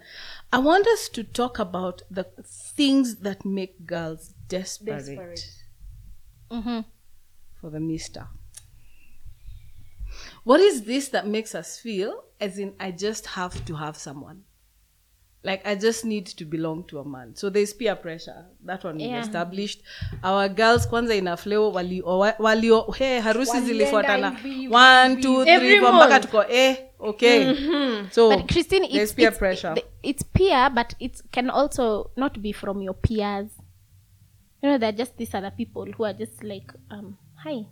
I 0.51 0.57
want 0.57 0.87
us 0.87 1.07
to 1.09 1.23
talk 1.23 1.59
about 1.59 2.01
the 2.09 2.23
things 2.43 3.17
that 3.17 3.45
make 3.45 3.85
girls 3.85 4.33
desperate, 4.47 5.45
Mm-hmm. 6.49 6.79
for 7.59 7.69
the 7.69 7.79
mister. 7.79 8.27
What 10.43 10.59
is 10.59 10.83
this 10.83 11.09
that 11.09 11.27
makes 11.27 11.53
us 11.53 11.79
feel 11.79 12.23
as 12.39 12.57
in 12.57 12.73
I 12.79 12.89
just 12.91 13.27
have 13.27 13.63
to 13.65 13.75
have 13.75 13.95
someone? 13.95 14.43
Like 15.43 15.65
I 15.65 15.75
just 15.75 16.05
need 16.05 16.25
to 16.27 16.45
belong 16.45 16.83
to 16.87 16.99
a 16.99 17.03
man. 17.05 17.35
So 17.35 17.49
there's 17.49 17.73
peer 17.73 17.95
pressure. 17.95 18.45
That 18.65 18.83
one 18.83 18.97
we 18.97 19.03
Yeah. 19.03 19.21
established. 19.21 19.81
Our 20.23 20.49
girls 20.49 20.87
kwanza 20.87 21.15
ina 21.15 21.37
fleo 21.37 21.71
wali 21.71 22.01
wa- 22.01 22.35
walio 22.39 22.81
hey, 22.97 23.19
harusi 23.19 23.61
zilifuatana. 23.61 24.37
One, 24.71 25.21
two, 25.21 25.45
three, 25.45 25.79
four 25.79 25.93
mpaka 25.93 26.19
tuko 26.19 26.43
eh 26.49 26.75
okay. 26.99 27.55
So 28.11 28.29
But 28.37 28.47
Christine, 28.51 28.87
there's 28.87 29.13
peer 29.13 29.29
it's, 29.29 29.37
pressure. 29.39 29.73
it- 29.77 29.85
it's 30.03 30.23
peer, 30.23 30.69
but 30.69 30.93
it 30.99 31.21
can 31.31 31.49
also 31.49 32.11
not 32.15 32.39
be 32.39 32.53
from 32.53 32.81
your 32.81 32.95
peers. 32.95 33.47
You 34.63 34.69
know, 34.69 34.77
they're 34.77 34.97
just 34.97 35.17
these 35.17 35.33
other 35.37 35.51
people 35.57 35.85
who 35.97 36.05
are 36.05 36.13
just 36.13 36.43
like, 36.43 36.71
um, 36.91 37.17
hi. 37.43 37.65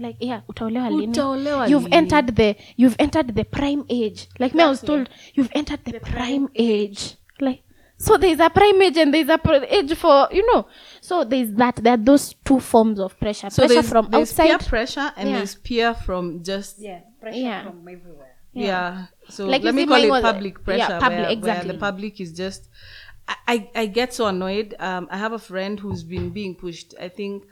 Like 0.00 0.16
yeah, 0.20 0.40
utaolewa 0.48 0.88
lini? 0.90 1.12
Utaolewa 1.12 1.68
You've 1.70 1.84
lini? 1.88 1.94
entered 2.00 2.36
the 2.36 2.56
you've 2.76 2.96
entered 2.98 3.34
the 3.34 3.44
prime 3.44 3.84
age. 3.88 4.28
Like 4.38 4.54
me, 4.54 4.62
I 4.62 4.68
was 4.68 4.80
told 4.80 5.08
you've 5.34 5.50
entered 5.54 5.84
the, 5.84 6.00
prime, 6.00 6.48
age. 6.54 7.16
Like 7.40 7.62
So 7.98 8.16
there's 8.16 8.40
a 8.40 8.48
prime 8.48 8.80
age 8.80 8.96
and 8.96 9.12
there's 9.12 9.28
a 9.28 9.36
pr- 9.38 9.66
age 9.68 9.94
for 9.94 10.28
you 10.32 10.44
know. 10.54 10.66
So 11.02 11.24
there's 11.24 11.52
that. 11.62 11.76
There 11.76 11.92
are 11.94 12.04
those 12.10 12.34
two 12.44 12.60
forms 12.60 12.98
of 12.98 13.18
pressure. 13.20 13.50
So 13.50 13.62
pressure 13.62 13.74
there's, 13.74 13.88
from 13.90 14.08
there's 14.10 14.30
outside. 14.30 14.46
peer 14.48 14.58
pressure 14.58 15.12
and 15.18 15.28
Yeah. 15.28 15.36
there's 15.36 15.54
peer 15.56 15.94
from 15.94 16.42
just 16.42 16.78
yeah. 16.78 16.90
Yeah, 16.90 17.00
pressure 17.20 17.38
Yeah. 17.38 17.62
from 17.64 17.88
everywhere. 17.88 18.36
Yeah. 18.54 19.06
So 19.28 19.46
Like 19.46 19.62
let 19.62 19.74
me 19.74 19.86
call 19.86 20.02
it 20.02 20.22
public 20.22 20.54
yeah, 20.58 20.64
pressure. 20.64 20.98
public, 20.98 21.10
where, 21.10 21.22
where 21.24 21.30
exactly. 21.30 21.72
the 21.72 21.78
public 21.78 22.20
is 22.20 22.32
just. 22.32 22.68
I, 23.28 23.36
I, 23.46 23.70
I 23.82 23.86
get 23.86 24.12
so 24.14 24.26
annoyed. 24.26 24.74
Um, 24.80 25.06
I 25.10 25.18
have 25.18 25.32
a 25.32 25.38
friend 25.38 25.78
who's 25.78 26.02
been 26.02 26.30
being 26.30 26.56
pushed. 26.56 26.94
I 27.00 27.08
think 27.08 27.44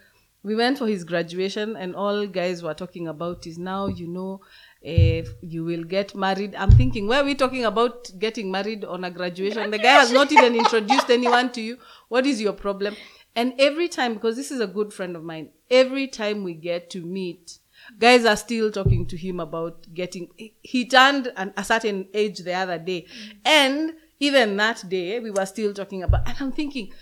we 0.49 0.55
went 0.55 0.79
for 0.79 0.87
his 0.89 1.05
graduation 1.05 1.77
and 1.77 1.95
all 1.95 2.27
guys 2.27 2.63
were 2.63 2.75
talking 2.75 3.07
about 3.09 3.47
is 3.47 3.59
now 3.59 3.87
you 3.87 4.07
know 4.09 4.41
if 4.81 5.29
you 5.43 5.65
will 5.65 5.85
get 5.85 6.15
married. 6.15 6.55
I'm 6.55 6.71
thinking, 6.71 7.09
why 7.09 7.21
are 7.21 7.25
we 7.25 7.35
talking 7.35 7.65
about 7.65 8.11
getting 8.19 8.51
married 8.51 8.85
on 8.85 9.05
a 9.05 9.11
graduation? 9.11 9.71
The 9.71 9.79
guy 9.79 9.95
has 10.03 10.13
not 10.13 10.31
even 10.33 10.55
introduced 10.55 11.11
anyone 11.11 11.51
to 11.53 11.61
you. 11.61 11.79
What 12.09 12.27
is 12.27 12.41
your 12.41 12.53
problem? 12.53 12.95
And 13.35 13.55
every 13.59 13.89
time, 13.89 14.15
because 14.15 14.37
this 14.37 14.51
is 14.51 14.61
a 14.61 14.67
good 14.69 14.93
friend 14.93 15.17
of 15.17 15.23
mine, 15.25 15.51
every 15.71 16.07
time 16.07 16.45
we 16.45 16.55
get 16.55 16.91
to 16.91 17.01
meet, 17.05 17.59
guys 17.99 18.25
are 18.25 18.37
still 18.37 18.71
talking 18.71 19.07
to 19.07 19.17
him 19.17 19.41
about 19.41 19.93
getting. 19.95 20.29
he- 20.37 20.55
He 20.63 20.87
turned 20.87 21.33
an, 21.37 21.53
a 21.57 21.65
certain 21.65 22.07
age 22.15 22.39
the 22.39 22.55
other 22.55 22.79
day, 22.79 23.07
mm. 23.07 23.37
and 23.45 23.95
even 24.21 24.57
that 24.57 24.89
day 24.89 25.19
we 25.21 25.31
were 25.31 25.47
still 25.47 25.73
talking 25.75 26.03
about. 26.05 26.27
And 26.29 26.37
I'm 26.41 26.53
thinking, 26.53 26.93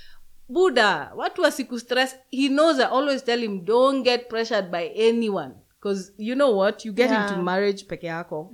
Buddha, 0.49 1.11
what 1.14 1.36
was 1.38 1.57
siku 1.57 1.78
stress? 1.80 2.14
He 2.30 2.49
knows 2.49 2.78
I 2.78 2.84
always 2.88 3.22
tell 3.22 3.38
him, 3.38 3.64
don't 3.64 4.03
get 4.03 4.28
pressured 4.28 4.70
by 4.70 4.92
anyone. 4.94 5.55
Because 5.78 6.12
you 6.16 6.34
know 6.34 6.51
what? 6.51 6.84
You 6.84 6.92
get 6.92 7.11
into 7.11 7.42
marriage 7.42 7.86
peke 7.86 8.05
yako. 8.05 8.51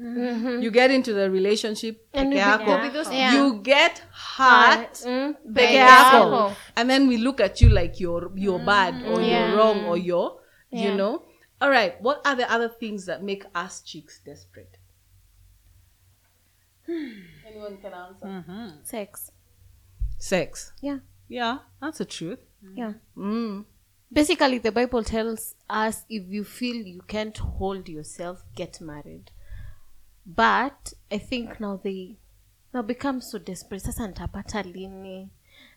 You 0.62 0.70
get 0.70 0.90
into 0.90 1.12
the 1.12 1.30
relationship 1.30 2.06
peke 2.12 2.24
you 2.24 2.30
be- 2.30 2.36
yako. 2.36 2.92
go 2.92 2.98
with 2.98 3.12
Yeah. 3.12 3.34
You 3.34 3.60
get 3.62 4.02
hurt 4.10 4.94
Mm, 5.04 5.36
peke 5.52 5.54
peke 5.54 5.76
yako. 5.78 6.22
yako. 6.32 6.54
And 6.76 6.90
then 6.90 7.08
we 7.08 7.16
look 7.18 7.40
at 7.40 7.60
you 7.60 7.68
like 7.70 8.00
you're 8.00 8.30
you're 8.36 8.58
mm-hmm. 8.58 8.66
bad 8.66 8.94
or 9.06 9.20
Yeah. 9.20 9.48
you're 9.48 9.56
wrong 9.56 9.84
or 9.84 9.96
you're 9.96 10.38
you 10.70 10.94
know. 10.94 11.22
All 11.60 11.70
right. 11.70 12.00
What 12.02 12.20
are 12.26 12.34
the 12.34 12.50
other 12.50 12.68
things 12.68 13.06
that 13.06 13.22
make 13.22 13.44
us 13.54 13.80
chicks 13.82 14.20
desperate? 14.24 14.78
Hmm. 16.86 17.22
Anyone 17.46 17.76
can 17.78 17.92
answer. 17.94 18.74
Sex. 18.82 19.30
Sex. 20.18 20.72
Yeah. 20.82 20.98
Yeah, 21.32 21.58
that's 21.80 21.98
the 21.98 22.04
truth. 22.04 22.40
Yeah. 22.74 22.92
Mm. 23.16 23.64
Basically, 24.12 24.58
the 24.58 24.70
Bible 24.70 25.02
tells 25.02 25.54
us 25.70 26.04
if 26.10 26.24
you 26.28 26.44
feel 26.44 26.76
you 26.76 27.00
can't 27.08 27.36
hold 27.38 27.88
yourself, 27.88 28.44
get 28.54 28.82
married. 28.82 29.30
But 30.26 30.92
I 31.10 31.16
think 31.16 31.58
now 31.58 31.80
they 31.82 32.18
now 32.74 32.82
become 32.82 33.22
so 33.22 33.38
desperate. 33.38 33.80
Sasa 33.80 34.02
nitapata 34.02 34.62
lini? 34.62 35.30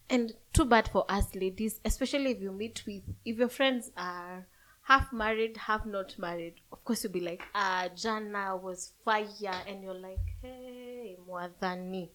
And 0.10 0.34
too 0.52 0.66
bad 0.66 0.90
for 0.90 1.06
us 1.10 1.34
ladies, 1.34 1.80
especially 1.86 2.32
if 2.32 2.42
you 2.42 2.52
meet 2.52 2.84
with 2.86 3.04
if 3.24 3.38
your 3.38 3.50
friends 3.50 3.92
are 3.96 4.46
half 4.84 5.14
married, 5.14 5.56
half 5.56 5.86
not 5.86 6.20
married. 6.20 6.56
Of 6.72 6.84
course, 6.84 7.04
you'll 7.06 7.14
be 7.14 7.22
like, 7.22 7.44
ah, 7.56 7.88
Jana 7.96 8.58
was 8.58 8.92
fire, 9.06 9.56
and 9.68 9.84
you're 9.84 9.94
like, 9.94 10.20
hey, 10.42 11.18
mwadhani. 11.28 12.10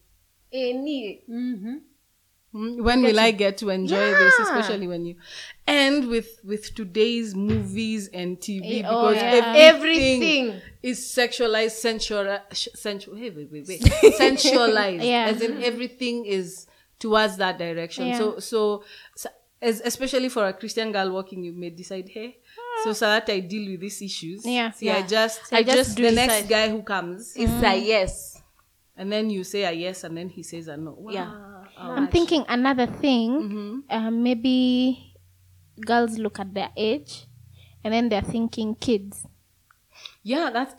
Any 0.53 1.23
Mm, 1.29 1.81
Hmm? 2.51 2.83
When 2.83 3.01
will 3.01 3.19
I 3.19 3.31
get 3.31 3.57
to 3.59 3.69
enjoy 3.69 4.11
this, 4.11 4.39
especially 4.39 4.87
when 4.87 5.05
you, 5.05 5.15
and 5.65 6.07
with 6.09 6.39
with 6.43 6.75
today's 6.75 7.33
movies 7.33 8.09
and 8.13 8.37
TV 8.37 8.83
Eh, 8.83 8.87
oh, 8.87 9.09
because 9.09 9.15
yeah. 9.23 9.53
everything, 9.55 10.23
Everything. 10.49 10.61
is 10.83 10.99
sexualized, 10.99 11.71
sensual, 11.71 12.39
sensual. 12.51 13.15
Hey, 13.15 13.29
wait, 13.29 13.49
wait, 13.51 13.67
wait, 13.69 13.81
sensualized. 14.17 15.03
Yeah. 15.03 15.27
As 15.27 15.41
in 15.41 15.63
everything 15.63 16.25
is 16.25 16.67
towards 16.99 17.37
that 17.37 17.57
direction. 17.57 18.07
Yeah. 18.07 18.17
So 18.17 18.39
so, 18.39 18.83
so 19.15 19.29
as, 19.61 19.79
especially 19.85 20.27
for 20.27 20.45
a 20.47 20.53
Christian 20.53 20.91
girl 20.91 21.11
walking, 21.11 21.43
you 21.43 21.53
may 21.53 21.69
decide, 21.69 22.09
hey. 22.09 22.37
So, 22.83 22.93
so 22.93 23.05
that 23.05 23.29
I 23.29 23.39
deal 23.41 23.71
with 23.71 23.79
these 23.81 24.01
issues. 24.01 24.45
Yeah. 24.45 24.71
See, 24.71 24.89
I 24.89 25.03
just, 25.03 25.53
I 25.53 25.61
just 25.63 25.77
just, 25.77 25.97
the 25.97 26.07
it 26.07 26.15
next 26.15 26.49
guy 26.49 26.67
who 26.69 26.81
comes, 26.81 27.33
It's 27.35 27.51
a 27.63 27.77
yes. 27.77 28.41
and 28.97 29.11
then 29.11 29.29
you 29.29 29.43
say 29.43 29.63
a 29.63 29.71
yes, 29.71 30.03
and 30.03 30.17
then 30.17 30.29
he 30.29 30.41
says 30.43 30.67
a 30.67 30.75
no. 30.77 30.91
Wow. 30.97 31.11
Yeah. 31.11 31.50
I'm 31.81 32.07
thinking 32.07 32.45
another 32.47 32.85
thing. 32.87 33.83
Uh, 33.89 34.11
maybe 34.11 35.15
girls 35.85 36.17
look 36.17 36.39
at 36.39 36.53
their 36.53 36.69
age, 36.77 37.25
and 37.83 37.93
then 37.93 38.09
they're 38.09 38.21
thinking 38.21 38.75
kids. 38.75 39.25
Yeah, 40.23 40.49
that's 40.51 40.75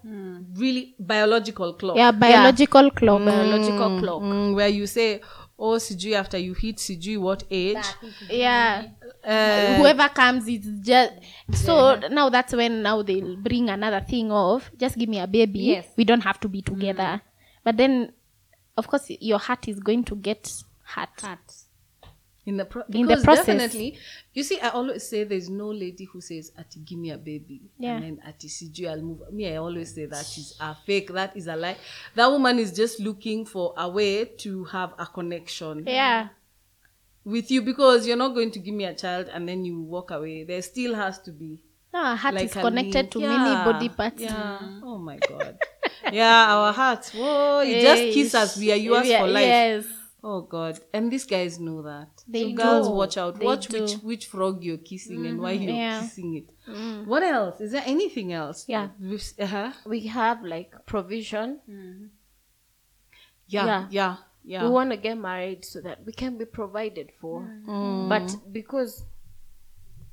really 0.55 0.95
biological 0.99 1.75
clock. 1.75 1.97
Yeah, 1.97 2.13
biological 2.13 2.91
clock. 2.91 3.25
Biological 3.25 4.01
clock. 4.01 4.23
Mm, 4.23 4.55
where 4.55 4.69
you 4.69 4.87
say, 4.87 5.21
oh, 5.59 5.77
CG 5.79 6.13
after 6.13 6.39
you 6.39 6.55
hit 6.55 6.77
CG 6.77 7.19
what 7.19 7.43
age? 7.51 7.85
Yeah. 8.31 8.87
Uh, 9.25 9.77
Whoever 9.77 10.09
comes 10.09 10.49
is 10.49 10.67
just 10.81 11.13
so 11.53 11.97
now 12.11 12.29
that's 12.29 12.53
when 12.53 12.83
now 12.83 13.03
they'll 13.03 13.37
bring 13.37 13.69
another 13.69 14.01
thing 14.01 14.33
of 14.33 14.69
just 14.77 14.97
give 14.99 15.09
me 15.09 15.21
a 15.21 15.27
baby. 15.27 15.61
Yes. 15.61 15.87
We 15.97 16.05
don't 16.05 16.23
have 16.23 16.41
to 16.41 16.49
be 16.49 16.63
together. 16.63 17.21
But 17.65 17.77
then 17.77 18.13
of 18.77 18.89
course 18.89 19.07
your 19.21 19.39
heart 19.39 19.69
is 19.69 19.79
going 19.79 20.05
to 20.05 20.17
get 20.17 20.53
hurt. 20.95 21.16
Cut. 21.16 21.38
in 22.45 22.57
the 22.57 22.64
pro- 22.64 22.82
In 22.90 23.03
the 23.07 23.14
because 23.14 23.22
process. 23.24 23.47
definitely 23.47 23.99
you 24.34 24.43
see 24.43 24.59
i 24.61 24.68
always 24.70 25.03
say 25.09 25.22
there's 25.22 25.49
no 25.49 25.68
lady 25.68 26.05
who 26.12 26.20
says 26.20 26.51
ati 26.59 26.80
give 26.80 26.99
me 26.99 27.11
a 27.11 27.16
baby 27.18 27.61
Yeah. 27.78 27.95
and 27.95 28.03
then 28.05 28.16
ati 28.26 28.49
siju 28.49 28.88
i'll 28.90 29.01
move 29.11 29.20
me 29.32 29.47
i 29.53 29.57
always 29.57 29.95
say 29.95 30.07
that 30.07 30.26
is 30.36 30.57
a 30.61 30.74
fake 30.86 31.12
that 31.18 31.36
is 31.36 31.47
a 31.47 31.55
lie 31.55 31.76
that 32.16 32.26
woman 32.34 32.59
is 32.59 32.72
just 32.72 32.99
looking 32.99 33.47
for 33.47 33.72
a 33.76 33.88
way 33.88 34.24
to 34.43 34.64
have 34.74 34.90
a 34.99 35.07
connection 35.07 35.84
Yeah. 35.86 36.28
with 37.24 37.49
you 37.53 37.62
because 37.62 38.09
you're 38.09 38.16
not 38.24 38.34
going 38.34 38.51
to 38.51 38.59
give 38.59 38.74
me 38.74 38.84
a 38.86 38.95
child 38.95 39.28
and 39.32 39.49
then 39.49 39.64
you 39.64 39.80
walk 39.80 40.11
away 40.11 40.43
there 40.43 40.62
still 40.62 40.95
has 40.97 41.20
to 41.20 41.30
be 41.30 41.61
No, 41.95 42.01
our 42.01 42.16
heart 42.16 42.34
like 42.34 42.45
is 42.47 42.53
connected 42.55 43.11
to 43.12 43.20
Yeah, 43.20 43.38
many 43.38 43.55
body 43.72 43.88
parts. 43.88 44.20
yeah 44.20 44.59
mm. 44.61 44.80
oh 44.82 44.99
my 44.99 45.18
god 45.28 45.59
yeah 46.12 46.47
our 46.57 46.72
hearts 46.72 47.14
whoa 47.14 47.61
you 47.61 47.80
just 47.80 48.03
kiss 48.14 48.34
us 48.34 48.57
we 48.59 48.72
are 48.72 48.82
yours 48.88 49.07
Yeah, 49.07 49.20
for 49.20 49.28
life 49.28 49.47
Yes. 49.47 49.84
Oh 50.25 50.43
God! 50.43 50.79
And 50.95 51.11
these 51.11 51.25
guys 51.25 51.59
know 51.59 51.83
that. 51.83 52.09
They 52.29 52.55
so 52.55 52.62
girls, 52.62 52.87
do. 52.87 52.95
watch 52.95 53.16
out. 53.16 53.41
They 53.41 53.45
watch 53.45 53.66
do. 53.66 53.83
which 53.83 53.95
which 53.95 54.27
frog 54.27 54.62
you're 54.62 54.79
kissing 54.79 55.27
and 55.27 55.41
why 55.41 55.55
mm-hmm. 55.55 55.62
you're 55.64 55.75
Yeah. 55.75 56.01
kissing 56.01 56.37
it. 56.37 56.70
Mm. 56.70 57.07
What 57.07 57.25
else? 57.25 57.61
Is 57.61 57.73
there 57.73 57.83
anything 57.85 58.33
else? 58.33 58.64
Yeah. 58.68 58.91
Uh-huh. 59.41 59.73
We 59.85 60.07
have 60.07 60.45
like 60.45 60.75
provision. 60.87 61.61
Yeah. 63.49 63.64
Yeah. 63.66 63.87
Yeah. 63.91 64.16
Yeah. 64.45 64.64
We 64.64 64.70
want 64.70 64.91
to 64.91 64.97
get 64.97 65.18
married 65.18 65.64
so 65.64 65.81
that 65.81 66.05
we 66.05 66.12
can 66.12 66.39
be 66.39 66.45
provided 66.45 67.11
for. 67.20 67.41
Mm. 67.66 68.09
But 68.09 68.37
because, 68.53 69.05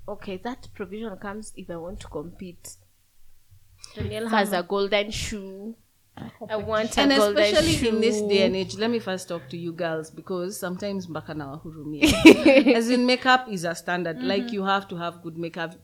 okay, 0.08 0.38
that 0.38 0.68
provision 0.74 1.16
comes 1.18 1.54
if 1.56 1.70
I 1.70 1.78
want 1.78 2.00
to 2.02 2.08
compete. 2.08 2.78
Danielle 3.96 4.28
has 4.28 4.54
a 4.54 4.64
golden 4.64 5.10
shoe. 5.12 5.76
I 6.50 6.56
want 6.56 6.98
and 6.98 7.12
especially 7.12 7.74
shoe. 7.74 7.90
in 7.90 8.02
this 8.02 8.22
day 8.22 8.46
and 8.46 8.56
age, 8.56 8.76
let 8.78 8.90
me 8.90 9.00
first 9.00 9.28
talk 9.28 9.50
to 9.50 9.58
you 9.58 9.74
girls 9.74 10.10
because 10.12 10.60
sometimes 10.60 11.08
mpaka 11.08 11.34
na 11.34 11.52
wahurumia. 11.52 12.76
As 12.76 12.90
in 12.90 13.06
makeup 13.06 13.48
is 13.50 13.66
a 13.66 13.76
standard. 13.76 14.22
Like 14.22 14.52
you 14.52 14.64
have 14.64 14.88
to 14.88 14.96
have 14.98 15.22
good 15.22 15.38
makeup. 15.38 15.76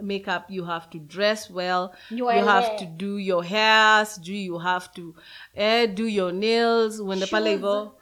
Makeup, 0.00 0.46
you 0.50 0.64
have 0.64 0.88
to 0.90 0.98
dress 0.98 1.50
well. 1.50 1.94
You, 2.08 2.32
you 2.32 2.44
have 2.44 2.78
to 2.78 2.86
do 2.86 3.18
your 3.18 3.44
hairs. 3.44 4.16
Do 4.16 4.32
you 4.32 4.58
have 4.58 4.94
to 4.94 5.14
eh, 5.54 5.86
do 5.86 6.06
your 6.06 6.32
nails 6.32 7.02
when 7.02 7.20
the 7.20 7.26
go. 7.60 7.94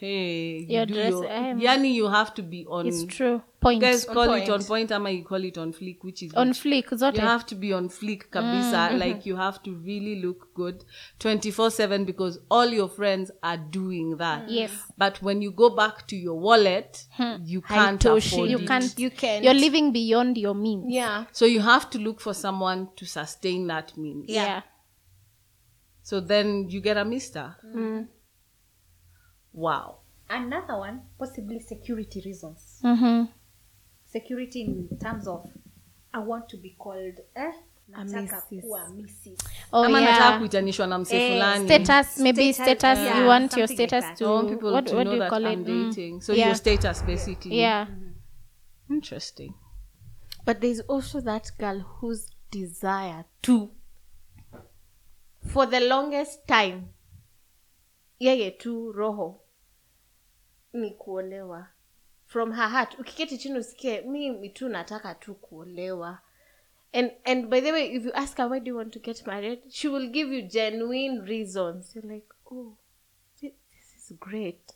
Hey, 0.00 0.58
you 0.58 0.76
Your 0.76 0.86
do 0.86 0.94
dress, 0.94 1.10
your, 1.10 1.32
um, 1.32 1.60
yani 1.60 1.92
you 1.92 2.06
have 2.06 2.32
to 2.34 2.42
be 2.42 2.64
on. 2.66 2.86
It's 2.86 3.04
true. 3.06 3.42
Point. 3.60 3.82
You 3.82 3.88
guys 3.88 4.04
call 4.04 4.32
it 4.34 4.48
on 4.48 4.62
point, 4.62 4.92
ama 4.92 5.10
you 5.10 5.24
call 5.24 5.42
it 5.42 5.58
on 5.58 5.72
fleek, 5.72 6.04
which 6.04 6.22
is 6.22 6.32
On 6.34 6.50
which? 6.50 6.60
flick, 6.60 6.90
zote. 6.90 7.16
you 7.16 7.22
have 7.22 7.44
to 7.46 7.56
be 7.56 7.72
on 7.72 7.88
fleek 7.88 8.30
kabisa 8.30 8.90
mm. 8.92 8.98
like 9.00 9.26
you 9.26 9.34
have 9.34 9.60
to 9.64 9.74
really 9.74 10.22
look 10.22 10.54
good 10.54 10.84
24/7 11.18 12.06
because 12.06 12.38
all 12.48 12.66
your 12.66 12.88
friends 12.88 13.32
are 13.42 13.56
doing 13.56 14.16
that 14.18 14.42
mm. 14.42 14.50
Yes. 14.50 14.70
but 14.96 15.20
when 15.20 15.42
you 15.42 15.50
go 15.50 15.70
back 15.70 16.06
to 16.06 16.16
your 16.16 16.38
wallet 16.38 17.04
hmm. 17.16 17.34
you 17.44 17.60
can't 17.60 18.00
Haitoshi. 18.00 18.26
afford 18.34 18.50
you 18.50 18.58
it. 18.58 18.68
can't. 18.68 18.98
You 18.98 19.10
can't. 19.10 19.42
You're 19.42 19.54
living 19.54 19.92
beyond 19.92 20.38
your 20.38 20.54
means. 20.54 20.84
Yeah. 20.86 21.24
so 21.32 21.44
you 21.44 21.60
have 21.60 21.90
to 21.90 21.98
look 21.98 22.20
for 22.20 22.34
someone 22.34 22.88
to 22.94 23.04
sustain 23.04 23.66
that 23.66 23.98
means 23.98 24.26
Yeah. 24.28 24.62
so 26.04 26.20
then 26.20 26.70
you 26.70 26.80
get 26.80 26.96
a 26.96 27.04
mister 27.04 27.56
mm. 27.66 28.06
Wow 29.54 29.94
Another 30.30 30.76
one, 30.78 31.00
possibly 31.18 31.58
security 31.60 32.20
reasons. 32.24 32.80
Mm-hmm. 32.84 33.24
Security 34.04 34.60
in 34.62 34.98
terms 34.98 35.26
of 35.26 35.46
I 36.12 36.18
want 36.18 36.48
to 36.50 36.56
be 36.58 36.76
called 36.78 37.20
eh? 37.36 37.52
Nataka 37.90 38.42
Mrs. 38.52 38.60
kuwa 38.64 38.88
Mrs. 38.90 39.38
Oh 39.72 39.84
ama 39.84 40.00
nataka 40.00 40.24
yeah. 40.24 40.38
kuitanishwa 40.38 40.86
na 40.86 40.98
mse 40.98 41.16
Eh, 41.16 41.32
fulani 41.32 41.64
Status, 41.64 42.18
maybe 42.18 42.52
Status, 42.52 42.78
status. 42.78 42.98
yeah, 42.98 43.18
you 43.20 43.26
want 43.28 43.56
your 43.56 43.68
something 43.68 43.82
like 43.82 43.88
status 43.88 44.04
that. 44.08 44.18
to. 44.18 44.24
I 44.24 44.30
want 44.32 44.48
people 44.48 44.72
what 44.72 44.86
to 44.86 44.96
what 44.96 45.04
know 45.04 45.12
do 45.12 45.16
you 45.16 45.20
that 45.22 45.30
call 45.30 45.46
I'm 45.46 45.60
it? 45.62 45.68
Mm. 45.68 45.88
dating 45.94 46.20
so 46.20 46.32
Yeah. 46.32 46.46
your 46.46 46.54
status 46.56 47.02
basically 47.02 47.60
Yeah. 47.60 47.86
interesting 48.90 49.54
But 50.44 50.60
there's 50.60 50.80
also 50.80 51.20
that 51.20 51.50
girl 51.58 51.80
whose 51.80 52.30
desire 52.50 53.24
to, 53.42 53.70
for 55.52 55.66
the 55.66 55.80
longest 55.80 56.46
time, 56.46 56.88
yeye 58.18 58.50
tu 58.50 58.92
roho. 58.92 59.40
Ni 60.72 60.90
kuolewa. 60.90 61.66
From 62.26 62.52
her 62.52 62.68
heart. 62.68 62.98
Ukiketi 62.98 63.38
chini 63.38 63.58
usikie 63.58 64.00
mimi 64.00 64.48
tu 64.50 64.68
nataka 64.68 65.14
tu 65.14 65.34
kuolewa. 65.34 66.18
And 66.92 67.12
and 67.24 67.50
by 67.50 67.60
the 67.60 67.72
way 67.72 67.86
if 67.94 68.04
you 68.04 68.12
ask 68.14 68.36
her 68.38 68.48
why 68.48 68.60
do 68.60 68.66
you 68.70 68.76
want 68.76 68.92
to 68.92 68.98
get 68.98 69.26
married? 69.26 69.62
She 69.70 69.88
will 69.88 70.08
give 70.10 70.32
you 70.32 70.42
genuine 70.42 71.20
reasons. 71.24 71.94
You're 71.94 72.12
like 72.14 72.26
oh 72.50 72.76
thi- 73.40 73.54
this 73.70 74.10
is 74.10 74.16
great 74.18 74.72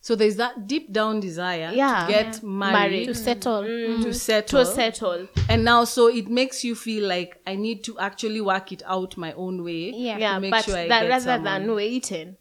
So 0.00 0.14
there's 0.14 0.36
that 0.36 0.66
deep 0.66 0.92
down 0.92 1.20
desire 1.20 1.72
Yeah. 1.74 2.06
to 2.06 2.12
get 2.12 2.42
married, 2.42 3.06
to 3.06 3.12
mm. 3.12 3.16
settle. 3.16 3.62
Mm. 3.62 3.88
Mm-hmm. 3.88 4.02
To 4.04 4.14
settle. 4.14 4.64
to 4.64 4.70
settle. 4.70 5.28
And 5.48 5.64
now, 5.64 5.84
so 5.84 6.08
it 6.08 6.28
makes 6.28 6.64
you 6.64 6.74
feel 6.74 7.08
like 7.08 7.40
I 7.46 7.56
need 7.56 7.84
to 7.84 7.98
actually 7.98 8.40
work 8.40 8.72
it 8.72 8.82
out 8.86 9.16
my 9.16 9.32
own 9.32 9.64
way. 9.64 9.90
Yeah. 9.90 10.18
yeah 10.18 10.38
make 10.38 10.50
but 10.52 10.64
sure 10.64 10.76
I 10.76 10.88
that 10.88 11.08
rather 11.08 11.24
someone. 11.24 11.44
than 11.44 11.74
waiting. 11.74 12.36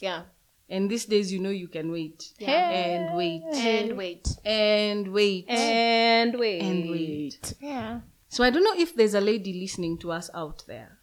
Yeah. 0.00 0.22
And 0.68 0.90
these 0.90 1.04
days, 1.04 1.32
you 1.32 1.40
know, 1.40 1.50
you 1.50 1.68
can 1.68 1.92
wait. 1.92 2.32
Hey. 2.38 2.96
and 2.96 3.16
wait. 3.16 3.42
And 3.52 3.96
wait. 3.96 4.28
And 4.44 5.08
wait. 5.12 5.44
And 5.48 6.38
wait. 6.38 6.60
And 6.62 6.90
wait. 6.90 7.54
yeah. 7.60 8.00
So 8.28 8.42
I 8.42 8.50
don't 8.50 8.64
know 8.64 8.74
if 8.76 8.96
there's 8.96 9.14
a 9.14 9.20
lady 9.20 9.52
listening 9.60 9.98
to 9.98 10.10
us 10.10 10.30
out 10.34 10.64
there 10.66 10.98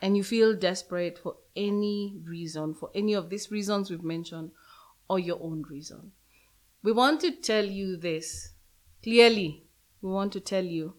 and 0.00 0.16
you 0.16 0.24
feel 0.24 0.54
desperate 0.54 1.18
for 1.18 1.36
any 1.54 2.18
reason, 2.24 2.74
for 2.74 2.90
any 2.94 3.14
of 3.14 3.30
these 3.30 3.50
reasons 3.50 3.90
we've 3.90 4.02
mentioned, 4.02 4.50
or 5.08 5.18
your 5.18 5.38
own 5.40 5.62
reason. 5.70 6.12
We 6.82 6.92
want 6.92 7.20
to 7.20 7.30
tell 7.32 7.64
you 7.64 7.96
this 7.96 8.52
clearly. 9.02 9.64
We 10.00 10.10
want 10.10 10.32
to 10.32 10.40
tell 10.40 10.64
you 10.64 10.94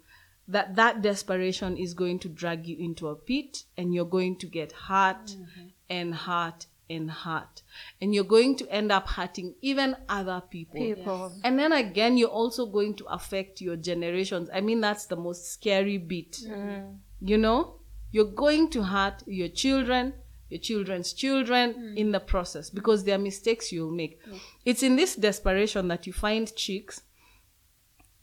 that 0.48 0.76
that 0.76 1.02
desperation 1.02 1.78
is 1.78 1.94
going 1.94 2.20
to 2.20 2.30
drag 2.30 2.68
you 2.68 2.78
into 2.78 3.08
a 3.08 3.16
pit 3.16 3.64
and 3.78 3.94
you're 3.94 4.06
going 4.06 4.38
to 4.38 4.48
get 4.48 4.72
hurt 4.72 5.26
mm-hmm. 5.28 5.68
and 5.90 6.16
hurt 6.16 6.66
and 6.90 7.10
hurt. 7.10 7.64
And 8.02 8.14
you're 8.14 8.24
going 8.24 8.56
to 8.58 8.70
end 8.70 8.92
up 8.92 9.08
hurting 9.08 9.56
even 9.62 9.96
other 10.10 10.42
people. 10.50 10.80
People. 10.80 11.34
And 11.44 11.58
then 11.58 11.72
again, 11.72 12.18
you're 12.18 12.30
also 12.30 12.66
going 12.66 12.96
to 12.96 13.06
affect 13.06 13.62
your 13.62 13.76
generations. 13.78 14.50
I 14.54 14.62
mean, 14.62 14.82
that's 14.82 15.06
the 15.06 15.16
most 15.16 15.52
scary 15.52 15.98
bit. 15.98 16.38
Mm. 16.46 16.98
You 17.22 17.38
know, 17.38 17.80
you're 18.12 18.26
going 18.26 18.70
to 18.72 18.84
hurt 18.84 19.24
your 19.26 19.48
children, 19.48 20.14
your 20.50 20.60
children's 20.60 21.14
children 21.14 21.74
mm. 21.74 21.98
in 21.98 22.12
the 22.12 22.20
process 22.20 22.70
because 22.70 23.04
there 23.04 23.16
are 23.16 23.22
mistakes 23.22 23.72
you'll 23.72 23.92
make. 23.92 24.20
It's 24.66 24.84
in 24.84 24.96
this 24.96 25.16
desperation 25.16 25.88
that 25.88 26.06
you 26.08 26.14
find 26.14 26.54
chicks 26.56 27.02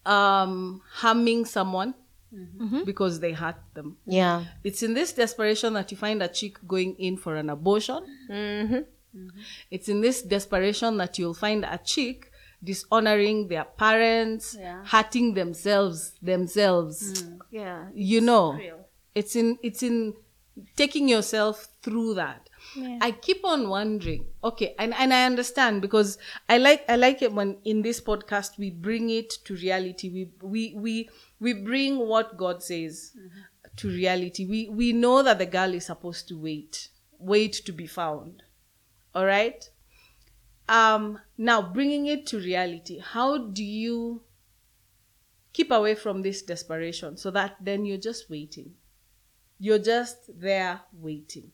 um, 0.07 0.83
harming 0.93 1.45
someone 1.45 1.95
mm-hmm. 2.35 2.65
Mm-hmm. 2.65 2.85
because 2.85 3.21
they 3.21 3.33
hurt 3.33 3.57
them. 3.75 3.97
yeah 4.07 4.45
It's 4.65 4.83
in 4.83 4.95
this 4.95 5.13
desperation 5.13 5.75
that 5.75 5.91
you 5.91 5.97
find 5.97 6.23
a 6.23 6.29
chick 6.29 6.59
going 6.67 6.95
in 6.99 7.17
for 7.17 7.37
an 7.37 7.51
abortion. 7.51 8.05
Mm-hmm. 8.31 9.29
It's 9.71 9.89
in 9.89 10.01
this 10.01 10.23
desperation 10.23 10.97
that 10.99 11.19
you'll 11.19 11.35
find 11.35 11.65
a 11.65 11.79
chick 11.79 12.31
dishonoring 12.63 13.49
their 13.49 13.65
parents, 13.65 14.57
hurting 14.85 15.35
themselves 15.35 16.13
themselves. 16.23 17.23
Mm. 17.23 17.39
yeah 17.51 17.89
You 17.95 18.21
know, 18.21 18.53
real. 18.53 18.87
it's 19.15 19.35
in 19.35 19.59
it's 19.63 19.83
in 19.83 20.15
taking 20.77 21.09
yourself 21.09 21.69
through 21.83 22.15
that. 22.15 22.49
I 23.01 23.11
keep 23.13 23.45
on 23.45 23.69
wondering. 23.69 24.27
Okay, 24.45 24.75
and, 24.79 24.95
and 24.95 25.13
I 25.13 25.25
understand 25.25 25.83
because 25.83 26.19
I 26.49 26.59
like 26.59 26.85
I 26.89 26.97
like 26.97 27.23
it 27.23 27.33
when 27.33 27.57
in 27.65 27.83
this 27.83 28.01
podcast 28.01 28.59
we 28.59 28.71
bring 28.71 29.11
it 29.11 29.31
to 29.45 29.55
reality. 29.57 30.11
We 30.11 30.31
we 30.43 30.75
we 30.77 31.11
we 31.41 31.53
bring 31.55 31.99
what 31.99 32.37
God 32.37 32.63
says 32.63 33.13
to 33.77 33.89
reality. 33.89 34.47
We 34.47 34.69
we 34.69 34.93
know 34.93 35.23
that 35.23 35.39
the 35.39 35.47
girl 35.47 35.75
is 35.75 35.87
supposed 35.87 36.29
to 36.29 36.39
wait, 36.39 36.89
wait 37.19 37.55
to 37.65 37.73
be 37.73 37.87
found. 37.87 38.43
All 39.15 39.27
right. 39.27 39.69
Um. 40.69 41.19
Now 41.39 41.63
bringing 41.63 42.07
it 42.07 42.27
to 42.29 42.39
reality, 42.39 43.01
how 43.01 43.39
do 43.39 43.65
you 43.65 44.23
keep 45.53 45.73
away 45.73 45.97
from 45.97 46.23
this 46.23 46.43
desperation 46.43 47.17
so 47.17 47.31
that 47.33 47.57
then 47.61 47.85
you're 47.85 47.99
just 47.99 48.31
waiting? 48.31 48.75
You're 49.61 49.79
just 49.79 50.17
there 50.41 50.81
waiting. 50.93 51.53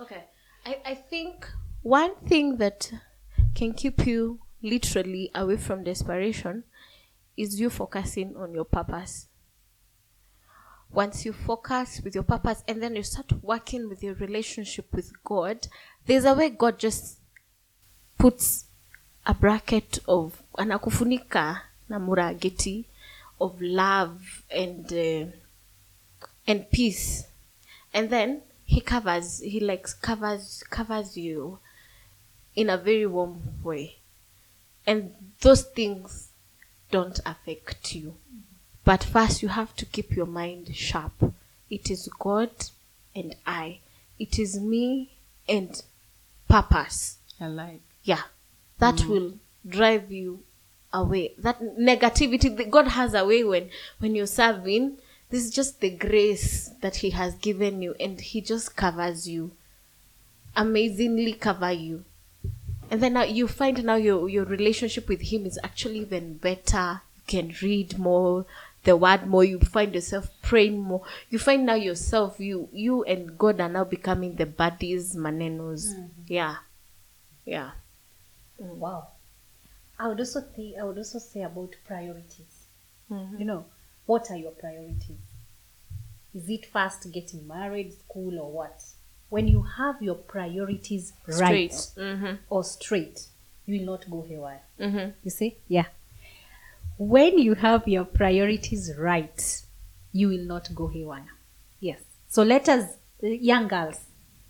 Okay. 0.00 0.24
I, 0.64 0.78
I 0.84 0.94
think 0.94 1.46
one 1.82 2.14
thing 2.26 2.56
that 2.56 2.90
can 3.54 3.74
keep 3.74 4.06
you 4.06 4.40
literally 4.62 5.30
away 5.34 5.58
from 5.58 5.84
desperation 5.84 6.64
is 7.36 7.60
you 7.60 7.68
focusing 7.68 8.34
on 8.36 8.54
your 8.54 8.64
purpose. 8.64 9.28
Once 10.90 11.26
you 11.26 11.34
focus 11.34 12.00
with 12.02 12.14
your 12.14 12.24
purpose 12.24 12.64
and 12.66 12.82
then 12.82 12.96
you 12.96 13.02
start 13.02 13.30
working 13.42 13.86
with 13.90 14.02
your 14.02 14.14
relationship 14.14 14.86
with 14.94 15.12
God, 15.24 15.68
there's 16.06 16.24
a 16.24 16.32
way 16.32 16.48
God 16.48 16.78
just 16.78 17.18
puts 18.18 18.64
a 19.26 19.34
bracket 19.34 19.98
of 20.08 20.42
anakufunika 20.56 21.60
na 21.88 21.98
murageti 21.98 22.86
of 23.38 23.60
love 23.60 24.42
and 24.50 24.90
uh, 24.92 25.26
and 26.46 26.70
peace. 26.70 27.26
And 27.92 28.10
then 28.10 28.42
he 28.64 28.80
covers 28.80 29.40
he 29.40 29.60
like 29.60 29.88
covers 30.02 30.62
covers 30.70 31.16
you 31.16 31.58
in 32.54 32.70
a 32.70 32.76
very 32.76 33.06
warm 33.06 33.42
way. 33.62 33.96
And 34.86 35.12
those 35.40 35.62
things 35.62 36.28
don't 36.90 37.18
affect 37.26 37.94
you. 37.94 38.16
But 38.84 39.02
first 39.02 39.42
you 39.42 39.48
have 39.48 39.74
to 39.76 39.86
keep 39.86 40.14
your 40.14 40.26
mind 40.26 40.74
sharp. 40.76 41.34
It 41.68 41.90
is 41.90 42.08
god 42.18 42.50
and 43.14 43.34
i. 43.46 43.80
It 44.18 44.38
is 44.38 44.58
me 44.58 45.12
and 45.48 45.82
purpose. 46.48 47.18
I 47.40 47.48
like. 47.48 47.80
yeah. 48.02 48.22
That 48.78 48.96
mm. 48.96 49.08
will 49.08 49.32
drive 49.66 50.12
you 50.12 50.42
away. 50.92 51.32
That 51.38 51.60
negativity 51.60 52.70
god 52.70 52.88
has 52.88 53.14
a 53.14 53.24
way 53.24 53.44
when 53.44 53.70
when 53.98 54.14
you're 54.14 54.26
serving 54.26 54.98
this 55.30 55.44
is 55.44 55.50
just 55.50 55.80
the 55.80 55.90
grace 55.90 56.70
that 56.80 56.96
he 56.96 57.10
has 57.10 57.34
given 57.36 57.82
you 57.82 57.94
and 57.98 58.20
he 58.20 58.40
just 58.40 58.76
covers 58.76 59.28
you. 59.28 59.52
Amazingly 60.54 61.32
cover 61.34 61.72
you. 61.72 62.04
And 62.90 63.02
then 63.02 63.14
now 63.14 63.24
you 63.24 63.48
find 63.48 63.82
now 63.84 63.96
your 63.96 64.28
your 64.28 64.44
relationship 64.44 65.08
with 65.08 65.20
him 65.20 65.44
is 65.44 65.58
actually 65.64 65.98
even 65.98 66.38
better. 66.38 67.02
You 67.16 67.22
can 67.26 67.54
read 67.60 67.98
more 67.98 68.46
the 68.86 68.96
word 68.96 69.26
more 69.26 69.42
you 69.44 69.58
find 69.58 69.94
yourself 69.94 70.30
praying 70.42 70.80
more. 70.80 71.02
You 71.28 71.40
find 71.40 71.66
now 71.66 71.74
yourself 71.74 72.38
you 72.38 72.68
you 72.72 73.02
and 73.02 73.36
god 73.36 73.60
are 73.60 73.68
now 73.68 73.84
becoming 73.84 74.36
the 74.36 74.46
buddies 74.46 75.16
manenos. 75.16 75.92
Mm-hmm. 75.92 76.22
Yeah. 76.28 76.56
Yeah. 77.44 77.70
Oh, 78.62 78.74
wow. 78.74 79.08
I 79.98 80.08
would 80.08 80.20
also 80.20 80.40
think 80.40 80.78
I 80.78 80.84
would 80.84 80.98
also 80.98 81.18
say 81.18 81.42
about 81.42 81.74
priorities. 81.84 82.68
Mm-hmm. 83.10 83.38
You 83.38 83.44
know, 83.44 83.64
what 84.06 84.30
are 84.30 84.36
your 84.36 84.52
priorities? 84.52 85.20
Is 86.34 86.48
it 86.48 86.66
first 86.66 87.10
getting 87.12 87.46
married, 87.46 87.92
school, 87.92 88.38
or 88.38 88.50
what? 88.50 88.82
When 89.28 89.48
you 89.48 89.62
have 89.62 90.00
your 90.00 90.14
priorities 90.14 91.12
right 91.26 91.72
Straight. 91.72 92.38
or 92.48 92.62
straight, 92.62 93.26
you 93.64 93.78
will 93.78 93.86
not 93.86 94.08
go 94.10 94.22
haywire. 94.22 94.62
You 94.78 95.30
see? 95.30 95.56
Yeah. 95.66 95.86
When 96.98 97.38
you 97.38 97.54
have 97.54 97.88
your 97.88 98.04
priorities 98.04 98.92
right, 98.96 99.62
you 100.12 100.28
will 100.28 100.44
not 100.44 100.74
go 100.74 100.88
haywire. 100.88 101.32
Yes. 101.80 102.00
So 102.28 102.42
let 102.42 102.68
us, 102.68 102.84
young 103.20 103.68
girls, 103.68 103.98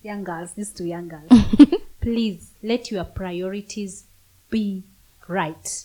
young 0.03 0.25
girls, 0.25 0.53
these 0.53 0.73
to 0.73 0.85
young 0.85 1.09
girls, 1.09 1.31
please 2.01 2.53
let 2.63 2.91
your 2.91 3.05
priorities 3.05 4.05
be 4.51 4.85
right. 5.29 5.85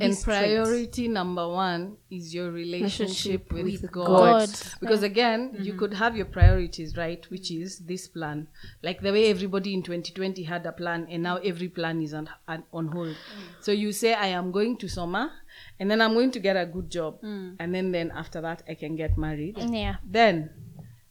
Be 0.00 0.06
And 0.06 0.22
priority 0.22 1.08
number 1.08 1.46
one 1.46 1.98
is 2.10 2.34
your 2.34 2.50
relationship 2.50 3.52
with, 3.52 3.66
with 3.66 3.92
God. 3.92 4.06
God. 4.06 4.48
Because 4.80 5.02
again, 5.02 5.50
you 5.52 5.72
mm-hmm. 5.72 5.78
could 5.78 5.94
have 5.94 6.16
your 6.16 6.24
priorities, 6.24 6.96
right? 6.96 7.24
Which 7.30 7.50
is 7.50 7.80
this 7.80 8.08
plan. 8.08 8.48
Like 8.82 9.02
the 9.02 9.12
way 9.12 9.28
everybody 9.28 9.74
in 9.74 9.82
2020 9.82 10.42
had 10.42 10.64
a 10.64 10.72
plan, 10.72 11.06
and 11.10 11.22
now 11.22 11.36
every 11.36 11.68
plan 11.68 12.00
is 12.00 12.14
on, 12.14 12.30
on 12.48 12.64
on 12.72 12.88
hold. 12.88 13.08
Mm. 13.08 13.16
So 13.60 13.72
you 13.72 13.92
say, 13.92 14.14
I 14.14 14.28
am 14.28 14.50
going 14.52 14.78
to 14.78 14.88
Soma, 14.88 15.32
and 15.78 15.90
then 15.90 16.00
I'm 16.00 16.14
going 16.14 16.30
to 16.30 16.40
get 16.40 16.56
a 16.56 16.64
good 16.64 16.90
job. 16.90 17.20
Mm. 17.22 17.56
And 17.58 17.74
then, 17.74 17.92
then 17.92 18.10
after 18.16 18.40
that, 18.40 18.62
I 18.66 18.74
can 18.74 18.96
get 18.96 19.18
married. 19.18 19.58
yeah 19.58 19.96
Then 20.04 20.50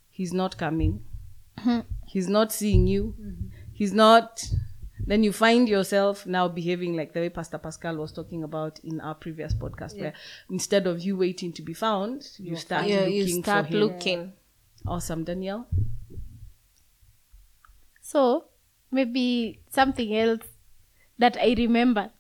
he's 0.09 0.33
not 0.33 0.57
coming. 0.57 1.03
Mm-hmm. 1.59 1.81
he's 2.07 2.27
not 2.27 2.51
seeing 2.51 2.87
you. 2.87 3.13
Mm-hmm. 3.19 3.47
He's 3.73 3.93
not. 3.93 4.43
Then 5.05 5.23
you 5.23 5.31
find 5.31 5.67
yourself 5.67 6.25
now 6.25 6.47
behaving 6.47 6.95
like 6.95 7.13
the 7.13 7.21
way 7.21 7.29
Pastor 7.29 7.57
Pascal 7.57 7.95
was 7.95 8.11
talking 8.11 8.43
about 8.43 8.79
in 8.83 8.99
our 9.01 9.15
previous 9.15 9.53
podcast, 9.53 9.99
where 9.99 10.13
instead 10.49 10.87
of 10.87 11.01
you 11.01 11.17
waiting 11.17 11.53
to 11.53 11.61
be 11.61 11.73
found, 11.73 12.27
you 12.37 12.55
start 12.55 12.87
yeah 12.87 12.99
looking 12.99 13.13
you 13.13 13.43
start 13.43 13.67
for 13.67 13.73
him. 13.73 13.79
looking. 13.79 14.33
Awesome, 14.85 15.23
Danielle. 15.23 15.67
So 18.01 18.45
maybe 18.91 19.61
something 19.69 20.15
else 20.15 20.45
that 21.17 21.37
I 21.37 21.53
remember 21.57 22.11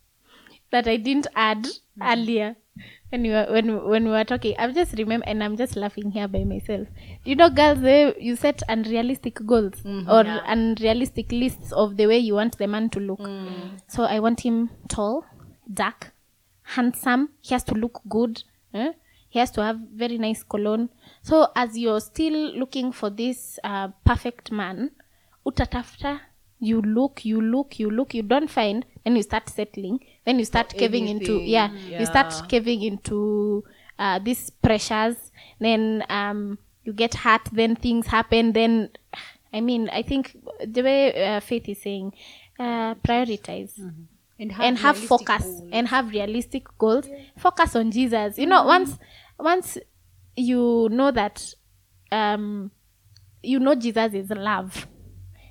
that 0.71 0.87
I 0.87 0.97
didn't 0.97 1.27
add 1.35 1.63
mm-hmm. 1.63 2.03
earlier 2.03 2.55
when 3.11 3.23
we 3.23 3.29
were 3.29 3.45
when 3.49 3.83
when 3.89 4.03
we 4.05 4.11
were 4.11 4.23
talking, 4.23 4.55
I'm 4.59 4.73
just 4.73 4.93
remember 4.97 5.25
and 5.27 5.43
I'm 5.43 5.57
just 5.57 5.75
laughing 5.75 6.11
here 6.11 6.27
by 6.27 6.43
myself. 6.43 6.87
You 7.25 7.35
know, 7.35 7.49
girls, 7.49 7.81
they, 7.81 8.13
you 8.19 8.35
set 8.35 8.61
unrealistic 8.69 9.43
goals 9.45 9.73
or 10.07 10.23
unrealistic 10.45 11.31
lists 11.31 11.71
of 11.71 11.97
the 11.97 12.05
way 12.07 12.19
you 12.19 12.35
want 12.35 12.57
the 12.57 12.67
man 12.67 12.89
to 12.91 12.99
look. 12.99 13.19
So 13.87 14.03
I 14.03 14.19
want 14.19 14.41
him 14.41 14.69
tall, 14.87 15.25
dark, 15.73 16.11
handsome. 16.63 17.29
He 17.41 17.53
has 17.55 17.63
to 17.65 17.73
look 17.75 18.01
good. 18.07 18.43
eh? 18.73 18.91
He 19.29 19.39
has 19.39 19.51
to 19.51 19.63
have 19.63 19.77
very 19.93 20.17
nice 20.17 20.43
cologne. 20.43 20.89
So 21.21 21.47
as 21.55 21.77
you're 21.77 21.99
still 22.01 22.57
looking 22.57 22.91
for 22.91 23.09
this 23.09 23.59
uh, 23.63 23.89
perfect 24.05 24.51
man, 24.51 24.91
utatafuta 25.45 26.19
you 26.59 26.81
look 26.81 27.23
you 27.25 27.39
look 27.41 27.79
you 27.79 27.89
look 27.89 28.13
you 28.13 28.21
don't 28.21 28.49
find 28.51 28.85
then 29.03 29.15
you 29.15 29.23
start 29.23 29.47
settling 29.49 29.99
then 30.29 30.39
you 30.39 30.45
start 30.45 30.69
caving 30.69 31.07
into 31.07 31.41
anything, 31.41 31.47
yeah, 31.47 31.99
you 31.99 32.05
start 32.05 32.31
yeah. 32.31 32.45
caving 32.47 32.83
into 32.83 33.63
uh, 33.97 34.19
these 34.19 34.49
pressures. 34.49 35.17
Then 35.59 36.05
um 36.09 36.59
you 36.83 36.93
get 36.93 37.13
hurt 37.13 37.41
then 37.51 37.75
things 37.75 38.07
happen 38.07 38.53
then 38.53 38.89
i 39.53 39.61
mean 39.61 39.89
i 39.89 40.01
think 40.01 40.35
the 40.65 40.81
way 40.81 41.35
uh, 41.35 41.39
faith 41.39 41.67
is 41.69 41.81
saying 41.81 42.11
uh, 42.59 42.95
prioritize 42.95 43.73
and 44.39 44.53
and 44.59 44.77
have 44.77 44.97
focus 44.97 45.43
goals. 45.43 45.69
and 45.71 45.87
have 45.87 46.09
realistic 46.09 46.65
goals. 46.77 47.05
Focus 47.37 47.75
on 47.75 47.91
jesus. 47.91 48.37
You 48.37 48.47
know 48.47 48.63
once 48.65 48.97
once 49.37 49.77
you 50.35 50.87
know 50.91 51.11
that 51.11 51.53
um 52.11 52.71
you 53.43 53.59
know 53.59 53.75
jesus 53.75 54.13
is 54.13 54.29
love 54.29 54.87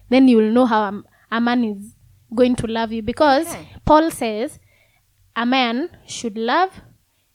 then 0.08 0.26
you 0.26 0.38
will 0.38 0.50
know 0.50 0.66
how 0.66 0.82
a, 0.84 1.02
a 1.32 1.40
man 1.40 1.64
is 1.64 1.94
going 2.34 2.56
to 2.56 2.66
love 2.66 2.92
you. 2.92 3.02
Because 3.02 3.54
paul 3.84 4.10
says 4.10 4.58
a 5.38 5.44
man 5.46 5.88
should 6.06 6.36
love 6.38 6.72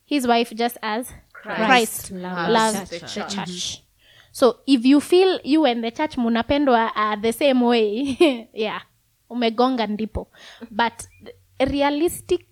his 0.06 0.28
wife 0.28 0.56
just 0.56 0.78
as 0.82 1.14
christ, 1.34 2.12
loves 2.12 2.90
the 2.90 3.00
church, 3.00 3.84
so 4.32 4.56
if 4.68 4.86
you 4.86 5.00
feel 5.02 5.40
you 5.44 5.66
and 5.66 5.84
the 5.84 5.92
church 5.92 6.18
munapendwa 6.18 6.92
are 6.96 7.22
the 7.22 7.32
same 7.34 7.66
way 7.66 8.18
yeah 8.54 8.82
umegonga 9.30 9.88
ndipo 9.88 10.28
but 10.72 10.94
realistic 11.60 12.46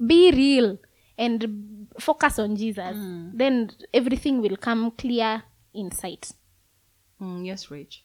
be 0.00 0.30
real 0.30 0.78
and 1.16 1.48
focus 1.98 2.38
on 2.38 2.56
jesus 2.56 2.96
then 3.36 3.70
everything 3.92 4.32
will 4.40 4.56
come 4.56 4.90
clear 4.90 5.42
in 5.72 5.90
sight 5.90 6.34
Mm, 7.20 7.46
yes, 7.46 7.66
Rach. 7.70 8.02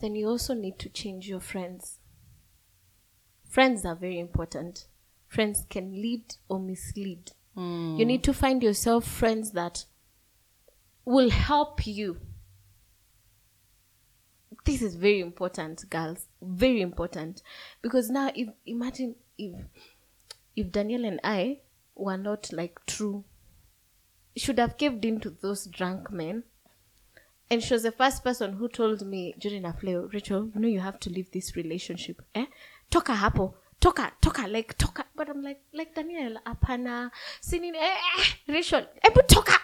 then 0.00 0.16
you 0.16 0.30
also 0.30 0.54
need 0.54 0.78
to 0.78 0.88
change 0.88 1.28
your 1.30 1.40
friends. 1.40 1.98
Friends 3.44 3.84
are 3.84 3.94
very 3.96 4.18
important. 4.18 4.86
Friends 5.30 5.64
can 5.70 5.92
lead 5.92 6.24
or 6.48 6.58
mislead. 6.58 7.30
You 7.56 8.04
need 8.06 8.24
to 8.24 8.32
find 8.32 8.62
yourself 8.62 9.04
friends 9.04 9.52
that 9.52 9.84
will 11.04 11.30
help 11.30 11.86
you. 11.86 12.16
This 14.64 14.82
is 14.82 14.96
very 14.96 15.20
important, 15.20 15.88
girls. 15.88 16.26
Very 16.42 16.80
important. 16.80 17.42
Because 17.80 18.10
now 18.10 18.32
if 18.34 18.48
imagine 18.66 19.14
if 19.38 19.54
if 20.56 20.72
Daniel 20.72 21.04
and 21.04 21.20
I 21.22 21.60
were 21.94 22.16
not 22.16 22.52
like 22.52 22.80
true 22.86 23.24
should 24.36 24.58
have 24.58 24.78
caved 24.78 25.04
into 25.04 25.30
those 25.30 25.66
drunk 25.66 26.10
men 26.10 26.42
and 27.50 27.62
she 27.62 27.74
was 27.74 27.82
the 27.84 27.92
first 27.92 28.24
person 28.24 28.54
who 28.54 28.68
told 28.68 29.06
me 29.06 29.34
during 29.38 29.64
a 29.64 29.72
play, 29.72 29.94
Rachel, 29.94 30.50
you 30.54 30.60
know 30.60 30.68
you 30.68 30.80
have 30.80 30.98
to 31.00 31.10
leave 31.10 31.30
this 31.30 31.56
relationship. 31.56 32.22
Eh? 32.34 32.46
Toka 32.90 33.12
hapo. 33.12 33.54
Toka, 33.80 34.12
toka, 34.20 34.46
like 34.46 34.76
toka. 34.76 35.06
But 35.16 35.30
I'm 35.30 35.42
like, 35.42 35.62
like 35.72 35.94
Daniel, 35.94 36.36
apana, 36.46 37.10
sinin, 37.42 37.74
eh, 37.74 37.96
eh, 38.18 38.52
Rachel, 38.52 38.86
ebu 39.02 39.22
toka. 39.26 39.56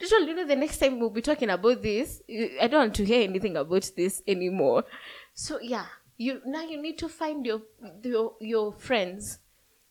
Rachel, 0.00 0.26
you 0.26 0.34
know 0.34 0.46
the 0.46 0.54
next 0.56 0.78
time 0.78 1.00
we'll 1.00 1.10
be 1.10 1.22
talking 1.22 1.48
about 1.48 1.82
this, 1.82 2.20
I 2.28 2.66
don't 2.68 2.80
want 2.80 2.94
to 2.96 3.04
hear 3.04 3.22
anything 3.22 3.56
about 3.56 3.90
this 3.96 4.22
anymore. 4.28 4.84
So 5.32 5.58
yeah, 5.62 5.86
you 6.18 6.42
now 6.44 6.62
you 6.62 6.80
need 6.82 6.98
to 6.98 7.08
find 7.08 7.46
your 7.46 7.62
your 8.02 8.34
your 8.40 8.72
friends, 8.72 9.38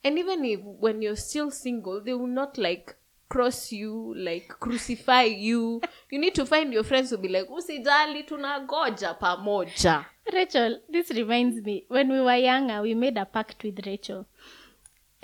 and 0.04 0.20
even 0.20 0.46
if 0.46 0.60
when 0.62 1.02
you're 1.02 1.16
still 1.16 1.50
single, 1.50 2.02
they 2.04 2.14
will 2.14 2.28
not 2.28 2.58
like 2.58 2.96
cross 3.30 3.72
you 3.72 4.14
like 4.16 4.48
crucify 4.60 5.24
you 5.24 5.82
you 6.10 6.20
need 6.20 6.36
to 6.36 6.46
find 6.46 6.74
your 6.74 6.84
friends 6.84 7.10
who 7.10 7.18
be 7.18 7.28
like 7.28 7.50
usijali 7.50 8.24
tunagoja 8.24 9.14
pamoja 9.14 10.06
Rachel, 10.34 10.82
this 10.90 11.10
reminds 11.12 11.64
me 11.64 11.86
when 11.88 12.12
we 12.12 12.20
were 12.20 12.36
younger, 12.36 12.82
we 12.82 12.94
made 12.94 13.18
a 13.18 13.26
pact 13.26 13.64
with 13.64 13.86
Rachel. 13.86 14.26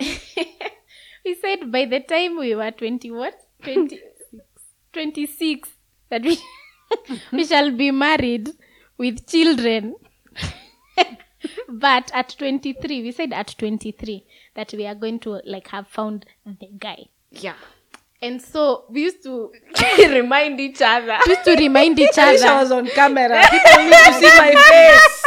we 0.00 1.34
said 1.34 1.70
by 1.70 1.84
the 1.84 2.00
time 2.00 2.38
we 2.38 2.54
were 2.54 2.70
20, 2.70 3.10
what? 3.10 3.34
20, 3.62 4.00
26, 4.92 5.68
that 6.08 6.22
we, 6.22 6.38
we 7.32 7.44
shall 7.44 7.70
be 7.70 7.90
married 7.90 8.50
with 8.96 9.26
children. 9.26 9.94
but 11.68 12.10
at 12.14 12.34
23, 12.38 13.02
we 13.02 13.12
said 13.12 13.32
at 13.32 13.54
23 13.58 14.24
that 14.54 14.72
we 14.72 14.86
are 14.86 14.94
going 14.94 15.18
to 15.20 15.40
like 15.44 15.68
have 15.68 15.86
found 15.86 16.24
the 16.46 16.68
guy. 16.78 17.04
yeah 17.30 17.54
And 18.24 18.40
so 18.40 18.84
we 18.88 19.02
used 19.02 19.22
to 19.24 19.52
remind 19.98 20.58
each 20.58 20.80
other 20.80 21.18
we 21.26 21.32
used 21.32 21.44
to 21.44 21.56
remind 21.56 21.98
each 21.98 22.16
I 22.16 22.32
wish 22.32 22.40
I 22.40 22.62
was 22.62 22.72
on 22.72 22.86
camera. 22.88 23.36
People 23.50 23.84
need 23.84 23.92
to 23.92 24.12
see 24.16 24.32
my 24.40 24.52
face. 24.70 25.20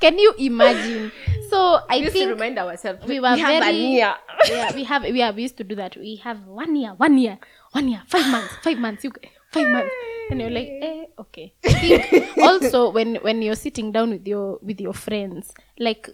Can 0.00 0.18
you 0.18 0.34
imagine? 0.38 1.12
So 1.50 1.78
I 1.88 1.98
we 1.98 1.98
used 2.00 2.12
to 2.14 2.18
think 2.18 2.30
remind 2.30 2.58
ourselves 2.58 3.06
we 3.06 3.20
were 3.20 3.28
have 3.28 3.38
an 3.38 3.60
very 3.62 3.76
year. 3.76 4.14
yeah 4.48 4.74
we 4.74 4.82
have 4.82 5.02
we, 5.04 5.20
have, 5.20 5.36
we 5.36 5.42
used 5.42 5.56
to 5.58 5.64
do 5.64 5.76
that 5.76 5.96
we 5.96 6.16
have 6.16 6.44
one 6.46 6.74
year 6.74 6.94
one 6.96 7.16
year 7.16 7.38
one 7.70 7.86
year 7.86 8.02
five 8.08 8.26
months 8.30 8.52
five 8.62 8.78
months 8.78 9.04
you 9.04 9.12
five 9.52 9.68
months 9.68 9.94
and 10.30 10.40
you're 10.40 10.50
like 10.50 10.68
eh 10.82 11.04
okay 11.18 11.54
think 11.62 12.38
also 12.38 12.90
when 12.90 13.16
when 13.16 13.40
you're 13.40 13.54
sitting 13.54 13.92
down 13.92 14.10
with 14.10 14.26
your 14.26 14.58
with 14.62 14.80
your 14.80 14.92
friends 14.92 15.54
like 15.78 16.08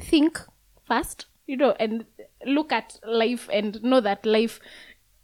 think 0.00 0.40
first 0.86 1.26
you 1.46 1.56
know 1.56 1.74
and 1.78 2.06
look 2.46 2.72
at 2.72 2.98
life 3.06 3.48
and 3.52 3.82
know 3.82 4.00
that 4.00 4.24
life 4.26 4.60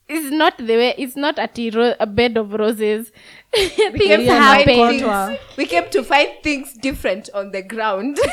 is 0.08 0.30
not 0.30 0.58
the 0.58 0.76
way 0.76 0.94
it's 0.98 1.16
not 1.16 1.38
a, 1.38 1.70
ro- 1.70 1.94
a 1.98 2.06
bed 2.06 2.36
of 2.36 2.52
roses. 2.52 3.10
Things 3.54 4.28
happen. 4.28 5.38
we 5.56 5.64
came 5.66 5.88
to 5.90 6.02
find 6.02 6.28
things 6.42 6.74
different 6.74 7.30
on 7.34 7.52
the 7.52 7.62
ground. 7.62 8.18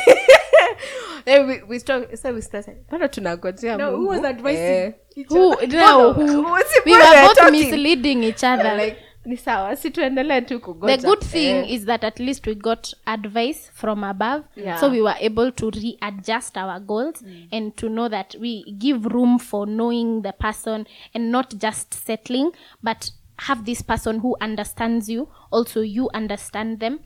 Then 1.26 1.48
we, 1.48 1.62
we 1.64 1.80
start, 1.80 2.18
so 2.18 2.34
we 2.34 2.42
started 2.42 2.88
bado 2.90 3.08
tunagojea 3.08 3.78
No, 3.78 3.96
who 3.96 4.08
was 4.08 4.24
advising 4.24 4.94
Eh. 5.16 5.24
who 5.30 5.56
no 5.68 6.14
who 6.14 6.42
What's 6.44 6.74
we 6.86 6.94
were 6.94 7.00
both 7.00 7.38
talking? 7.38 7.52
misleading 7.60 8.24
each 8.24 8.44
other. 8.44 8.76
Like 8.76 8.98
ni 9.26 9.38
sawa 9.38 9.76
si 9.76 9.90
tuendelee 9.92 10.42
tu 10.42 10.60
kugoja. 10.60 10.98
The 10.98 11.08
good 11.08 11.20
thing 11.22 11.48
Eh. 11.56 11.72
is 11.74 11.86
that 11.86 12.04
at 12.04 12.20
least 12.20 12.48
we 12.48 12.56
got 12.56 12.94
advice 13.06 13.72
from 13.74 14.04
above 14.04 14.44
Yeah. 14.56 14.80
so 14.80 14.90
we 14.90 15.02
were 15.02 15.16
able 15.20 15.52
to 15.52 15.70
readjust 15.70 16.58
our 16.58 16.80
goals 16.80 17.24
and 17.52 17.76
to 17.76 17.88
know 17.90 18.10
that 18.10 18.36
we 18.40 18.64
give 18.78 19.06
room 19.06 19.40
for 19.40 19.68
knowing 19.68 20.22
the 20.22 20.32
person 20.32 20.86
and 21.14 21.32
not 21.32 21.54
just 21.58 21.94
settling 21.94 22.52
but 22.84 23.12
have 23.38 23.64
this 23.66 23.82
person 23.84 24.20
who 24.20 24.36
understands 24.42 25.10
you 25.10 25.28
also 25.52 25.82
you 25.82 26.10
understand 26.14 26.80
them. 26.80 27.00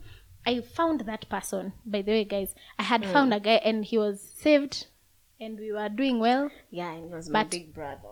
I 0.46 0.60
found 0.60 1.00
that 1.06 1.28
person 1.28 1.72
by 1.84 2.02
the 2.02 2.12
way 2.12 2.24
guys. 2.24 2.54
I 2.78 2.82
had 2.84 3.04
found 3.06 3.34
a 3.34 3.40
guy 3.40 3.60
and 3.64 3.84
he 3.84 3.98
was 3.98 4.20
saved 4.36 4.86
and 5.40 5.58
we 5.58 5.72
were 5.72 5.88
doing 5.90 6.18
well. 6.20 6.50
Yeah 6.70 6.92
and 6.94 7.08
he 7.08 7.14
was 7.14 7.28
my 7.30 7.42
But- 7.42 7.50
big 7.50 7.74
brother. 7.74 8.08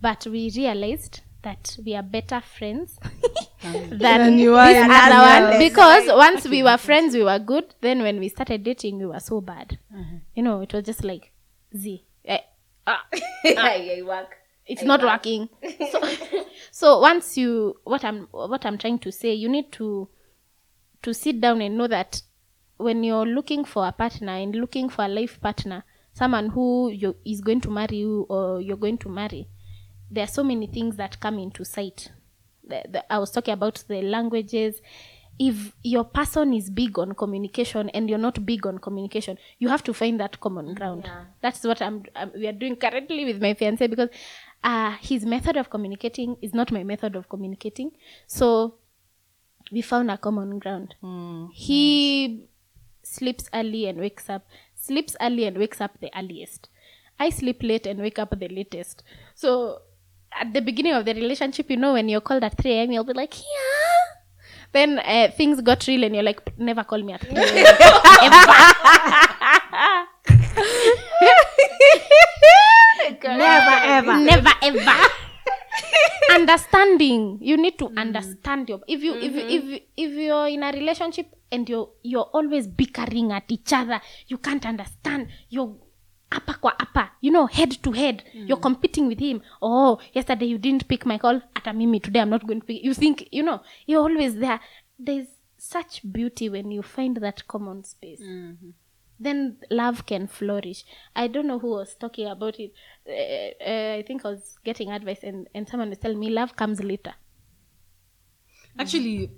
but 0.00 0.26
we 0.26 0.50
realized 0.56 1.20
that 1.44 1.76
we 1.84 1.94
are 1.94 2.02
better 2.02 2.40
friends 2.40 2.98
than, 3.62 3.98
Than 3.98 4.38
you 4.38 4.56
are 4.56 4.72
this 4.72 4.88
other 4.90 5.50
one. 5.50 5.58
because 5.58 6.06
once 6.08 6.46
we 6.48 6.62
were 6.62 6.76
friends 6.76 7.14
we 7.14 7.22
were 7.22 7.38
good. 7.38 7.74
Then 7.80 8.02
when 8.02 8.18
we 8.18 8.28
started 8.28 8.64
dating 8.64 8.98
we 8.98 9.06
were 9.06 9.20
so 9.20 9.40
bad. 9.40 9.78
Mm-hmm. 9.94 10.16
You 10.34 10.42
know 10.42 10.60
it 10.60 10.72
was 10.72 10.84
just 10.84 11.04
like 11.04 11.32
z. 11.76 12.04
Eh, 12.24 12.38
ah, 12.86 13.02
yeah, 13.44 13.76
yeah, 13.76 14.02
work. 14.02 14.36
it's 14.66 14.82
not 14.82 15.02
working. 15.02 15.48
So, 15.92 16.00
so 16.70 17.00
once 17.00 17.36
you 17.36 17.76
what 17.84 18.04
i'm 18.04 18.28
what 18.30 18.64
i'm 18.66 18.78
trying 18.78 18.98
to 19.00 19.12
say 19.12 19.32
you 19.34 19.48
need 19.48 19.70
to 19.72 20.08
to 21.02 21.12
sit 21.14 21.40
down 21.40 21.60
and 21.60 21.76
know 21.76 21.86
that 21.86 22.22
when 22.78 23.04
you're 23.04 23.26
looking 23.26 23.64
for 23.64 23.86
a 23.86 23.92
partner 23.92 24.32
and 24.32 24.54
looking 24.56 24.88
for 24.88 25.04
a 25.04 25.08
life 25.08 25.40
partner 25.40 25.84
someone 26.12 26.48
who 26.48 26.90
you, 26.90 27.14
is 27.24 27.40
going 27.40 27.60
to 27.60 27.70
marry 27.70 27.98
you 27.98 28.26
or 28.28 28.60
you're 28.60 28.76
going 28.76 28.98
to 28.98 29.08
marry 29.08 29.48
there 30.10 30.24
are 30.24 30.28
so 30.28 30.44
many 30.44 30.66
things 30.66 30.96
that 30.96 31.20
come 31.20 31.38
into 31.38 31.64
sight. 31.64 32.10
The, 32.66 32.82
the, 32.88 33.12
i 33.12 33.18
was 33.18 33.30
talking 33.30 33.54
about 33.54 33.84
the 33.88 34.02
languages. 34.02 34.80
If 35.36 35.72
your 35.82 36.04
person 36.04 36.54
is 36.54 36.70
big 36.70 36.96
on 36.96 37.12
communication 37.12 37.90
and 37.90 38.08
you're 38.08 38.18
not 38.18 38.46
big 38.46 38.66
on 38.68 38.78
communication 38.78 39.36
you 39.58 39.68
have 39.68 39.82
to 39.82 39.92
find 39.92 40.20
that 40.20 40.38
common 40.40 40.74
ground. 40.74 41.10
That's 41.40 41.64
what 41.64 41.82
I'm, 41.82 42.04
I'm 42.14 42.30
we 42.36 42.46
are 42.46 42.52
doing 42.52 42.76
currently 42.76 43.24
with 43.24 43.42
my 43.42 43.54
fiance 43.54 43.84
because 43.88 44.10
uh, 44.62 44.92
his 45.00 45.26
method 45.26 45.56
of 45.56 45.70
communicating 45.70 46.36
is 46.40 46.54
not 46.54 46.70
my 46.70 46.84
method 46.84 47.16
of 47.16 47.28
communicating. 47.28 47.90
So 48.28 48.76
we 49.72 49.82
found 49.82 50.10
a 50.10 50.18
common 50.18 50.60
ground. 50.60 50.94
He 51.52 52.46
sleeps 53.02 53.50
early 53.52 53.86
and 53.86 53.98
wakes 53.98 54.30
up 54.30 54.46
sleeps 54.76 55.16
early 55.20 55.44
and 55.44 55.58
wakes 55.58 55.80
up 55.80 55.98
the 56.00 56.10
earliest. 56.16 56.68
I 57.18 57.30
sleep 57.30 57.62
late 57.62 57.86
and 57.86 58.00
wake 58.00 58.18
up 58.18 58.38
the 58.38 58.48
latest. 58.48 59.02
So 59.34 59.82
at 60.40 60.52
the 60.52 60.60
beginning 60.60 60.92
of 60.94 61.04
the 61.04 61.14
relationship, 61.14 61.70
you 61.70 61.76
know, 61.76 61.92
when 61.94 62.08
you're 62.08 62.20
called 62.20 62.44
at 62.44 62.56
3 62.60 62.70
a.m., 62.72 62.92
you'll 62.92 63.04
be 63.04 63.12
like, 63.12 63.36
yeah. 63.38 63.44
Then 64.72 64.98
uh, 64.98 65.30
things 65.36 65.60
got 65.60 65.86
real 65.86 66.02
and 66.04 66.14
you're 66.14 66.24
like, 66.24 66.56
never 66.58 66.82
call 66.84 67.02
me 67.02 67.12
at 67.12 67.20
3 67.20 67.36
a.m. 67.36 67.44
Never 73.22 73.78
ever. 73.84 74.16
never 74.18 74.50
ever 74.62 74.96
understanding 76.34 77.38
you 77.40 77.56
need 77.56 77.78
to 77.78 77.90
understand 77.96 78.68
your 78.68 78.80
if 78.86 79.02
you 79.02 79.14
if 79.14 79.32
if 79.34 79.82
if 79.96 80.10
you're 80.12 80.48
in 80.48 80.62
a 80.62 80.72
relationship 80.72 81.26
and 81.50 81.68
you're 81.68 81.88
you're 82.02 82.28
always 82.32 82.66
bickering 82.66 83.32
at 83.32 83.44
each 83.48 83.72
other 83.72 84.00
you 84.28 84.38
can't 84.38 84.64
understand 84.66 85.28
you're 85.48 85.74
apa 86.34 86.54
kwa 86.54 86.72
apa. 86.78 87.10
You 87.20 87.30
know 87.30 87.46
head 87.46 87.70
to 87.82 87.92
head. 87.92 88.22
You're 88.34 88.60
competing 88.60 89.06
with 89.08 89.20
him. 89.20 89.40
Oh 89.62 89.98
yesterday 90.12 90.46
you 90.46 90.58
didn't 90.58 90.88
pick 90.88 91.06
my 91.06 91.18
call. 91.18 91.40
Ata 91.56 91.72
mimi 91.72 92.00
today 92.00 92.20
i'm 92.20 92.30
not 92.30 92.46
going 92.46 92.60
to 92.60 92.66
pick. 92.66 92.82
You 92.84 92.94
think 92.94 93.28
you 93.32 93.42
know 93.42 93.60
you're 93.86 94.02
always 94.02 94.36
there. 94.36 94.60
There's 94.98 95.28
such 95.56 96.02
beauty 96.04 96.48
when 96.50 96.70
you 96.70 96.82
find 96.82 97.16
that 97.16 97.46
common 97.48 97.84
space. 97.84 98.20
Then 99.18 99.56
love 99.70 100.06
can 100.06 100.26
flourish. 100.26 100.84
I 101.14 101.28
don't 101.28 101.46
know 101.46 101.58
who 101.58 101.70
was 101.70 101.94
talking 101.94 102.28
about 102.28 102.58
it. 102.58 102.72
Uh, 103.08 103.64
uh, 103.64 103.96
I 103.98 104.02
think 104.06 104.24
I 104.26 104.30
was 104.30 104.58
getting 104.64 104.90
advice, 104.90 105.22
and, 105.22 105.48
and 105.54 105.68
someone 105.68 105.88
was 105.88 105.98
telling 105.98 106.18
me 106.18 106.30
love 106.30 106.56
comes 106.56 106.82
later. 106.82 107.14
Actually, 108.78 109.30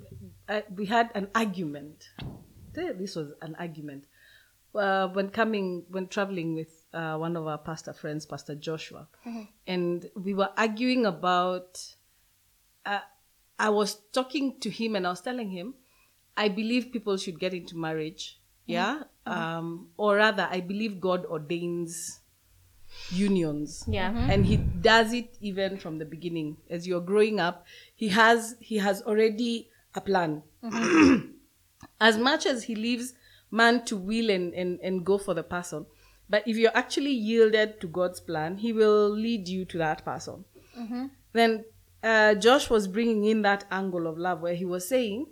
uh, 0.49 0.63
we 0.75 0.87
had 0.87 1.11
an 1.15 1.29
argument. 1.35 2.09
This 2.73 3.15
was 3.17 3.33
an 3.43 3.55
argument. 3.59 4.05
Uh, 4.75 5.09
when 5.09 5.29
coming 5.31 5.85
when 5.91 6.09
traveling 6.09 6.55
with 6.55 6.76
uh, 6.93 7.17
one 7.17 7.37
of 7.37 7.47
our 7.47 7.59
pastor 7.59 7.93
friends, 7.93 8.27
Pastor 8.27 8.55
Joshua, 8.55 9.09
and 9.67 10.09
we 10.15 10.35
were 10.35 10.51
arguing 10.57 11.07
about. 11.07 11.81
Uh, 12.85 13.01
I 13.59 13.71
was 13.71 13.97
talking 14.13 14.61
to 14.61 14.71
him, 14.71 14.97
and 14.97 15.07
I 15.07 15.11
was 15.11 15.21
telling 15.21 15.51
him, 15.51 15.75
I 16.37 16.49
believe 16.49 16.93
people 16.93 17.17
should 17.17 17.41
get 17.41 17.55
into 17.55 17.77
marriage, 17.77 18.41
yeah, 18.67 19.03
um, 19.25 19.89
or 19.97 20.17
rather, 20.17 20.49
I 20.51 20.61
believe 20.61 21.01
God 21.01 21.25
ordains 21.27 22.21
unions. 23.11 23.85
Yeah. 23.89 24.13
and 24.31 24.47
he 24.47 24.57
does 24.57 25.13
it 25.13 25.37
even 25.41 25.79
from 25.79 25.99
the 25.99 26.05
beginning. 26.05 26.57
As 26.71 26.87
you're 26.87 27.01
growing 27.01 27.41
up 27.41 27.67
he 27.95 28.09
has 28.09 28.57
he 28.61 28.79
has 28.79 29.03
already 29.03 29.71
a 29.95 30.01
plan. 30.01 30.43
As 32.01 32.17
much 32.19 32.47
as 32.47 32.65
he 32.65 32.75
leaves 32.75 33.15
man 33.51 33.85
to 33.87 33.97
will 33.97 34.31
and, 34.31 34.55
and 34.55 34.79
and 34.81 35.05
go 35.05 35.19
for 35.19 35.35
the 35.35 35.43
person 35.43 35.87
but 36.29 36.47
if 36.47 36.57
you're 36.57 36.77
actually 36.77 37.13
yielded 37.13 37.81
to 37.81 37.87
god's 37.87 38.21
plan 38.21 38.57
he 38.59 38.73
will 38.73 39.09
lead 39.09 39.49
you 39.49 39.65
to 39.65 39.79
that 39.79 40.05
person. 40.05 40.45
Then 41.33 41.65
uh, 42.03 42.35
josh 42.35 42.71
was 42.71 42.89
bringing 42.89 43.25
in 43.25 43.43
that 43.43 43.65
angle 43.71 44.07
of 44.07 44.19
love 44.19 44.41
where 44.41 44.55
he 44.55 44.65
was 44.65 44.89
saying 44.89 45.27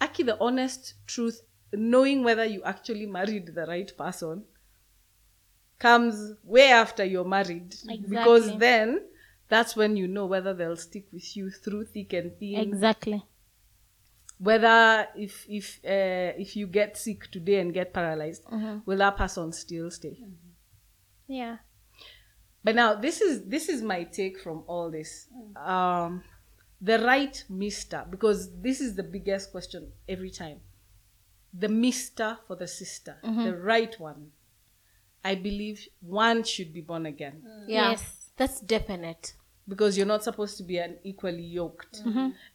aki 0.00 0.22
the 0.22 0.38
honest 0.40 0.94
truth 1.06 1.42
knowing 1.72 2.22
whether 2.22 2.44
you 2.44 2.62
actually 2.62 3.06
married 3.06 3.54
the 3.54 3.66
right 3.66 3.96
person 3.96 4.44
comes 5.78 6.32
way 6.44 6.70
after 6.70 7.04
you're 7.04 7.24
married. 7.24 7.74
Because 8.08 8.56
then 8.58 9.06
that's 9.48 9.76
when 9.76 9.96
you 9.96 10.06
know 10.08 10.26
whether 10.26 10.54
they'll 10.54 10.76
stick 10.76 11.06
with 11.12 11.36
you 11.36 11.50
through 11.50 11.84
thick 11.86 12.12
and 12.12 12.36
thin. 12.38 12.60
Exactly. 12.60 13.22
Whether 14.48 15.08
if 15.26 15.34
if 15.58 15.66
uh, 15.96 16.32
if 16.44 16.50
you 16.58 16.66
get 16.80 16.90
sick 17.04 17.20
today 17.36 17.58
and 17.62 17.72
get 17.80 17.88
paralyzed 17.98 18.42
will 18.86 18.98
that 19.04 19.16
person 19.16 19.52
still 19.52 19.90
stay 19.90 20.16
Yeah. 21.40 21.56
but 22.64 22.74
now 22.74 22.90
this 23.06 23.16
is 23.26 23.34
this 23.54 23.68
is 23.74 23.78
my 23.82 24.00
take 24.18 24.36
from 24.44 24.58
all 24.66 24.90
this 24.98 25.12
um 25.56 26.22
the 26.90 26.98
right 27.12 27.36
mister 27.48 28.00
because 28.14 28.38
this 28.66 28.78
is 28.86 28.90
the 29.00 29.02
biggest 29.16 29.50
question 29.54 29.82
every 30.14 30.30
time 30.30 30.58
the 31.62 31.68
mister 31.68 32.28
for 32.46 32.56
the 32.62 32.66
sister 32.80 33.14
the 33.46 33.54
right 33.72 33.94
one 34.10 34.20
i 35.24 35.34
believe 35.48 35.78
one 36.00 36.42
should 36.52 36.72
be 36.78 36.82
born 36.90 37.06
again 37.06 37.36
Yeah. 37.66 37.90
Yes. 37.90 38.02
That's 38.36 38.58
definite. 38.60 39.34
Because 39.68 39.96
you're 39.96 40.06
not 40.06 40.22
supposed 40.22 40.56
to 40.58 40.62
be 40.62 40.78
an 40.78 40.96
equally 41.04 41.42
yoked. 41.42 42.02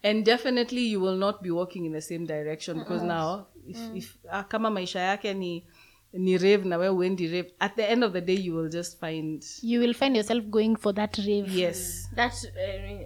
And 0.04 0.24
definitely 0.26 0.82
you 0.82 1.00
will 1.00 1.16
not 1.18 1.42
be 1.44 1.52
walking 1.52 1.86
in 1.86 1.92
the 1.92 2.02
same 2.02 2.26
direction 2.26 2.80
because 2.80 3.02
now 3.04 3.48
if, 3.68 3.78
if 3.96 4.18
ah, 4.32 4.44
kama 4.44 4.70
maisha 4.72 5.00
yake 5.00 5.34
ni 5.34 5.66
ni 6.14 6.38
rave 6.38 6.66
na 6.68 6.78
wewe 6.78 6.90
uendi 6.96 7.28
rave 7.28 7.52
at 7.60 7.76
the 7.76 7.90
end 7.92 8.04
of 8.04 8.14
the 8.14 8.22
day 8.22 8.36
you 8.36 8.56
will 8.56 8.70
just 8.70 9.00
find 9.00 9.44
You 9.62 9.80
will 9.80 9.94
find 9.94 10.16
yourself 10.16 10.44
going 10.50 10.76
for 10.76 10.94
that 10.94 11.18
rave. 11.18 11.48
yes. 11.52 12.08
That's 12.16 12.46
uh, 12.46 13.06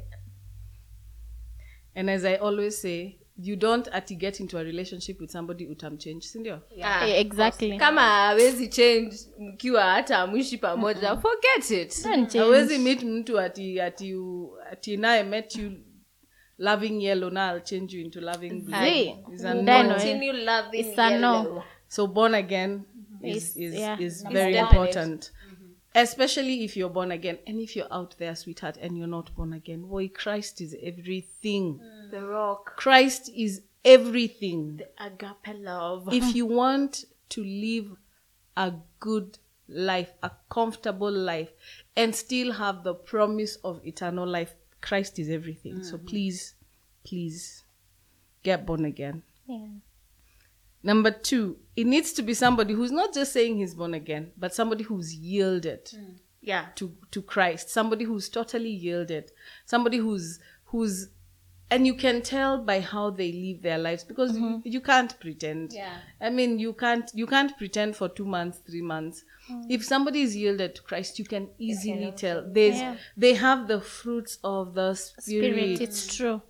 and 1.96 2.10
as 2.10 2.26
i 2.26 2.36
always 2.36 2.78
say 2.82 3.18
you 3.38 3.56
don't 3.56 3.88
ati 3.92 4.16
get 4.16 4.40
into 4.40 4.58
a 4.60 4.64
relationship 4.64 5.22
with 5.22 5.30
somebody 5.32 5.68
utamchange 5.68 6.22
sindio 6.22 6.62
ah, 6.84 7.08
Eh, 7.08 7.20
exactly. 7.22 7.78
kama 7.78 8.02
hawezi 8.02 8.68
change 8.68 9.16
mkiwa 9.40 9.84
hata 9.84 10.18
amwishi 10.20 10.58
pamoja 10.58 11.18
forget 11.18 11.72
it 11.72 12.04
Don't 12.04 12.36
awezi 12.36 12.78
meet 12.78 13.04
mtu 13.04 13.40
ati 13.40 13.82
ati 13.82 14.16
u- 14.16 14.58
ati 14.72 14.98
naye 14.98 15.24
met 15.24 15.56
you 15.56 15.72
loving 16.58 17.04
yellow 17.04 17.30
now 17.30 17.56
i'll 17.56 17.64
change 17.64 17.98
you 17.98 18.04
into 18.06 18.22
loving 18.22 18.50
blue 18.62 18.78
Zee. 18.84 19.16
Is 19.34 19.46
a 19.46 19.54
no. 19.54 19.90
continue 19.90 20.34
loving 20.34 20.80
It's 20.80 21.00
a 21.00 21.20
no. 21.20 21.64
So 21.88 22.08
born 22.08 22.34
again 22.34 22.82
is 23.24 23.36
Is- 23.36 23.58
is, 23.58 23.74
yeah. 23.74 24.02
is 24.02 24.22
It's 24.22 24.34
very 24.34 24.54
definite. 24.54 24.72
important. 24.90 25.32
Especially 25.96 26.64
if 26.64 26.76
you're 26.78 26.94
born 26.94 27.12
again. 27.12 27.38
And 27.48 27.60
if 27.62 27.76
you're 27.76 27.94
out 27.94 28.18
there, 28.18 28.36
sweetheart, 28.36 28.78
and 28.82 28.98
you're 28.98 29.08
not 29.12 29.32
born 29.36 29.54
again. 29.54 29.82
Boy, 29.86 30.08
Christ 30.10 30.62
is 30.62 30.76
everything. 30.84 31.80
The 32.14 32.24
rock 32.28 32.76
Christ 32.78 33.32
is 33.36 33.62
everything. 33.84 34.78
The 34.78 35.04
agape 35.04 35.58
love 35.60 36.14
if 36.14 36.36
you 36.36 36.46
want 36.46 37.06
to 37.30 37.44
live 37.44 37.88
a 38.56 38.74
good 39.00 39.40
life, 39.68 40.12
a 40.22 40.30
comfortable 40.50 41.12
life, 41.12 41.50
and 41.96 42.16
still 42.16 42.52
have 42.52 42.84
the 42.84 42.94
promise 42.94 43.56
of 43.64 43.84
eternal 43.84 44.28
life, 44.28 44.54
Christ 44.80 45.18
is 45.18 45.30
everything. 45.30 45.84
So 45.84 45.98
mm-hmm. 45.98 46.06
please, 46.06 46.54
please 47.04 47.64
get 48.44 48.64
born 48.64 48.86
again. 48.86 49.24
Yeah. 49.48 49.66
Number 50.84 51.10
two, 51.10 51.58
it 51.76 51.88
needs 51.88 52.14
to 52.14 52.22
be 52.22 52.36
somebody 52.36 52.76
who's 52.76 52.92
not 52.92 53.12
just 53.16 53.34
saying 53.34 53.58
he's 53.58 53.74
born 53.74 53.96
again, 53.96 54.34
but 54.38 54.54
somebody 54.54 54.84
who's 54.84 55.16
yielded 55.16 55.86
mm. 55.86 56.18
yeah 56.42 56.66
to, 56.76 56.94
to 57.10 57.24
Christ, 57.24 57.72
somebody 57.72 58.06
who's 58.06 58.30
totally 58.30 58.70
yielded, 58.70 59.32
somebody 59.66 59.98
who's 59.98 60.40
who's 60.66 61.08
and 61.72 61.88
you 61.88 61.96
can 61.96 62.22
tell 62.22 62.60
by 62.60 62.80
how 62.80 63.10
they 63.10 63.32
live 63.32 63.62
their 63.62 63.78
lives 63.78 64.04
because 64.04 64.38
you, 64.38 64.62
you 64.64 64.82
can't 64.82 65.20
pretend. 65.20 65.74
Yeah. 65.74 65.98
I 66.22 66.30
mean 66.30 66.60
you 66.60 66.74
can't 66.74 67.10
you 67.14 67.26
can't 67.26 67.58
pretend 67.58 67.96
for 67.96 68.10
two 68.10 68.26
months, 68.26 68.60
three 68.60 68.82
months. 68.82 69.24
Mm. 69.52 69.66
If 69.70 69.84
somebody 69.84 70.22
is 70.22 70.36
yielded 70.36 70.76
to 70.76 70.82
Christ, 70.84 71.20
you 71.20 71.26
can 71.26 71.50
easily 71.58 72.12
tell. 72.16 72.44
There's 72.48 72.78
Yeah. 72.78 72.96
they 73.18 73.34
have 73.34 73.68
the 73.68 73.82
fruits 73.82 74.38
of 74.44 74.74
the 74.76 74.94
Spirit, 74.96 75.20
spirit 75.54 75.82
it's 75.82 76.16
true. 76.16 76.42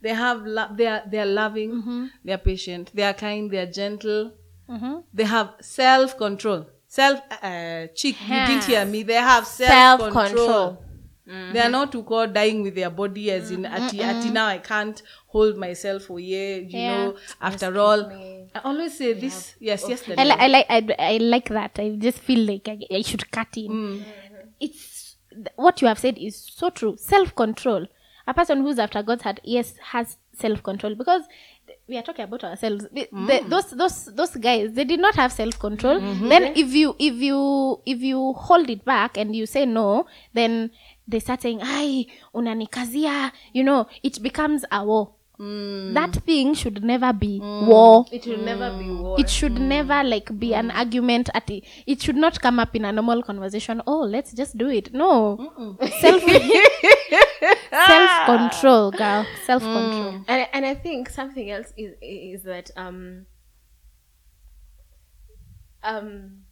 they 0.00 0.14
have 0.14 0.46
lo- 0.46 0.72
they 0.74 0.86
are 0.86 1.02
they 1.10 1.18
are 1.18 1.26
loving 1.26 1.70
mm-hmm. 1.72 2.06
they 2.24 2.32
are 2.32 2.38
patient 2.38 2.90
they 2.94 3.02
are 3.02 3.14
kind 3.14 3.50
they 3.50 3.58
are 3.58 3.66
gentle 3.66 4.32
mm-hmm. 4.68 4.96
they 5.12 5.24
have 5.24 5.54
self-control 5.60 6.66
self 6.86 7.20
uh, 7.30 7.46
uh 7.46 7.86
chick 7.94 8.16
you 8.22 8.46
didn't 8.46 8.64
hear 8.64 8.84
me 8.84 9.02
they 9.02 9.14
have 9.14 9.46
self-control, 9.46 10.12
Self-control. 10.12 10.84
Mm-hmm. 11.28 11.52
they 11.52 11.60
are 11.60 11.68
not 11.68 11.92
to 11.92 12.02
call 12.02 12.26
dying 12.26 12.62
with 12.62 12.74
their 12.74 12.88
body 12.90 13.30
as 13.30 13.50
in 13.50 13.62
mm-hmm. 13.62 13.74
ati, 13.74 14.02
ati 14.02 14.14
mm-hmm. 14.14 14.32
now 14.32 14.46
i 14.46 14.58
can't 14.58 15.02
hold 15.26 15.58
myself 15.58 16.04
for 16.04 16.18
year 16.18 16.56
you 16.60 16.78
Yeah. 16.78 16.94
know 16.96 17.16
after 17.48 17.78
all 17.78 18.04
i 18.10 18.60
always 18.64 18.96
say 18.96 19.12
this 19.12 19.54
yes 19.60 19.84
yes 19.88 20.04
I, 20.08 20.24
li- 20.24 20.40
I 20.46 20.48
like 20.48 20.66
I, 20.70 20.94
I 20.98 21.16
like 21.18 21.48
that. 21.50 21.78
I 21.78 21.90
just 21.98 22.18
feel 22.18 22.46
like 22.46 22.66
I, 22.68 22.78
I 22.98 23.02
should 23.02 23.30
cut 23.30 23.48
in. 23.56 23.70
Mm. 23.70 24.04
It's 24.60 25.16
th- 25.30 25.48
what 25.56 25.82
you 25.82 25.88
have 25.88 25.98
said 25.98 26.16
is 26.18 26.36
so 26.36 26.70
true. 26.70 26.96
Self 26.96 27.34
control. 27.34 27.86
A 28.26 28.34
person 28.34 28.60
who's 28.62 28.78
after 28.78 29.02
God's 29.02 29.22
heart, 29.22 29.40
yes, 29.44 29.74
has 29.92 30.16
self 30.32 30.62
control 30.62 30.94
because 30.94 31.22
we 31.88 31.96
are 31.96 32.02
talking 32.02 32.24
about 32.24 32.44
ourselves. 32.44 32.86
The- 32.92 33.08
mm. 33.12 33.26
the- 33.26 33.48
those 33.48 33.70
those 33.70 34.04
those 34.14 34.34
guys, 34.36 34.72
they 34.72 34.84
did 34.84 35.00
not 35.00 35.14
have 35.16 35.32
self 35.32 35.58
control. 35.58 36.00
Then 36.00 36.52
if 36.56 36.72
you 36.72 36.94
if 36.98 37.14
you 37.14 37.80
if 37.86 38.00
you 38.00 38.32
hold 38.32 38.70
it 38.70 38.84
back 38.84 39.16
and 39.16 39.34
you 39.36 39.46
say 39.46 39.66
no, 39.66 40.06
then 40.34 40.70
they 41.08 41.20
start 41.20 41.42
saying, 41.42 41.60
ai 41.62 42.06
unanikazia," 42.34 43.32
you 43.52 43.64
know, 43.64 43.86
it 44.02 44.22
becomes 44.22 44.64
a 44.70 44.84
war. 44.84 45.14
That 45.94 46.14
thing 46.26 46.54
should 46.54 46.82
never 46.82 47.12
be 47.12 47.38
war. 47.38 48.06
It 48.10 48.26
will 48.26 48.38
never 48.38 48.76
be 48.76 48.90
war. 48.90 49.20
It 49.20 49.30
should 49.30 49.60
never 49.60 50.02
like 50.02 50.36
be 50.36 50.52
an 50.52 50.72
argument 50.72 51.30
at 51.32 51.48
it. 51.48 51.62
it 51.86 52.02
should 52.02 52.16
not 52.16 52.40
come 52.40 52.58
up 52.58 52.74
in 52.74 52.84
a 52.84 52.90
normal 52.90 53.22
conversation. 53.22 53.80
Oh 53.86 54.00
let's 54.00 54.32
just 54.32 54.58
do 54.58 54.68
it. 54.68 54.92
No. 54.92 55.78
Self 56.00 56.22
self 57.86 58.26
control 58.26 58.90
girl. 58.90 59.24
Self 59.46 59.62
control 59.62 60.24
and 60.26 60.48
and 60.52 60.66
I 60.66 60.74
think 60.74 61.08
something 61.08 61.48
else 61.50 61.72
is 61.76 61.94
is 62.02 62.42
that 62.42 62.72
um 62.76 63.26
um 65.84 66.42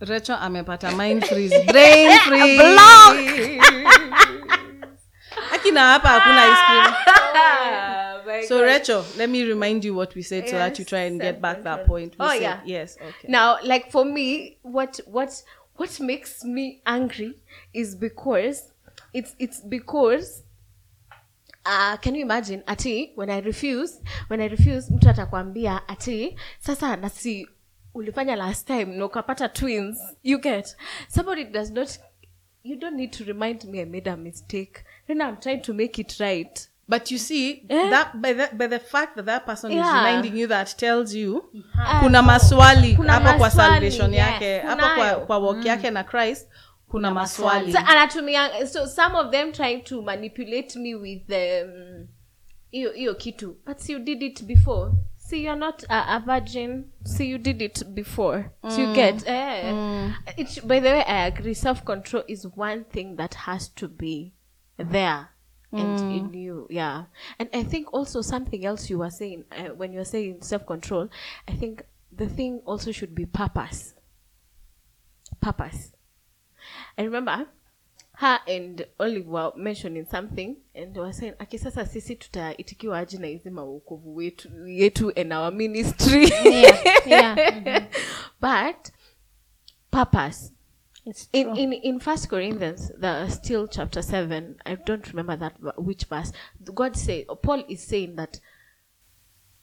Rachel 0.00 0.36
amepata 0.36 0.90
mind 0.96 1.24
freeze. 1.26 1.54
Brain 1.66 2.18
freeze. 2.26 3.60
Akina 5.52 5.80
hapa 5.80 6.08
hakuna 6.08 6.44
ice 6.46 6.62
cream. 6.66 6.94
So 8.48 8.62
Rachel, 8.62 9.04
let 9.16 9.30
me 9.30 9.44
remind 9.44 9.84
you 9.84 9.94
what 9.94 10.14
we 10.14 10.22
said 10.22 10.48
so 10.48 10.56
that 10.56 10.78
you 10.78 10.84
try 10.84 11.00
and 11.00 11.20
get 11.20 11.40
back 11.40 11.62
that 11.62 11.86
point. 11.86 12.14
We 12.18 12.24
Oh, 12.26 12.28
said, 12.30 12.40
yeah. 12.42 12.60
Yes, 12.64 12.96
okay. 13.00 13.28
Now, 13.28 13.58
like 13.62 13.90
for 13.92 14.04
me, 14.04 14.58
what 14.62 15.00
what 15.06 15.42
what 15.76 16.00
makes 16.00 16.44
me 16.44 16.80
angry 16.86 17.34
is 17.72 17.94
because 17.94 18.70
it's 19.12 19.34
it's 19.38 19.60
because 19.60 20.42
uh, 21.66 21.96
can 21.98 22.14
you 22.14 22.22
imagine 22.22 22.62
ati 22.68 23.12
when 23.14 23.30
i 23.30 23.38
refuse 23.40 24.00
when 24.28 24.40
i 24.40 24.46
refuse 24.48 24.90
mtu 24.94 25.08
atakwambia 25.08 25.80
ati 25.88 26.36
sasa 26.60 26.96
nasi 26.96 27.48
ulifanya 27.94 28.36
last 28.36 28.66
time 28.66 28.84
na 28.84 29.04
ukapata 29.04 29.48
twins 29.48 29.98
you 30.22 30.38
get. 30.40 30.76
Somebody 31.08 31.44
does 31.44 31.70
not 31.70 31.88
you 32.64 32.76
don't 32.76 32.96
need 32.96 33.10
to 33.12 33.24
remind 33.24 33.64
me 33.64 33.80
i 33.80 33.84
made 33.84 34.10
a 34.10 34.16
mistake. 34.16 34.84
Then 35.06 35.20
i'm 35.20 35.36
trying 35.36 35.60
to 35.62 35.74
make 35.74 36.00
it 36.00 36.20
right. 36.20 36.68
But 36.88 37.10
you 37.10 37.18
see, 37.18 37.62
Eh? 37.68 37.90
that 37.90 38.20
by 38.20 38.32
the, 38.34 38.50
by 38.52 38.66
the 38.66 38.78
fact 38.78 39.16
that 39.16 39.24
that 39.24 39.46
person 39.46 39.70
is 39.72 39.78
reminding 39.78 40.36
you 40.36 40.46
that 40.48 40.74
tells 40.78 41.14
you 41.14 41.44
uh, 41.74 42.00
kuna 42.00 42.22
maswali 42.22 42.92
hapo 42.92 43.38
kwa 43.38 43.50
salvation 43.50 44.12
yes, 44.14 44.20
yake 44.20 44.58
hapo 44.58 44.82
kwa, 44.96 45.26
kwa 45.26 45.38
walk 45.38 45.64
yake 45.64 45.90
na 45.90 46.04
Christ 46.04 46.48
kuna 46.88 47.10
maswali. 47.10 47.72
so 47.72 47.78
anatumia 47.78 48.66
so 48.66 48.86
some 48.86 49.16
of 49.18 49.30
them 49.30 49.52
trying 49.52 49.80
to 49.82 50.02
manipulate 50.02 50.78
me 50.78 50.94
with 50.94 51.22
um, 51.30 52.06
hiyo 52.70 52.92
hiyo 52.92 53.14
kitu. 53.14 53.56
But 53.66 53.88
you 53.88 53.98
did 53.98 54.22
it 54.22 54.42
before 54.42 54.92
see 55.24 55.42
you're 55.42 55.56
not 55.56 55.82
a, 55.84 56.16
a 56.16 56.22
virgin. 56.24 56.90
See 57.04 57.26
you 57.26 57.38
did 57.38 57.62
it 57.62 57.82
before. 57.94 58.52
So 58.68 58.78
you 58.78 58.94
get 58.94 59.26
eh. 59.26 60.12
it, 60.36 60.66
by 60.66 60.80
the 60.80 60.90
way 60.90 61.04
i 61.04 61.26
agree. 61.26 61.54
Self-control 61.54 62.24
is 62.28 62.46
one 62.46 62.84
thing 62.84 63.16
that 63.16 63.34
has 63.34 63.68
to 63.70 63.88
be 63.88 64.34
there 64.76 65.30
and 65.72 65.98
in 66.12 66.34
you. 66.34 66.66
Yeah. 66.70 67.04
And 67.38 67.48
i 67.52 67.62
think 67.62 67.92
also 67.92 68.20
something 68.20 68.64
else 68.64 68.90
you 68.90 68.98
were 68.98 69.10
saying 69.10 69.44
uh, 69.50 69.70
when 69.74 69.92
you 69.92 69.98
were 69.98 70.04
saying 70.04 70.42
self-control 70.42 71.08
i 71.48 71.52
think 71.52 71.84
the 72.12 72.28
thing 72.28 72.60
also 72.64 72.92
should 72.92 73.14
be 73.14 73.26
purpose. 73.26 73.94
Purpose. 75.40 75.92
I 76.96 77.02
remember 77.02 77.46
her 78.24 78.40
and 78.48 78.86
Olive 78.98 79.26
were 79.26 79.52
mentioning 79.56 80.06
something 80.06 80.56
and 80.74 80.96
were 80.96 81.12
saying 81.12 81.34
aki 81.38 81.58
sasa 81.58 81.86
sisi 81.86 82.16
tutaitikiwa 82.16 82.98
aji 82.98 83.18
na 83.18 83.26
hizi 83.26 83.50
maokovu 83.50 84.16
wetu 84.16 84.68
yetu 84.68 85.12
and 85.20 85.32
our 85.32 85.52
ministry 85.52 86.32
Yeah, 86.44 87.06
yeah. 87.06 87.86
but 88.40 88.92
purpose 89.90 90.52
in, 91.32 91.56
in 91.56 91.72
in 91.72 92.00
first 92.00 92.28
corinthians 92.28 92.92
the 93.00 93.30
still 93.30 93.68
chapter 93.68 94.02
7 94.02 94.54
i 94.64 94.76
don't 94.76 95.06
remember 95.06 95.38
that 95.38 95.54
which 95.76 96.08
verse 96.08 96.32
god 96.74 96.94
said 96.94 97.26
paul 97.42 97.64
is 97.68 97.88
saying 97.88 98.16
that 98.16 98.40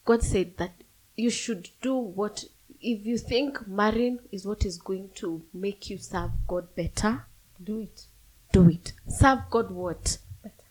god 0.06 0.22
said 0.22 0.56
that 0.58 0.72
you 1.18 1.32
should 1.32 1.70
do 1.82 1.96
what 2.16 2.46
if 2.80 3.06
you 3.06 3.18
think 3.18 3.68
marrying 3.68 4.20
is 4.32 4.46
what 4.46 4.66
is 4.66 4.84
going 4.84 5.08
to 5.14 5.42
make 5.54 5.94
you 5.94 6.00
serve 6.00 6.32
god 6.48 6.66
better 6.76 7.26
Do 7.64 7.80
it. 7.82 8.08
Do 8.52 8.70
it. 8.70 8.94
Serve 9.08 9.40
god 9.50 9.72
what? 9.72 10.18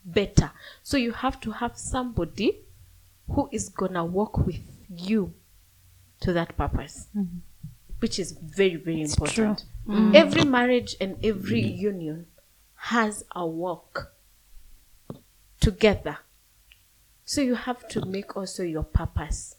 Better. 0.04 0.50
So 0.82 0.96
you 0.96 1.12
have 1.12 1.40
to 1.40 1.50
have 1.52 1.76
somebody 1.76 2.60
who 3.28 3.48
is 3.52 3.68
gonna 3.68 4.04
walk 4.04 4.38
with 4.38 4.60
you 4.88 5.32
to 6.20 6.32
that 6.32 6.56
purpose 6.56 7.06
mm-hmm. 7.16 7.38
which 8.00 8.18
is 8.18 8.32
very 8.32 8.76
very 8.76 9.02
important. 9.02 9.64
Mm. 9.88 10.14
every 10.14 10.44
marriage 10.44 10.94
and 11.00 11.16
every 11.24 11.60
union 11.60 12.26
has 12.76 13.24
a 13.34 13.46
walk 13.46 14.12
together. 15.60 16.18
So 17.24 17.40
you 17.40 17.54
have 17.54 17.86
to 17.88 18.04
make 18.04 18.36
also 18.36 18.62
your 18.62 18.82
purpose 18.82 19.56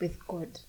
with 0.00 0.26
god 0.26 0.60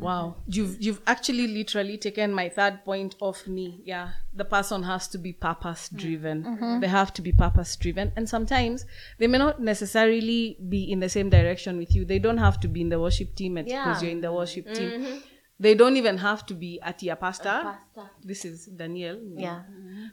Wow, 0.00 0.36
you've 0.46 0.80
you've 0.80 1.00
actually 1.06 1.46
literally 1.48 1.98
taken 1.98 2.32
my 2.32 2.48
third 2.48 2.84
point 2.84 3.16
off 3.20 3.46
me. 3.46 3.80
Yeah, 3.84 4.10
the 4.34 4.44
person 4.44 4.82
has 4.84 5.08
to 5.08 5.18
be 5.18 5.32
purpose 5.32 5.88
driven. 5.88 6.80
They 6.80 6.86
have 6.88 7.12
to 7.14 7.22
be 7.22 7.32
purpose 7.32 7.74
driven, 7.76 8.12
and 8.16 8.28
sometimes 8.28 8.86
they 9.18 9.26
may 9.26 9.38
not 9.38 9.60
necessarily 9.60 10.56
be 10.68 10.90
in 10.92 11.00
the 11.00 11.08
same 11.08 11.28
direction 11.30 11.76
with 11.78 11.94
you. 11.96 12.04
They 12.04 12.18
don't 12.20 12.38
have 12.38 12.60
to 12.60 12.68
be 12.68 12.80
in 12.82 12.88
the 12.90 13.00
worship 13.00 13.34
team 13.34 13.54
because 13.56 13.70
Yeah. 13.72 14.00
you're 14.00 14.10
in 14.12 14.20
the 14.20 14.32
worship 14.32 14.72
team. 14.72 15.22
They 15.60 15.74
don't 15.74 15.96
even 15.96 16.18
have 16.18 16.46
to 16.46 16.54
be 16.54 16.80
at 16.80 17.02
your 17.02 17.16
pastor. 17.16 17.74
This 18.22 18.44
is 18.44 18.66
Daniel. 18.66 19.16
Mm-hmm. 19.16 19.40
yeah 19.40 19.62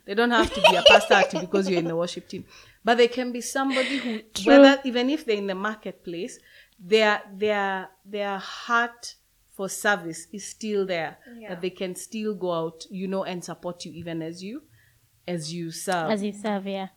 They 0.06 0.16
don't 0.16 0.32
have 0.32 0.52
to 0.52 0.62
be 0.70 0.76
a 0.76 0.82
pastor 0.82 1.14
at- 1.14 1.40
because 1.40 1.70
you're 1.70 1.78
in 1.80 1.86
the 1.88 1.96
worship 1.96 2.28
team, 2.28 2.46
but 2.84 2.98
they 2.98 3.08
can 3.08 3.32
be 3.32 3.42
somebody 3.42 3.98
who, 4.00 4.22
whether 4.50 4.82
even 4.84 5.10
if 5.12 5.24
they're 5.26 5.38
in 5.38 5.46
the 5.46 5.54
marketplace, 5.70 6.40
their 6.80 7.22
their 7.32 7.90
their 8.04 8.38
heart 8.40 9.16
for 9.56 9.70
service 9.70 10.28
is 10.34 10.46
still 10.46 10.86
there. 10.86 11.18
That 11.48 11.62
they 11.62 11.70
can 11.70 11.96
still 11.96 12.36
go 12.36 12.52
out, 12.52 12.86
you 12.90 13.08
know, 13.08 13.24
and 13.24 13.44
support 13.44 13.86
you 13.86 13.92
even 13.94 14.22
as 14.22 14.44
you 14.44 14.64
as 15.28 15.54
you 15.54 15.72
serve. 15.72 16.12
As 16.12 16.24
you 16.24 16.32
serve, 16.32 16.68
yeah. 16.68 16.88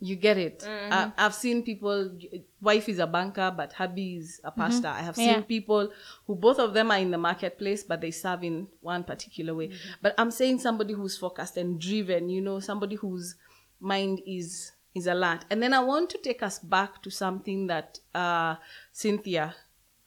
you 0.00 0.16
get 0.16 0.38
it. 0.38 0.60
Mm-hmm. 0.60 0.92
I, 0.92 1.12
I've 1.18 1.34
seen 1.34 1.62
people. 1.62 2.18
Wife 2.60 2.88
is 2.88 2.98
a 2.98 3.06
banker, 3.06 3.52
but 3.56 3.72
hubby 3.74 4.16
is 4.16 4.40
a 4.42 4.50
mm-hmm. 4.50 4.60
pastor. 4.60 4.88
I 4.88 5.02
have 5.02 5.16
seen 5.16 5.28
Yeah. 5.28 5.40
people 5.42 5.92
who 6.26 6.34
both 6.34 6.58
of 6.58 6.74
them 6.74 6.90
are 6.90 6.98
in 6.98 7.10
the 7.10 7.18
marketplace, 7.18 7.84
but 7.84 8.00
they 8.00 8.10
serve 8.10 8.44
in 8.44 8.66
one 8.80 9.04
particular 9.04 9.54
way. 9.54 9.68
Mm-hmm. 9.68 9.90
But 10.02 10.14
I'm 10.18 10.30
saying 10.30 10.60
somebody 10.60 10.94
who's 10.94 11.18
focused 11.18 11.56
and 11.56 11.80
driven. 11.80 12.30
You 12.30 12.40
know, 12.40 12.60
somebody 12.60 12.96
whose 12.96 13.36
mind 13.78 14.22
is 14.26 14.72
is 14.94 15.06
alert. 15.06 15.44
And 15.50 15.62
then 15.62 15.72
I 15.72 15.80
want 15.80 16.10
to 16.10 16.18
take 16.18 16.42
us 16.42 16.58
back 16.58 17.02
to 17.02 17.10
something 17.10 17.68
that 17.68 18.00
uh, 18.14 18.56
Cynthia 18.92 19.54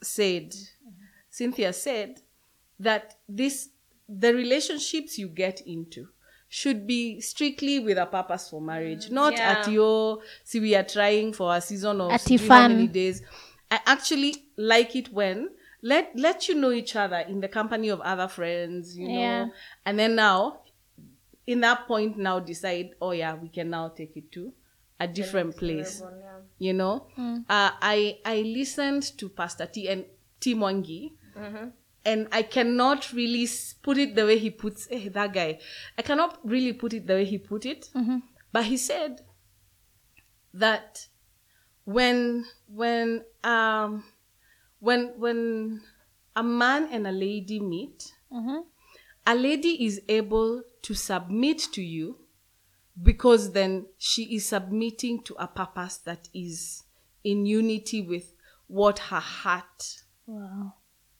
said. 0.02 0.54
Cynthia 1.38 1.72
said 1.72 2.20
that 2.78 3.16
this 3.28 3.70
the 4.08 4.32
relationships 4.32 5.18
you 5.18 5.26
get 5.28 5.60
into 5.66 6.06
should 6.48 6.86
be 6.86 7.20
strictly 7.20 7.80
with 7.80 7.98
a 7.98 8.06
purpose 8.06 8.50
for 8.50 8.60
marriage, 8.60 9.10
not 9.10 9.34
at 9.34 9.68
your 9.68 10.20
see 10.44 10.60
we 10.60 10.76
are 10.76 10.84
trying 10.84 11.32
for 11.32 11.56
a 11.56 11.60
season 11.60 12.00
of 12.00 12.12
At 12.12 12.20
sijui 12.20 12.48
how 12.48 12.68
many 12.68 12.86
days. 12.86 13.22
I 13.68 13.80
actually 13.84 14.32
like 14.56 14.94
it 14.94 15.12
when 15.12 15.48
let 15.82 16.12
let 16.14 16.48
you 16.48 16.54
know 16.54 16.70
each 16.70 16.94
other 16.94 17.18
in 17.32 17.40
the 17.40 17.48
company 17.48 17.88
of 17.88 18.00
other 18.00 18.28
friends, 18.28 18.96
you 18.96 19.08
know, 19.08 19.20
Yeah. 19.20 19.46
and 19.86 19.98
then 19.98 20.14
now 20.14 20.60
in 21.46 21.60
that 21.62 21.88
point 21.88 22.16
now 22.16 22.38
decide, 22.38 22.90
oh 23.02 23.10
yeah, 23.10 23.34
we 23.34 23.48
can 23.48 23.70
now 23.70 23.88
take 23.88 24.16
it 24.16 24.30
to 24.32 24.52
a 25.00 25.08
different 25.08 25.56
place. 25.56 26.00
You 26.58 26.74
know, 26.74 26.94
uh, 27.48 27.70
I 27.96 28.18
I 28.24 28.36
listened 28.42 29.02
to 29.18 29.28
Pastor 29.28 29.66
T 29.66 29.88
and 29.88 30.04
T 30.40 30.54
Mwangi, 30.54 31.12
and 32.04 32.28
I 32.32 32.42
cannot 32.42 33.12
really 33.12 33.48
put 33.82 33.98
it 33.98 34.14
the 34.14 34.24
way 34.26 34.38
he 34.38 34.50
puts 34.50 34.86
eh, 34.90 35.08
that 35.10 35.32
guy. 35.32 35.58
I 35.98 36.02
cannot 36.02 36.38
really 36.44 36.72
put 36.72 36.92
it 36.92 37.06
the 37.06 37.14
way 37.14 37.24
he 37.24 37.38
put 37.38 37.64
it, 37.66 37.88
but 38.52 38.64
he 38.64 38.76
said 38.76 39.22
that 40.52 41.06
when 41.84 42.44
when 42.68 43.24
um 43.42 44.04
when 44.80 45.14
when 45.18 45.82
a 46.36 46.42
man 46.42 46.88
and 46.92 47.06
a 47.06 47.12
lady 47.12 47.60
meet, 47.60 48.12
a 49.26 49.34
lady 49.34 49.84
is 49.86 50.00
able 50.08 50.62
to 50.82 50.94
submit 50.94 51.58
to 51.72 51.82
you 51.82 52.18
because 53.02 53.52
then 53.52 53.86
she 53.98 54.34
is 54.36 54.46
submitting 54.46 55.22
to 55.24 55.34
a 55.38 55.46
purpose 55.48 55.96
that 55.98 56.28
is 56.34 56.84
in 57.24 57.46
unity 57.46 58.02
with 58.02 58.34
what 58.68 58.98
her 58.98 59.20
heart 59.20 60.02
Wow. 60.26 60.74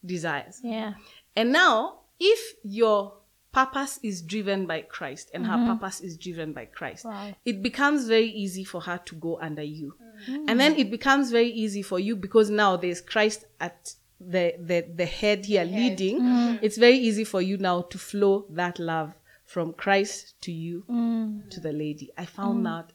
Desires. 0.04 0.60
Yeah. 0.62 0.94
And 1.36 1.52
now, 1.52 2.00
if 2.20 2.54
your 2.62 3.14
purpose 3.52 4.00
is 4.02 4.20
driven 4.20 4.66
by 4.66 4.82
Christ 4.82 5.30
and 5.32 5.46
her 5.46 5.54
mm-hmm. 5.54 5.78
purpose 5.78 6.00
is 6.00 6.16
driven 6.16 6.52
by 6.52 6.66
Christ, 6.66 7.04
Wow. 7.04 7.34
it 7.44 7.62
becomes 7.62 8.06
very 8.06 8.28
easy 8.28 8.64
for 8.64 8.80
her 8.82 8.98
to 9.04 9.14
go 9.14 9.38
under 9.40 9.62
you. 9.62 9.94
Mm. 10.28 10.44
And 10.48 10.60
then 10.60 10.74
it 10.76 10.90
becomes 10.90 11.30
very 11.30 11.50
easy 11.50 11.82
for 11.82 11.98
you 11.98 12.16
because 12.16 12.50
now 12.50 12.76
there's 12.76 13.00
Christ 13.00 13.46
at 13.60 13.94
the 14.20 14.54
the, 14.58 14.86
the 14.94 15.06
head 15.06 15.44
here 15.44 15.64
leading. 15.64 16.20
Mm. 16.20 16.58
It's 16.62 16.78
very 16.78 16.96
easy 16.96 17.24
for 17.24 17.42
you 17.42 17.56
now 17.58 17.82
to 17.82 17.98
flow 17.98 18.46
that 18.50 18.78
love 18.78 19.14
from 19.44 19.72
Christ 19.72 20.34
to 20.42 20.52
you 20.52 20.84
mm. 20.88 21.48
to 21.50 21.60
the 21.60 21.72
lady. 21.72 22.10
I 22.16 22.24
found 22.24 22.64
that 22.66 22.90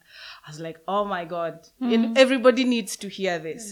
I 0.45 0.49
was 0.49 0.59
like, 0.59 0.79
oh 0.87 1.05
my 1.05 1.23
God, 1.25 1.67
and 1.79 2.17
everybody 2.17 2.63
needs 2.63 2.97
to 2.97 3.07
hear 3.07 3.37
this, 3.39 3.71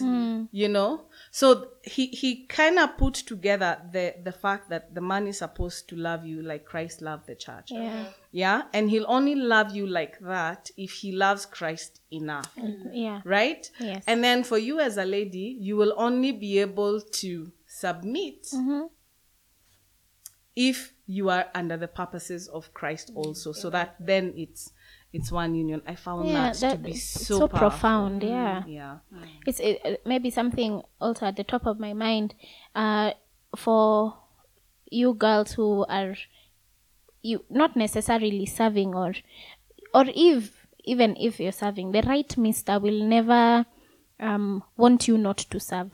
you 0.51 0.69
know? 0.69 1.01
So 1.37 1.67
he, 1.83 2.07
he 2.07 2.47
kind 2.47 2.79
of 2.79 2.97
put 2.97 3.13
together 3.13 3.79
the, 3.91 4.15
the 4.23 4.31
fact 4.31 4.71
that 4.71 4.95
the 4.95 5.01
man 5.01 5.27
is 5.27 5.37
supposed 5.37 5.87
to 5.89 5.95
love 5.95 6.25
you 6.25 6.41
like 6.41 6.65
Christ 6.65 6.99
loved 6.99 7.27
the 7.27 7.35
church. 7.35 7.69
Yeah. 7.69 8.05
Yeah. 8.31 8.63
And 8.73 8.89
he'll 8.89 9.05
only 9.07 9.35
love 9.35 9.75
you 9.75 9.85
like 9.85 10.17
that 10.21 10.71
if 10.77 10.93
he 10.93 11.11
loves 11.11 11.45
Christ 11.45 12.01
enough 12.09 12.51
Yeah. 12.91 13.21
right? 13.23 13.69
Yes. 13.79 14.03
And 14.07 14.23
then 14.23 14.43
for 14.43 14.57
you 14.57 14.79
as 14.79 14.97
a 14.97 15.05
lady, 15.05 15.55
you 15.59 15.77
will 15.77 15.93
only 15.95 16.31
be 16.31 16.57
able 16.57 17.01
to 17.01 17.51
submit 17.67 18.47
mm-hmm. 18.47 18.87
if 20.55 20.95
you 21.05 21.29
are 21.29 21.45
under 21.53 21.77
the 21.77 21.87
purposes 21.87 22.47
of 22.47 22.73
Christ 22.73 23.11
also. 23.13 23.51
So 23.51 23.69
that 23.69 23.95
then 23.99 24.33
it's 24.35 24.71
it's 25.13 25.31
one 25.31 25.55
union. 25.55 25.81
I 25.87 25.95
found 25.95 26.27
Yeah, 26.27 26.51
that, 26.53 26.71
to 26.71 26.77
be 26.77 26.93
so, 26.95 27.39
so 27.39 27.47
profound, 27.47 28.23
yeah. 28.23 28.63
Yeah. 28.67 28.97
it's 29.45 29.59
it, 29.59 30.01
maybe 30.05 30.29
something 30.29 30.81
also 30.99 31.25
at 31.27 31.35
the 31.37 31.43
top 31.43 31.65
of 31.65 31.79
my 31.79 31.93
mind 31.93 32.35
uh, 32.75 33.11
for 33.55 34.17
you 34.91 35.13
girls 35.13 35.53
who 35.53 35.85
are 35.89 36.15
you 37.21 37.43
not 37.49 37.75
necessarily 37.75 38.45
serving 38.45 38.93
or 38.95 39.13
or 39.93 40.05
if 40.07 40.67
even 40.83 41.15
if 41.17 41.39
you're 41.39 41.51
serving 41.51 41.91
the 41.91 42.01
right 42.03 42.37
mister 42.37 42.79
will 42.79 43.03
never 43.03 43.65
um, 44.19 44.63
want 44.77 45.07
you 45.07 45.17
not 45.17 45.37
to 45.37 45.59
serve 45.59 45.91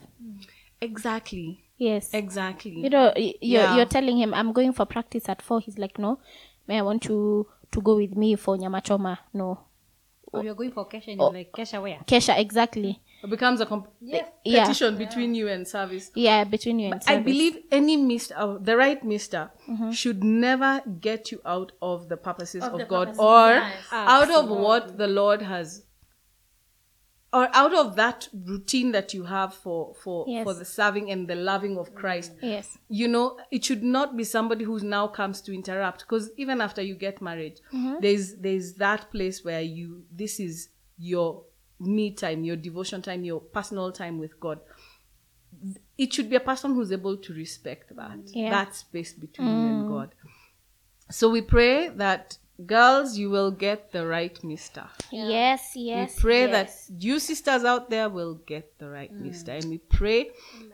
Exactly. 0.80 1.64
yes 1.78 2.12
Exactly. 2.12 2.72
you 2.72 2.90
know 2.90 3.12
you're, 3.16 3.32
Yeah. 3.40 3.76
you're 3.76 3.86
telling 3.86 4.16
him 4.18 4.32
i'm 4.34 4.52
going 4.52 4.72
for 4.72 4.86
practice 4.86 5.28
at 5.28 5.42
four 5.42 5.60
he's 5.60 5.78
like 5.78 5.98
no 5.98 6.18
may 6.68 6.78
i 6.78 6.82
want 6.82 7.04
you 7.06 7.48
to 7.74 7.80
go 7.80 7.96
with 7.96 8.14
me 8.16 8.36
for 8.36 8.56
nyamachoma 8.58 9.18
no 9.34 9.58
Or 10.34 10.42
you're 10.42 10.56
going 10.60 10.72
for 10.72 10.84
Kesha 10.88 11.08
and 11.12 11.20
you're 11.20 11.32
like, 11.32 11.52
Kesha 11.52 11.78
where? 11.82 12.00
kesha 12.06 12.34
exactly 12.44 12.92
It 13.24 13.30
becomes 13.30 13.60
a 13.60 13.66
comp- 13.66 13.88
yeah 14.02 14.26
petition 14.44 14.96
between 14.98 15.34
you 15.38 15.46
and 15.48 15.62
service. 15.66 16.10
yeah 16.14 16.44
between 16.54 16.78
you 16.80 16.86
and 16.90 16.94
I 16.96 16.98
service. 16.98 17.20
I 17.20 17.22
believe 17.30 17.54
any 17.70 17.96
mister, 17.96 18.34
uh, 18.36 18.58
the 18.68 18.76
right 18.76 19.00
mister, 19.04 19.50
Mm-hmm. 19.68 19.90
should 19.92 20.20
never 20.24 20.82
get 21.00 21.30
you 21.32 21.38
out 21.46 21.70
of 21.80 22.08
the 22.10 22.16
purposes 22.18 22.62
of, 22.64 22.78
the 22.78 22.84
God 22.84 23.06
purposes, 23.14 23.24
or 23.24 23.48
yes. 23.54 23.84
out 23.92 24.30
of 24.30 24.50
what 24.50 24.98
the 24.98 25.06
Lord 25.06 25.40
has, 25.40 25.83
or 27.34 27.48
out 27.52 27.74
of 27.74 27.96
that 27.96 28.28
routine 28.46 28.92
that 28.92 29.12
you 29.12 29.24
have 29.24 29.52
for 29.54 29.94
for 30.02 30.24
Yes. 30.28 30.44
for 30.44 30.54
the 30.54 30.64
serving 30.64 31.10
and 31.10 31.26
the 31.28 31.34
loving 31.34 31.76
of 31.78 31.94
Christ. 31.94 32.32
yes 32.42 32.78
You 32.88 33.08
know, 33.08 33.26
it 33.50 33.64
should 33.64 33.82
not 33.82 34.16
be 34.16 34.24
somebody 34.24 34.64
who 34.64 34.78
now 34.80 35.06
comes 35.08 35.40
to 35.46 35.52
interrupt 35.52 36.00
because 36.06 36.30
even 36.36 36.60
after 36.60 36.82
you 36.82 36.94
get 37.06 37.20
married, 37.20 37.56
Mm-hmm. 37.72 37.94
there's 38.04 38.26
there's 38.36 38.68
that 38.74 39.10
place 39.10 39.44
where 39.44 39.60
you 39.78 40.04
this 40.22 40.38
is 40.40 40.68
your 40.98 41.42
me 41.80 42.12
time, 42.12 42.44
your 42.44 42.56
devotion 42.68 43.02
time, 43.02 43.24
your 43.24 43.40
personal 43.40 43.90
time 43.92 44.16
with 44.20 44.38
God 44.38 44.60
it 45.96 46.12
should 46.12 46.28
be 46.28 46.36
a 46.36 46.40
person 46.40 46.74
who's 46.74 46.90
able 46.92 47.16
to 47.16 47.32
respect 47.32 47.94
that 47.96 48.18
Yeah. 48.32 48.50
that 48.50 48.74
space 48.74 49.12
between 49.12 49.48
you 49.62 49.68
and 49.68 49.88
God. 49.88 50.14
So 51.10 51.28
we 51.30 51.42
pray 51.42 51.88
that 52.04 52.38
girls, 52.66 53.18
you 53.18 53.30
will 53.30 53.50
get 53.50 53.90
the 53.92 54.06
right 54.06 54.42
mister. 54.44 54.84
yes 55.10 55.72
yes 55.74 56.14
we 56.16 56.20
pray 56.20 56.40
yes. 56.48 56.86
that 56.86 57.02
you 57.04 57.18
sisters 57.18 57.64
out 57.64 57.90
there 57.90 58.08
will 58.08 58.34
get 58.46 58.78
the 58.78 58.88
right 58.88 59.12
mm. 59.12 59.22
mister, 59.22 59.52
and 59.52 59.68
we 59.68 59.78
pray 59.78 60.30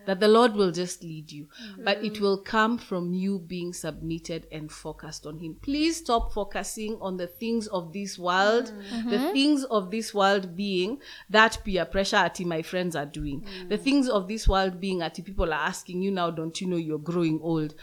that 0.07 0.21
the 0.21 0.29
Lord 0.29 0.55
will 0.55 0.73
just 0.73 1.03
lead 1.03 1.31
you, 1.33 1.47
mm. 1.47 1.85
but 1.85 2.05
it 2.05 2.21
will 2.21 2.39
come 2.39 2.79
from 2.79 3.15
you 3.15 3.39
being 3.39 3.73
submitted 3.73 4.47
and 4.53 4.71
focused 4.71 5.27
on 5.27 5.39
Him. 5.39 5.57
Please 5.63 5.97
stop 5.97 6.33
focusing 6.33 6.99
on 7.01 7.17
the 7.17 7.27
things 7.27 7.67
of 7.69 7.93
this 7.93 8.19
world, 8.19 8.73
mm. 8.73 9.11
the 9.11 9.17
mm-hmm. 9.17 9.33
things 9.33 9.65
of 9.65 9.91
this 9.91 10.13
world 10.13 10.55
being 10.57 10.99
that 11.31 11.59
peer 11.65 11.85
pressure 11.85 12.17
ati 12.17 12.45
my 12.45 12.63
friends 12.63 12.95
are 12.95 13.07
doing, 13.07 13.45
the 13.69 13.79
things 13.79 14.09
of 14.09 14.29
this 14.29 14.47
world 14.47 14.81
being 14.81 15.03
ati 15.03 15.23
people 15.23 15.53
are 15.53 15.67
asking 15.67 16.03
you 16.03 16.11
now, 16.11 16.31
don't 16.31 16.61
you 16.61 16.67
know 16.67 16.77
you're 16.77 16.99
growing 16.99 17.41
old? 17.43 17.75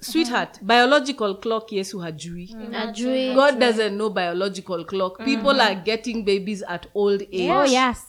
Sweetheart, 0.00 0.48
uh-huh. 0.56 0.66
biological 0.66 1.34
clock 1.34 1.72
yesu 1.72 1.98
hajui. 1.98 2.54
Mm. 2.54 2.74
Ajui. 2.74 3.34
God 3.34 3.58
doesn't 3.60 3.96
know 3.96 4.10
biological 4.10 4.84
clock. 4.84 5.18
Mm. 5.18 5.24
People 5.24 5.52
mm-hmm. 5.52 5.78
are 5.78 5.84
getting 5.84 6.24
babies 6.24 6.62
at 6.68 6.86
old 6.94 7.22
age. 7.32 7.50
oh 7.50 7.64
yes 7.64 8.06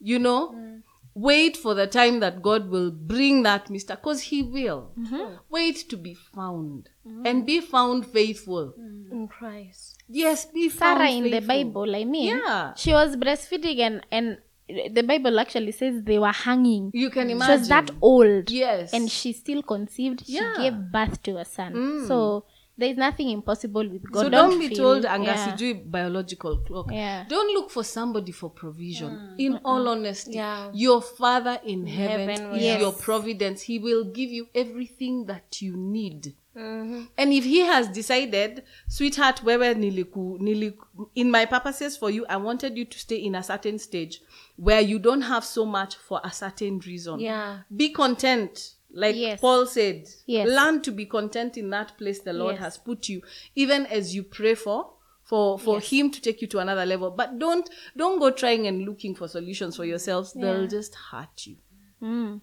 You 0.00 0.18
know? 0.18 0.48
Mm. 0.52 0.82
Wait 1.14 1.56
for 1.56 1.74
the 1.74 1.86
time 1.86 2.20
that 2.20 2.40
God 2.42 2.70
will 2.70 2.90
bring 2.90 3.42
that 3.42 3.68
mister, 3.70 3.96
because 3.96 4.22
He 4.22 4.42
will. 4.42 4.92
Mm-hmm. 4.98 5.34
Wait 5.50 5.88
to 5.90 5.96
be 5.96 6.14
found. 6.14 6.88
And 7.24 7.44
be 7.46 7.60
found 7.60 8.06
faithful. 8.06 8.72
in 9.10 9.28
Christ. 9.28 10.02
Yes, 10.08 10.46
be 10.46 10.68
found 10.70 10.98
Sarah 11.00 11.10
in 11.10 11.24
the. 11.30 11.40
Bible, 11.40 11.94
I 11.94 12.04
mean, 12.04 12.38
Yeah. 12.38 12.74
she 12.74 12.92
was 12.92 13.16
breastfeeding 13.16 13.80
and 13.80 14.06
and 14.10 14.38
the 14.68 15.02
Bible 15.02 15.38
actually 15.40 15.72
says 15.72 16.02
they 16.02 16.18
were 16.18 16.32
hanging. 16.32 16.90
You 16.94 17.10
can 17.10 17.28
She 17.28 17.34
was 17.34 17.68
that 17.68 17.90
old, 18.00 18.50
Yes. 18.50 18.92
and 18.92 19.10
she 19.10 19.32
still 19.32 19.62
conceived. 19.62 20.22
Yeah. 20.26 20.40
Mm. 20.42 20.56
She 20.56 20.62
gave 20.62 20.74
birth 20.92 21.22
to 21.24 21.38
a 21.38 21.44
son. 21.44 22.04
So 22.06 22.44
there's 22.78 22.96
nothing 22.96 23.28
impossible 23.30 23.86
with 23.88 24.10
God. 24.10 24.22
so 24.22 24.28
don't, 24.30 24.58
be 24.58 24.68
feel- 24.68 24.76
told 24.78 25.04
yeah. 25.04 25.72
biological 25.84 26.56
clock. 26.58 26.86
Yeah. 26.90 27.24
Don't 27.28 27.52
look 27.54 27.70
for 27.70 27.84
somebody 27.84 28.32
for 28.32 28.50
provision. 28.50 29.34
In 29.38 29.60
all 29.64 29.86
honesty, 29.88 30.32
Yeah. 30.34 30.70
your 30.72 31.02
Father 31.02 31.60
in 31.64 31.86
heaven, 31.86 32.28
heaven 32.30 32.54
is 32.56 32.62
will- 32.74 32.80
your 32.80 32.92
providence. 32.92 33.62
He 33.62 33.78
will 33.78 34.04
give 34.04 34.30
you 34.30 34.48
everything 34.54 35.26
that 35.26 35.60
you 35.60 35.76
need. 35.76 36.34
Mm-hmm. 36.56 37.04
And 37.16 37.32
if 37.32 37.44
he 37.44 37.60
has 37.60 37.88
decided, 37.88 38.62
sweetheart, 38.88 39.42
wewe 39.44 39.74
niliku, 39.74 40.38
niliku, 40.38 41.08
in 41.14 41.30
my 41.30 41.46
purposes 41.46 41.96
for 41.96 42.10
you, 42.10 42.26
I 42.28 42.36
wanted 42.36 42.76
you 42.76 42.84
to 42.84 42.98
stay 42.98 43.16
in 43.16 43.34
a 43.34 43.42
certain 43.42 43.78
stage 43.78 44.20
where 44.56 44.80
you 44.80 44.98
don't 44.98 45.22
have 45.22 45.44
so 45.44 45.64
much 45.64 45.96
for 45.96 46.20
a 46.24 46.30
certain 46.30 46.78
reason. 46.80 47.20
Yeah. 47.20 47.60
Be 47.74 47.90
content. 47.90 48.74
Like 48.94 49.16
Yes. 49.16 49.40
Paul 49.40 49.64
said, 49.66 50.06
Yes. 50.26 50.46
learn 50.48 50.82
to 50.82 50.90
be 50.92 51.06
content 51.06 51.56
in 51.56 51.70
that 51.70 51.96
place 51.96 52.20
the 52.20 52.34
Lord 52.34 52.56
Yes. 52.56 52.62
has 52.64 52.78
put 52.78 53.08
you, 53.08 53.22
even 53.54 53.86
as 53.86 54.14
you 54.14 54.22
pray 54.22 54.54
for 54.54 54.90
for 55.24 55.58
for 55.58 55.80
him 55.80 56.10
to 56.10 56.20
take 56.20 56.42
you 56.42 56.48
to 56.48 56.58
another 56.58 56.84
level. 56.84 57.10
But 57.10 57.38
don't 57.38 57.66
don't 57.96 58.18
go 58.18 58.30
trying 58.30 58.66
and 58.66 58.84
looking 58.84 59.14
for 59.14 59.28
solutions 59.28 59.76
for 59.76 59.86
yourselves. 59.86 60.34
They'll 60.34 60.66
just 60.66 60.94
hurt 61.10 61.46
you 61.46 61.56
Mm. 62.02 62.40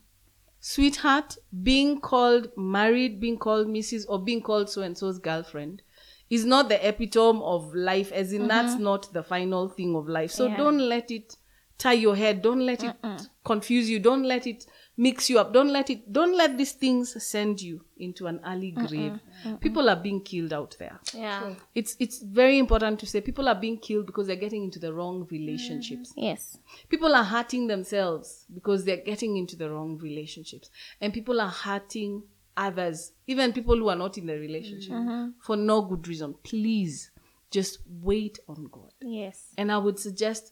Sweetheart, 0.60 1.38
being 1.64 1.99
called 2.01 2.49
married, 2.57 3.20
being 3.20 3.38
called 3.38 3.68
Mrs. 3.68 4.05
or 4.07 4.20
being 4.20 4.41
called 4.41 4.70
so 4.70 4.82
and 4.82 4.97
so's 4.97 5.20
girlfriend 5.20 5.82
is 6.30 6.45
not 6.45 6.70
the 6.70 6.88
epitome 6.88 7.41
of 7.43 7.74
life, 7.74 8.12
as 8.12 8.34
in 8.34 8.47
that's 8.47 8.76
mm-hmm. 8.76 8.84
not 8.84 9.14
the 9.14 9.24
final 9.24 9.68
thing 9.68 9.95
of 9.95 10.07
life. 10.07 10.32
So 10.32 10.47
Yeah. 10.47 10.57
don't 10.57 10.80
let 10.80 11.10
it 11.12 11.36
tie 11.78 11.93
your 11.93 12.16
head. 12.16 12.41
Don't 12.41 12.66
let 12.66 12.84
it 12.84 12.95
confuse 13.43 13.89
you. 13.89 13.99
Don't 13.99 14.24
let 14.24 14.45
it 14.45 14.66
mix 15.00 15.30
you 15.30 15.39
up. 15.39 15.54
Don't 15.54 15.70
let 15.70 15.89
it, 15.89 16.12
don't 16.12 16.36
let 16.36 16.58
these 16.58 16.74
things 16.74 17.24
send 17.24 17.62
you 17.62 17.82
into 17.97 18.28
an 18.28 18.41
early 18.45 18.72
grave. 18.72 19.18
People 19.62 19.89
are 19.89 19.95
being 19.95 20.22
killed 20.22 20.52
out 20.52 20.76
there. 20.78 21.00
Yeah. 21.14 21.54
It's, 21.74 21.95
it's 22.00 22.22
very 22.22 22.60
important 22.60 23.00
to 23.00 23.06
say 23.08 23.22
people 23.22 23.47
are 23.47 23.56
being 23.56 23.78
killed 23.78 24.08
because 24.08 24.28
they're 24.28 24.36
getting 24.36 24.66
into 24.66 24.78
the 24.78 24.93
wrong 24.93 25.26
relationships 25.32 26.12
mm-hmm. 26.12 26.24
Yes. 26.24 26.58
people 26.89 27.16
are 27.16 27.24
hurting 27.24 27.68
themselves 27.68 28.45
because 28.54 28.84
they're 28.84 28.97
getting 28.97 29.38
into 29.38 29.56
the 29.56 29.72
wrong 29.72 29.97
relationships 29.97 30.70
and 31.00 31.14
people 31.14 31.39
are 31.39 31.50
hurting 31.50 32.24
others 32.58 33.14
even 33.28 33.54
people 33.54 33.78
who 33.78 33.88
are 33.89 33.95
not 33.95 34.18
in 34.18 34.26
the 34.26 34.38
relationship 34.38 34.91
mm-hmm. 34.91 35.30
for 35.41 35.56
no 35.56 35.82
good 35.82 36.08
reason 36.08 36.36
please 36.43 37.12
just 37.52 37.80
wait 38.02 38.39
on 38.47 38.68
god 38.72 38.91
Yes. 39.02 39.54
and 39.58 39.72
i 39.72 39.78
would 39.78 39.97
suggest 40.00 40.52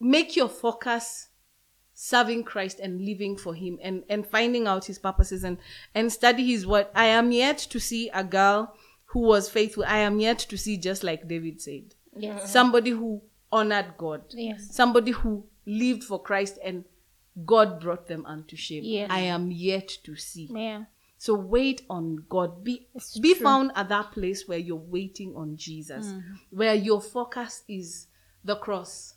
make 0.00 0.36
your 0.36 0.48
focus 0.48 1.28
serving 2.02 2.42
christ 2.42 2.80
and 2.80 3.04
living 3.04 3.36
for 3.36 3.52
him 3.54 3.78
and 3.82 4.02
and 4.08 4.26
finding 4.26 4.66
out 4.66 4.86
his 4.86 4.98
purposes 4.98 5.44
and 5.44 5.58
and 5.94 6.10
study 6.10 6.46
his 6.46 6.66
word 6.66 6.86
i 6.94 7.04
am 7.04 7.30
yet 7.30 7.58
to 7.58 7.78
see 7.78 8.08
a 8.14 8.24
girl 8.24 8.74
who 9.12 9.20
was 9.20 9.50
faithful 9.50 9.84
i 9.86 9.98
am 9.98 10.18
yet 10.18 10.38
to 10.38 10.56
see 10.56 10.78
just 10.78 11.04
like 11.04 11.28
david 11.28 11.60
said 11.60 11.94
Yes. 12.16 12.50
somebody 12.52 12.90
who 12.90 13.20
honored 13.52 13.94
God, 13.98 14.22
Yes. 14.30 14.74
somebody 14.74 15.10
who 15.12 15.44
lived 15.66 16.02
for 16.04 16.20
Christ 16.22 16.58
and 16.64 16.84
God 17.44 17.80
brought 17.80 18.06
them 18.08 18.24
unto 18.26 18.56
shame. 18.56 18.82
Yes. 18.84 19.08
I 19.10 19.20
am 19.20 19.50
yet 19.52 19.88
to 20.04 20.16
see. 20.16 20.48
Yeah. 20.50 20.84
So 21.18 21.34
wait 21.34 21.82
on 21.88 22.24
God. 22.28 22.64
Be 22.64 22.88
be 23.20 23.34
found 23.34 23.70
at 23.76 23.88
that 23.90 24.10
place 24.12 24.48
where 24.48 24.58
you're 24.58 24.86
waiting 24.96 25.34
on 25.36 25.56
Jesus, 25.56 26.06
Mm-hmm. 26.06 26.56
where 26.58 26.74
your 26.74 27.00
focus 27.00 27.62
is 27.68 28.06
the 28.44 28.56
cross 28.56 29.14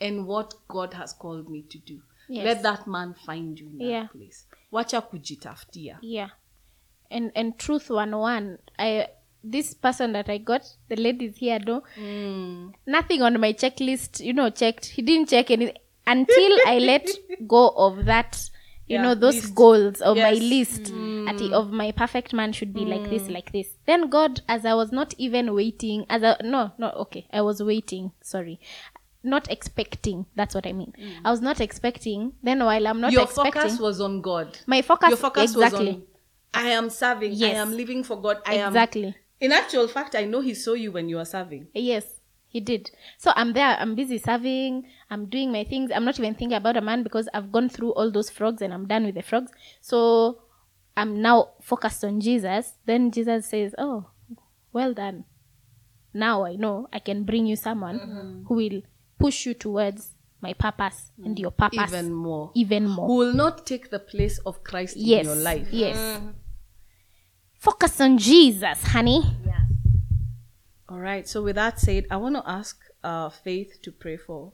and 0.00 0.26
what 0.26 0.54
God 0.68 0.94
has 0.94 1.12
called 1.12 1.48
me 1.48 1.62
to 1.70 1.78
do. 1.78 2.00
Yes. 2.28 2.44
Let 2.44 2.62
that 2.62 2.86
man 2.86 3.14
find 3.26 3.58
you 3.58 3.66
in 3.68 3.78
that 3.78 3.84
Yeah. 3.84 4.06
place. 4.06 4.46
Wacha 4.72 5.00
kujitafutia. 5.02 5.98
Yeah. 6.02 6.28
And 7.10 7.30
and 7.34 7.58
truth 7.58 7.90
one 7.90 8.16
one. 8.16 8.58
I 8.78 9.08
this 9.42 9.74
person 9.74 10.12
that 10.12 10.28
I 10.30 10.38
got, 10.38 10.62
the 10.88 10.96
ladies 10.96 11.36
here 11.36 11.58
do 11.58 11.82
nothing 12.86 13.22
on 13.22 13.38
my 13.40 13.52
checklist, 13.52 14.24
you 14.24 14.32
know, 14.32 14.50
checked. 14.50 14.86
He 14.86 15.02
didn't 15.02 15.28
check 15.28 15.50
anything 15.50 15.76
until 16.06 16.58
I 16.66 16.78
let 16.78 17.08
go 17.46 17.68
of 17.76 18.06
that, 18.06 18.48
you 18.86 18.96
Yeah, 18.96 19.02
know, 19.02 19.14
those 19.14 19.42
list. 19.42 19.54
goals 19.54 20.00
of 20.00 20.16
my 20.16 20.30
list 20.32 20.90
list. 20.90 20.92
at, 21.28 21.40
of 21.52 21.70
my 21.72 21.92
perfect 21.92 22.32
man 22.32 22.52
should 22.52 22.72
be 22.72 22.84
like 22.86 23.08
this, 23.10 23.28
like 23.28 23.52
this. 23.52 23.76
Then 23.86 24.08
God, 24.08 24.40
as 24.48 24.64
I 24.64 24.74
was 24.74 24.92
not 24.92 25.14
even 25.18 25.54
waiting, 25.54 26.06
as 26.08 26.22
I 26.24 26.36
no, 26.42 26.72
no, 26.78 26.90
okay, 26.90 27.26
I 27.32 27.42
was 27.42 27.62
waiting, 27.62 28.12
sorry. 28.22 28.60
Not 29.24 29.50
expecting. 29.50 30.26
That's 30.36 30.54
what 30.54 30.66
I 30.66 30.72
mean. 30.72 30.92
I 31.24 31.30
was 31.30 31.40
not 31.40 31.60
expecting. 31.60 32.32
Then 32.42 32.62
while 32.62 32.86
I'm 32.86 33.00
not 33.00 33.12
your 33.12 33.22
expecting, 33.22 33.52
focus 33.62 33.78
was 33.80 34.00
on 34.00 34.20
God. 34.20 34.58
my 34.66 34.82
focus, 34.82 35.08
Your 35.10 35.16
focus 35.16 35.52
exactly. 35.54 35.86
was 35.86 35.94
on 35.96 36.02
I 36.52 36.68
am 36.68 36.90
serving. 36.90 37.32
Yes. 37.32 37.56
I 37.56 37.58
am 37.60 37.72
living 37.72 38.04
for 38.04 38.20
God. 38.20 38.38
I 38.46 38.54
am 38.56 38.68
Exactly. 38.68 39.16
In 39.40 39.50
actual 39.50 39.88
fact, 39.88 40.14
I 40.14 40.24
know 40.24 40.40
he 40.40 40.54
saw 40.54 40.74
you 40.74 40.92
when 40.92 41.08
you 41.08 41.16
were 41.16 41.24
serving. 41.24 41.66
Yes, 41.74 42.20
he 42.46 42.60
did. 42.60 42.90
So 43.18 43.32
I'm 43.34 43.52
there, 43.54 43.76
I'm 43.80 43.94
busy 43.96 44.18
serving, 44.18 44.84
I'm 45.10 45.26
doing 45.26 45.50
my 45.50 45.64
things. 45.64 45.90
I'm 45.94 46.04
not 46.04 46.18
even 46.18 46.34
thinking 46.34 46.56
about 46.56 46.76
a 46.76 46.80
man 46.80 47.02
because 47.02 47.28
I've 47.34 47.50
gone 47.50 47.68
through 47.68 47.92
all 47.94 48.10
those 48.12 48.30
frogs 48.30 48.62
and 48.62 48.72
I'm 48.72 48.86
done 48.86 49.04
with 49.06 49.16
the 49.16 49.22
frogs. 49.22 49.50
So 49.80 50.42
I'm 50.96 51.20
now 51.20 51.50
focused 51.60 52.04
on 52.04 52.20
Jesus, 52.20 52.74
then 52.86 53.10
Jesus 53.10 53.46
says, 53.48 53.74
Oh, 53.78 54.06
well 54.72 54.94
done. 54.94 55.24
Now 56.12 56.44
I 56.44 56.54
know 56.54 56.86
I 56.92 57.00
can 57.00 57.24
bring 57.24 57.46
you 57.46 57.56
someone 57.56 57.98
Mm-hmm. 57.98 58.44
who 58.46 58.54
will 58.54 58.82
push 59.18 59.46
you 59.46 59.54
towards 59.54 60.10
my 60.40 60.52
purpose 60.52 61.10
and 61.24 61.38
your 61.38 61.50
purpose 61.50 61.78
Mm. 61.78 61.88
Even 61.88 62.12
more. 62.12 62.50
even 62.54 62.86
more. 62.88 63.06
Who 63.06 63.16
will 63.16 63.32
not 63.34 63.66
take 63.66 63.90
the 63.90 63.98
place 63.98 64.38
of 64.44 64.62
Christ 64.62 64.96
yes. 64.96 65.20
in 65.20 65.26
your 65.32 65.36
life. 65.42 65.68
Yes. 65.70 66.20
Focus 67.58 68.00
on 68.00 68.18
Jesus, 68.18 68.82
honey. 68.82 69.22
Yes. 69.44 69.60
All 70.88 70.98
right. 70.98 71.26
So 71.26 71.42
with 71.42 71.56
that 71.56 71.80
said, 71.80 72.06
I 72.10 72.16
want 72.16 72.36
to 72.36 72.42
ask 72.46 72.78
uh, 73.02 73.30
Faith 73.30 73.80
to 73.82 73.90
pray 73.90 74.16
for 74.18 74.52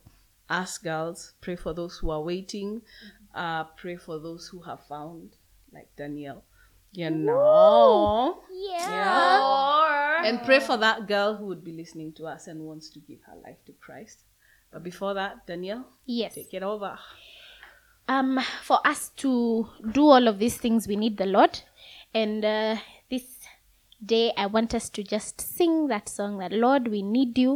us 0.48 0.78
girls. 0.78 1.34
Pray 1.40 1.56
for 1.56 1.72
those 1.74 1.98
who 1.98 2.10
are 2.10 2.22
waiting. 2.22 2.82
Uh, 3.34 3.64
pray 3.64 3.96
for 3.96 4.18
those 4.20 4.46
who 4.48 4.62
have 4.62 4.86
found, 4.86 5.36
like 5.72 5.88
Danielle. 5.96 6.44
You 6.92 7.10
know. 7.10 8.42
Yeah. 8.52 10.22
And 10.24 10.42
pray 10.44 10.60
for 10.60 10.76
that 10.76 11.06
girl 11.08 11.36
who 11.36 11.46
would 11.46 11.64
be 11.64 11.72
listening 11.72 12.12
to 12.14 12.26
us 12.26 12.46
and 12.46 12.60
wants 12.60 12.90
to 12.90 12.98
give 13.00 13.18
her 13.26 13.36
life 13.44 13.58
to 13.66 13.72
Christ. 13.80 14.24
But 14.72 14.82
before 14.84 15.14
that, 15.14 15.46
Danielle, 15.46 15.84
Yes. 16.06 16.34
take 16.34 16.54
it 16.54 16.62
over. 16.62 16.98
um 18.08 18.38
for 18.68 18.78
us 18.84 19.10
to 19.22 19.30
do 19.96 20.02
all 20.14 20.26
of 20.30 20.38
these 20.42 20.56
things 20.62 20.88
we 20.90 20.96
need 20.96 21.16
the 21.16 21.26
lord 21.26 21.60
and 22.20 22.44
uh, 22.44 22.74
this 23.10 23.26
day 24.04 24.32
i 24.36 24.46
want 24.54 24.74
us 24.78 24.86
to 24.96 25.02
just 25.12 25.40
sing 25.40 25.86
that 25.92 26.08
song 26.08 26.38
that 26.42 26.50
lord 26.64 26.88
we 26.94 27.02
need 27.02 27.38
you 27.38 27.52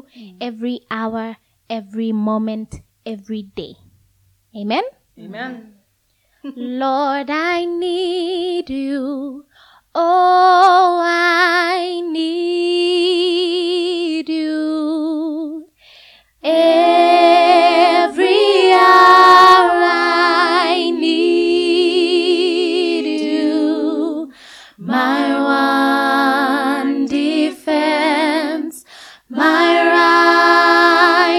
every 0.49 0.77
hour 0.91 1.25
every 1.69 2.13
moment 2.13 2.77
every 3.05 3.43
day 3.63 3.75
amen 4.63 4.85
Amen. 5.19 5.75
lord 6.85 7.29
i 7.31 7.65
need 7.65 8.71
you 8.71 9.45
oh 9.95 11.01
i 11.03 12.01
need 13.25 14.29
you 14.29 14.63
Every 16.47 18.31
hour 18.73 19.81
I 19.81 20.91
need 20.95 23.07
you, 23.23 24.31
my 24.77 25.41
one 26.83 27.07
defense, 27.07 28.85
my 29.31 29.89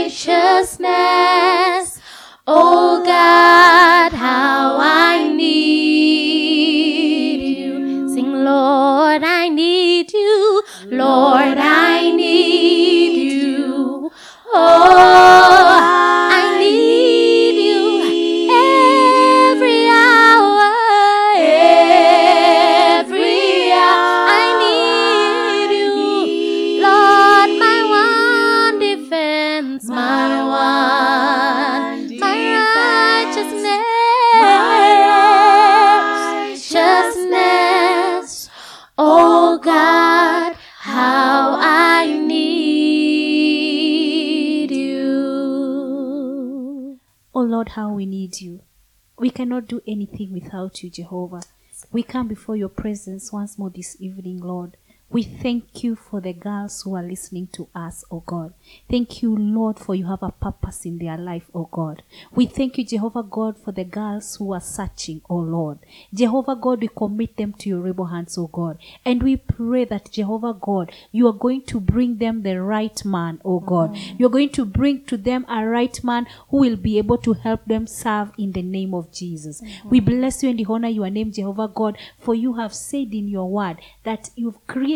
righteousness. 0.02 2.02
Oh 2.48 3.04
God, 3.06 4.12
how 4.12 4.78
I 4.80 5.28
need 5.32 7.42
you. 7.60 8.10
Sing, 8.10 8.34
Lord, 8.44 9.22
I 9.24 9.50
need 9.50 10.12
you. 10.12 10.64
Lord, 10.88 11.60
I 11.60 12.10
need 12.10 13.32
you. 13.32 14.12
Oh, 14.58 14.95
cannot 49.36 49.68
do 49.68 49.82
anything 49.86 50.32
without 50.34 50.82
you, 50.82 50.90
Jehovah. 50.90 51.44
We 51.92 52.04
come 52.04 52.30
before 52.30 52.56
your 52.56 52.70
presence 52.70 53.34
once 53.34 53.60
more 53.60 53.70
this 53.70 53.98
evening, 54.00 54.40
Lord. 54.40 54.78
We 55.12 55.22
thank 55.22 55.84
you 55.84 55.96
for 55.96 56.20
the 56.20 56.34
girls 56.34 56.82
who 56.82 56.96
are 56.96 57.04
listening 57.04 57.48
to 57.54 57.68
us, 57.76 58.04
oh 58.10 58.24
God. 58.26 58.54
Thank 58.90 59.22
you, 59.22 59.36
Lord, 59.38 59.78
for 59.78 59.94
you 59.94 60.08
have 60.08 60.24
a 60.24 60.32
purpose 60.32 60.84
in 60.84 60.98
their 60.98 61.16
life, 61.16 61.44
oh 61.54 61.70
God. 61.72 62.02
We 62.34 62.48
thank 62.48 62.80
you, 62.80 62.86
Jehovah 62.86 63.22
God, 63.22 63.56
for 63.58 63.72
the 63.72 63.84
girls 63.84 64.36
who 64.36 64.52
are 64.54 64.60
searching, 64.60 65.22
oh 65.30 65.38
Lord. 65.38 65.78
Jehovah 66.12 66.56
God, 66.56 66.82
we 66.82 66.88
commit 66.88 67.38
them 67.38 67.54
to 67.60 67.70
your 67.70 67.88
able 67.88 68.06
hands, 68.08 68.36
oh 68.38 68.48
God. 68.48 68.80
And 69.06 69.22
we 69.22 69.38
pray 69.38 69.86
that, 69.86 70.12
Jehovah 70.12 70.58
God, 70.60 70.92
you 71.12 71.28
are 71.28 71.34
going 71.34 71.62
to 71.68 71.80
bring 71.80 72.18
them 72.18 72.42
the 72.42 72.60
right 72.62 73.06
man, 73.06 73.40
oh 73.46 73.60
God. 73.60 73.96
You're 74.18 74.30
going 74.32 74.50
to 74.50 74.66
bring 74.66 75.06
to 75.06 75.18
them 75.18 75.46
a 75.48 75.66
right 75.66 76.04
man 76.04 76.26
who 76.50 76.58
will 76.58 76.78
be 76.78 76.98
able 76.98 77.20
to 77.20 77.34
help 77.34 77.64
them 77.66 77.86
serve 77.86 78.32
in 78.40 78.54
the 78.54 78.64
name 78.64 78.96
of 78.96 79.14
Jesus. 79.14 79.62
We 79.86 80.00
bless 80.00 80.42
you 80.42 80.50
and 80.50 80.66
honor 80.68 80.90
your 80.90 81.12
name, 81.12 81.32
Jehovah 81.32 81.68
God, 81.68 81.98
for 82.18 82.34
you 82.34 82.54
have 82.54 82.74
said 82.74 83.14
in 83.14 83.28
your 83.28 83.50
word 83.50 83.78
that 84.04 84.32
you've 84.36 84.66
created 84.66 84.95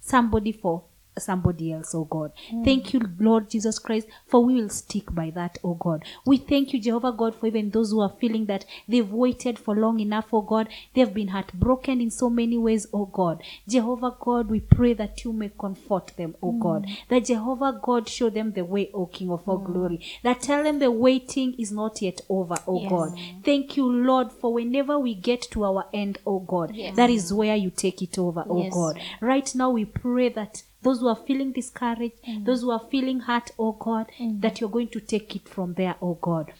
somebody 0.00 0.52
for 0.52 0.84
somebody 1.18 1.72
else, 1.72 1.94
oh 1.94 2.04
God. 2.04 2.32
Hmm. 2.50 2.64
Thank 2.64 2.92
you, 2.92 3.00
Lord 3.18 3.50
Jesus 3.50 3.78
Christ, 3.78 4.08
for 4.26 4.44
we 4.44 4.54
will 4.54 4.68
stick 4.68 5.14
by 5.14 5.30
that, 5.30 5.58
oh 5.62 5.74
God. 5.74 6.04
We 6.24 6.38
thank 6.38 6.72
you, 6.72 6.80
Jehovah 6.80 7.12
God, 7.12 7.34
for 7.34 7.46
even 7.46 7.70
those 7.70 7.90
who 7.90 8.00
are 8.00 8.12
feeling 8.20 8.46
that 8.46 8.64
they've 8.88 9.10
waited 9.10 9.58
for 9.58 9.74
long 9.74 10.00
enough, 10.00 10.26
oh 10.32 10.42
God. 10.42 10.68
They've 10.94 11.12
been 11.12 11.28
heartbroken 11.28 12.00
in 12.00 12.10
so 12.10 12.30
many 12.30 12.56
ways, 12.56 12.86
oh 12.92 13.06
God. 13.06 13.42
Jehovah 13.68 14.16
God, 14.18 14.48
we 14.48 14.60
pray 14.60 14.94
that 14.94 15.24
you 15.24 15.32
may 15.32 15.50
comfort 15.50 16.12
them, 16.16 16.34
oh 16.42 16.52
hmm. 16.52 16.60
God. 16.60 16.86
That 17.08 17.26
Jehovah 17.26 17.78
God 17.82 18.08
show 18.08 18.30
them 18.30 18.52
the 18.52 18.64
way, 18.64 18.90
oh 18.94 19.06
King 19.06 19.30
of 19.30 19.48
all 19.48 19.58
hmm. 19.58 19.72
glory. 19.72 20.00
That 20.22 20.40
tell 20.40 20.62
them 20.62 20.78
the 20.78 20.90
waiting 20.90 21.54
is 21.58 21.72
not 21.72 22.00
yet 22.02 22.20
over, 22.28 22.56
oh 22.66 22.88
God. 22.88 23.18
Thank 23.44 23.76
you, 23.76 23.90
Lord, 23.90 24.32
for 24.32 24.52
whenever 24.52 24.98
we 24.98 25.14
get 25.14 25.42
to 25.52 25.64
our 25.64 25.86
end, 25.92 26.18
oh 26.26 26.40
God, 26.40 26.74
that 26.94 27.10
is 27.10 27.32
where 27.32 27.56
you 27.56 27.70
take 27.70 28.02
it 28.02 28.18
over, 28.18 28.44
oh 28.48 28.62
Yes. 28.62 28.74
God. 28.74 29.00
Right 29.20 29.54
now, 29.54 29.70
we 29.70 29.84
pray 29.84 30.28
that 30.30 30.62
those 30.82 31.00
who 31.00 31.08
are 31.08 31.18
feeling 31.26 31.52
discouraged, 31.52 32.22
mm. 32.28 32.44
those 32.44 32.62
who 32.62 32.70
are 32.70 32.86
feeling 32.90 33.20
hurt, 33.20 33.50
oh 33.58 33.72
God, 33.72 34.06
mm. 34.18 34.40
that 34.40 34.60
you're 34.60 34.70
going 34.70 34.88
to 34.88 35.00
take 35.00 35.34
it 35.36 35.48
from 35.48 35.74
there, 35.74 35.96
oh 36.02 36.14
God. 36.14 36.52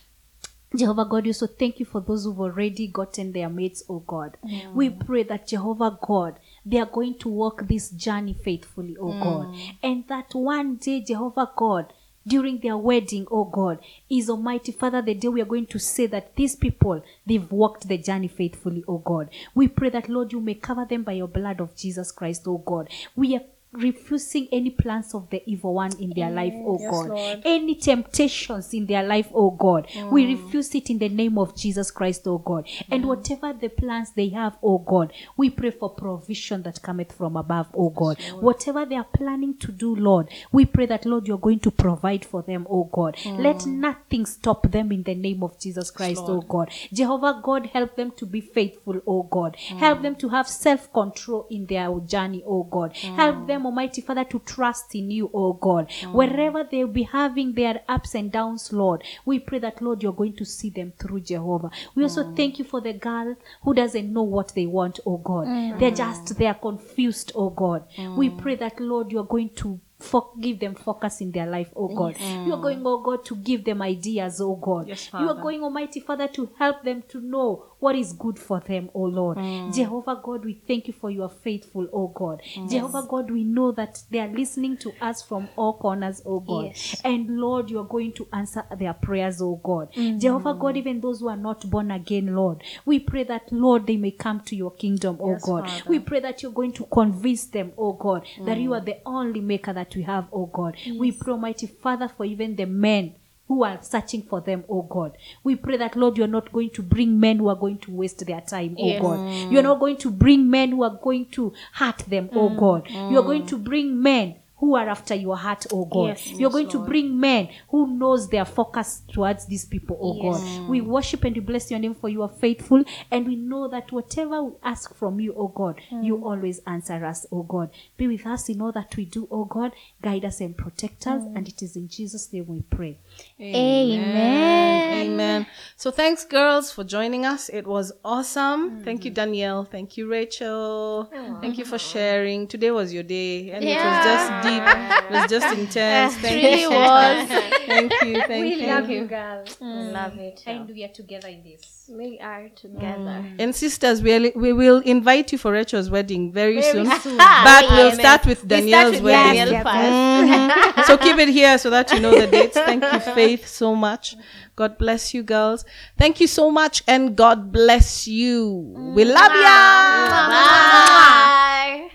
Jehovah 0.75 1.05
God, 1.05 1.27
you 1.27 1.35
so 1.35 1.47
thank 1.47 1.81
you 1.81 1.87
for 1.87 2.01
those 2.01 2.25
who've 2.25 2.41
already 2.41 2.87
gotten 2.87 3.33
their 3.33 3.51
mates, 3.51 3.83
oh 3.89 3.99
God. 4.01 4.39
Mm. 4.45 4.73
We 4.73 4.91
pray 4.91 5.23
that 5.25 5.47
Jehovah 5.47 5.99
God, 6.01 6.39
they 6.65 6.79
are 6.79 6.87
going 6.87 7.19
to 7.19 7.29
walk 7.29 7.67
this 7.69 7.91
journey 7.91 8.35
faithfully, 8.35 8.97
oh 8.99 9.13
God. 9.21 9.55
And 9.83 10.09
that 10.09 10.35
one 10.35 10.77
day, 10.77 11.03
Jehovah 11.03 11.51
God, 11.55 11.93
during 12.27 12.61
their 12.61 12.77
wedding, 12.77 13.27
oh 13.31 13.45
God, 13.45 13.81
is 14.09 14.31
Almighty 14.31 14.73
Father, 14.73 15.03
the 15.03 15.15
day 15.15 15.29
we 15.29 15.43
are 15.43 15.47
going 15.47 15.67
to 15.67 15.79
say 15.79 16.07
that 16.07 16.37
these 16.37 16.57
people, 16.57 17.03
they've 17.27 17.51
walked 17.51 17.89
the 17.89 17.99
journey 17.99 18.29
faithfully, 18.29 18.85
oh 18.87 18.99
God. 18.99 19.29
We 19.55 19.69
pray 19.69 19.91
that, 19.91 20.09
Lord, 20.09 20.33
you 20.33 20.41
may 20.41 20.55
cover 20.55 20.85
them 20.85 21.03
by 21.03 21.13
your 21.13 21.29
blood 21.29 21.61
of 21.61 21.77
Jesus 21.77 22.13
Christ, 22.13 22.43
oh 22.47 22.59
God. 22.59 22.89
We 23.17 23.37
are 23.37 23.43
refusing 23.73 24.49
any 24.53 24.71
plans 24.71 25.15
of 25.15 25.31
the 25.31 25.43
evil 25.47 25.75
one 25.75 25.93
in 25.99 26.11
their 26.15 26.31
life, 26.31 26.53
oh 26.57 26.79
God. 26.91 27.43
Any 27.45 27.75
temptations 27.75 28.75
in 28.75 28.87
their 28.87 29.03
life, 29.03 29.29
oh 29.35 29.51
God. 29.51 29.89
We 30.11 30.27
refuse 30.35 30.75
it 30.75 30.91
in 30.91 30.99
the 30.99 31.09
name 31.09 31.39
of 31.39 31.57
Jesus 31.57 31.91
Christ, 31.91 32.23
oh 32.27 32.39
God. 32.39 32.69
And 32.91 33.07
whatever 33.07 33.53
the 33.53 33.69
plans 33.69 34.13
they 34.13 34.29
have, 34.31 34.59
oh 34.63 34.79
God, 34.79 35.13
we 35.37 35.51
pray 35.51 35.71
for 35.71 35.91
provision 35.91 36.63
that 36.65 36.83
cometh 36.83 37.13
from 37.13 37.37
above, 37.37 37.69
oh 37.75 37.91
God. 37.91 38.19
Whatever 38.41 38.85
they 38.85 38.97
are 38.97 39.05
planning 39.13 39.57
to 39.59 39.73
do, 39.73 39.95
Lord, 39.97 40.29
we 40.53 40.67
pray 40.67 40.87
that, 40.87 41.07
Lord, 41.07 41.27
you're 41.27 41.39
going 41.39 41.61
to 41.61 41.71
provide 41.71 42.25
for 42.25 42.43
them, 42.43 42.67
oh 42.69 42.85
God. 42.85 43.17
Let 43.39 43.65
nothing 43.67 44.27
stop 44.27 44.71
them 44.71 44.93
in 44.93 45.03
the 45.03 45.15
name 45.15 45.43
of 45.43 45.59
Jesus 45.59 45.91
Christ, 45.91 46.23
oh 46.27 46.43
God. 46.43 46.71
Jehovah 46.93 47.41
God, 47.43 47.67
help 47.73 47.97
them 47.97 48.11
to 48.13 48.27
be 48.27 48.41
faithful, 48.43 49.01
oh 49.07 49.23
God. 49.23 49.57
Help 49.57 50.03
them 50.03 50.17
to 50.17 50.29
have 50.29 50.47
self 50.47 50.93
control 50.93 51.47
in 51.51 51.67
their 51.67 51.89
journey, 52.07 52.43
oh 52.47 52.65
God. 52.65 52.95
Help 52.97 53.47
them, 53.47 53.62
Almighty 53.67 54.01
Father, 54.01 54.25
to 54.25 54.39
trust 54.41 54.95
in 54.95 55.11
you, 55.11 55.31
oh 55.33 55.53
God. 55.55 55.89
Mm. 55.89 56.13
Wherever 56.13 56.65
they'll 56.65 56.87
be 56.87 57.05
having 57.05 57.53
their 57.55 57.81
ups 57.89 58.15
and 58.15 58.31
downs, 58.31 58.73
Lord, 58.73 59.03
we 59.25 59.39
pray 59.39 59.59
that, 59.61 59.81
Lord, 59.83 60.03
you're 60.03 60.13
going 60.13 60.37
to 60.37 60.45
see 60.45 60.71
them 60.71 60.93
through, 60.99 61.21
Jehovah. 61.21 61.71
We 61.95 62.03
also 62.03 62.25
mm. 62.25 62.37
thank 62.37 62.59
you 62.59 62.65
for 62.65 62.81
the 62.81 62.93
girl 62.93 63.37
who 63.63 63.75
doesn't 63.75 64.13
know 64.13 64.23
what 64.23 64.55
they 64.55 64.67
want, 64.67 65.01
oh 65.07 65.19
God. 65.19 65.47
Mm. 65.47 65.79
They're 65.79 65.91
just, 65.91 66.37
they're 66.39 66.55
confused, 66.55 67.33
oh 67.35 67.51
God. 67.51 67.85
We 68.17 68.31
pray 68.31 68.57
that, 68.57 68.81
Lord, 68.81 69.13
you're 69.13 69.25
going 69.25 69.51
to 69.57 69.81
fo- 70.03 70.33
give 70.41 70.59
them 70.61 70.75
focus 70.75 71.21
in 71.21 71.31
their 71.33 71.47
life, 71.47 71.71
oh 71.77 71.89
God. 71.89 72.17
You 72.21 72.55
are 72.55 72.61
going, 72.61 72.83
oh 72.85 73.01
God, 73.03 73.25
to 73.27 73.37
give 73.37 73.65
them 73.65 73.83
ideas, 73.83 74.41
oh 74.41 74.57
God. 74.57 74.89
Yes, 74.89 75.11
you 75.13 75.29
are 75.29 75.35
going, 75.41 75.63
Almighty 75.63 76.01
Father, 76.01 76.29
to 76.29 76.51
help 76.59 76.83
them 76.83 77.03
to 77.09 77.21
know 77.21 77.67
what 77.83 77.97
is 77.97 78.13
good 78.13 78.39
for 78.39 78.61
them, 78.61 78.89
oh 78.95 79.03
Lord. 79.03 79.39
Mm. 79.39 79.75
Jehovah 79.75 80.21
God, 80.23 80.45
we 80.45 80.55
thank 80.55 80.87
you 80.87 80.93
for 80.93 81.11
you 81.11 81.25
are 81.25 81.29
faithful, 81.29 81.89
oh 81.93 82.07
God. 82.09 82.41
Jehovah 82.69 83.05
God, 83.09 83.29
we 83.31 83.43
know 83.43 83.73
that 83.73 84.01
they 84.09 84.21
are 84.21 84.29
listening 84.29 84.77
to 84.79 84.93
us 85.01 85.21
from 85.21 85.49
all 85.57 85.77
corners, 85.79 86.23
oh 86.25 86.39
God. 86.39 86.67
Yes. 86.67 87.01
And 87.05 87.41
Lord, 87.41 87.71
you 87.71 87.81
are 87.81 87.85
going 87.85 88.13
to 88.13 88.29
answer 88.33 88.65
their 88.79 88.93
prayers, 88.93 89.43
oh 89.43 89.61
God. 89.65 89.93
Mm. 89.95 90.21
Jehovah 90.21 90.55
God, 90.55 90.77
even 90.77 91.01
those 91.01 91.21
who 91.21 91.29
are 91.29 91.37
not 91.37 91.69
born 91.69 91.91
again, 91.91 92.37
Lord, 92.37 92.63
we 92.85 93.01
pray 93.01 93.25
that, 93.25 93.53
Lord, 93.53 93.89
they 93.89 93.97
may 93.97 94.13
come 94.13 94.41
to 94.43 94.55
your 94.55 94.71
kingdom, 94.71 95.19
oh 95.21 95.33
Yes, 95.33 95.45
God. 95.45 95.69
Father. 95.69 95.83
We 95.89 95.99
pray 95.99 96.21
that 96.21 96.41
you're 96.41 96.53
going 96.53 96.73
to 96.75 96.85
convince 96.85 97.47
them, 97.47 97.73
oh 97.77 97.95
God, 97.95 98.25
that 98.45 98.59
you 98.59 98.71
mm. 98.71 98.77
are 98.77 98.85
the 98.85 98.99
only 99.05 99.41
maker 99.41 99.73
that 99.73 99.97
we 99.97 100.03
have, 100.03 100.29
oh 100.33 100.47
God. 100.47 100.77
We 100.87 101.11
pray, 101.11 101.33
Almighty 101.33 101.67
Father, 101.67 102.07
for 102.07 102.25
even 102.25 102.55
the 102.55 102.67
men 102.67 103.17
who 103.49 103.65
are 103.65 103.79
searching 103.83 104.23
for 104.23 104.41
them, 104.41 104.65
oh 104.69 104.83
God. 104.83 105.17
We 105.45 105.57
pray 105.57 105.77
that, 105.77 105.97
Lord, 105.97 106.17
you're 106.17 106.27
not 106.27 106.53
going 106.53 106.71
to 106.71 106.83
bring 106.83 107.19
men 107.19 107.39
who 107.39 107.49
are 107.49 107.57
going 107.57 107.79
to 107.79 107.91
waste 107.91 108.25
their 108.25 108.41
time, 108.41 108.77
oh. 108.79 109.01
God. 109.01 109.53
You're 109.53 109.63
not 109.63 109.81
going 109.81 109.97
to 109.99 110.11
bring 110.11 110.51
men 110.51 110.71
who 110.71 110.83
are 110.85 110.99
going 111.03 111.27
to 111.33 111.53
hurt 111.73 111.99
them, 111.99 112.31
oh 112.33 112.49
mm, 112.49 112.59
God. 112.59 112.89
You're 112.89 113.23
mm. 113.23 113.27
going 113.27 113.47
to 113.47 113.59
bring 113.59 114.03
men 114.03 114.37
who 114.63 114.77
are 114.77 114.89
after 114.89 115.13
your 115.13 115.37
heart, 115.37 115.67
oh 115.73 115.85
God. 115.85 116.11
Yes. 116.11 116.31
You're 116.39 116.49
going 116.51 116.69
to 116.69 116.79
bring 116.79 117.19
men 117.19 117.49
who 117.69 117.99
knows 117.99 118.29
their 118.29 118.45
focus 118.45 119.03
towards 119.13 119.45
these 119.47 119.65
people, 119.65 119.99
oh 120.01 120.15
Yes. 120.15 120.41
God. 120.41 120.69
We 120.69 120.81
worship 120.81 121.25
and 121.25 121.35
we 121.35 121.41
bless 121.41 121.69
your 121.69 121.81
name 121.81 121.97
for 121.97 122.09
you 122.09 122.23
are 122.23 122.29
faithful, 122.29 122.85
and 123.11 123.27
we 123.27 123.35
know 123.35 123.67
that 123.67 123.91
whatever 123.91 124.41
we 124.45 124.53
ask 124.63 124.95
from 124.95 125.19
you, 125.19 125.35
oh 125.37 125.49
God, 125.49 125.81
hmm. 125.91 126.05
you 126.05 126.25
always 126.25 126.61
answer 126.65 127.05
us, 127.05 127.27
oh 127.33 127.43
God. 127.43 127.71
Be 127.97 128.07
with 128.07 128.25
us 128.25 128.49
in 128.49 128.61
all 128.61 128.71
that 128.71 128.97
we 128.97 129.05
do, 129.05 129.27
oh 129.33 129.47
God. 129.47 129.73
Guide 130.01 130.25
us 130.27 130.41
and 130.41 130.57
protect 130.57 131.09
us, 131.09 131.25
hmm. 131.25 131.37
and 131.37 131.49
it 131.49 131.61
is 131.61 131.75
in 131.75 131.89
Jesus' 131.89 132.33
name 132.33 132.47
we 132.47 132.63
pray. 132.63 133.01
Amen. 133.41 135.11
Amen. 135.11 135.47
So 135.77 135.91
thanks, 135.91 136.25
girls, 136.25 136.71
for 136.71 136.85
joining 136.85 137.27
us. 137.27 137.49
It 137.49 137.67
was 137.67 137.91
awesome. 138.05 138.71
Hmm. 138.71 138.85
Thank 138.85 139.05
you, 139.05 139.11
Danielle. 139.11 139.65
Thank 139.65 139.97
you, 139.97 140.09
Rachel. 140.09 141.11
Thank 141.41 141.59
you 141.59 141.65
for 141.65 141.79
sharing. 141.79 142.47
Today 142.47 142.71
was 142.71 142.95
your 142.95 143.03
day, 143.03 143.51
and 143.51 143.65
it 143.65 143.75
was 143.75 144.05
just 144.05 144.52
deep. 144.53 144.63
It 145.03 145.11
was 145.11 145.31
just 145.31 145.59
intense. 145.59 146.17
Thank 146.17 146.43
really 146.43 146.63
you. 146.63 146.71
was. 146.71 147.29
Thank 147.67 147.93
you. 148.03 148.23
Thank 148.27 148.45
we 148.45 148.55
you. 148.55 148.67
love 148.67 148.89
you, 148.91 149.05
girls. 149.07 149.57
Mm. 149.57 149.93
Love 149.93 150.19
it. 150.19 150.43
And 150.47 150.69
we 150.69 150.85
are 150.85 150.89
together 150.89 151.29
in 151.29 151.43
this. 151.43 151.91
We 151.91 152.19
are 152.21 152.49
together. 152.51 153.19
Mm. 153.23 153.37
And 153.39 153.55
sisters, 153.55 154.03
we 154.03 154.33
we 154.35 154.53
will 154.53 154.79
invite 154.81 155.33
you 155.33 155.39
for 155.39 155.53
Rachel's 155.53 155.91
wedding 155.91 156.33
very, 156.33 156.63
soon. 156.63 156.87
soon. 157.01 157.17
But 157.19 157.65
we'll 157.71 157.89
yes. 157.93 157.99
start 157.99 158.27
with 158.27 158.43
We 158.43 158.49
Danielle's 158.49 158.97
start 158.97 159.03
with 159.03 159.03
wedding. 159.03 159.53
Danielle 159.53 159.65
first. 159.65 159.93
Mm-hmm. 160.33 160.83
so 160.85 160.97
keep 160.97 161.19
it 161.19 161.29
here 161.29 161.59
so 161.59 161.71
that 161.71 161.93
you 161.93 162.01
know 162.01 162.19
the 162.19 162.27
dates. 162.27 162.55
Thank 162.55 162.85
you, 162.85 163.01
Faith, 163.01 163.47
so 163.47 163.75
much. 163.75 164.17
God 164.55 164.77
bless 164.79 165.15
you, 165.15 165.23
girls. 165.23 165.65
Thank 165.99 166.21
you 166.21 166.27
so 166.27 166.51
much, 166.51 166.83
and 166.87 167.17
God 167.17 167.53
bless 167.53 168.07
you. 168.07 168.47
We 168.95 169.05
love 169.05 169.33
ya. 169.33 169.59
Mm. 170.07 170.29
Bye. 170.33 171.91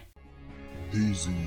This 0.92 1.04
is 1.04 1.26
the 1.26 1.32
Gas 1.32 1.46
Station. 1.46 1.47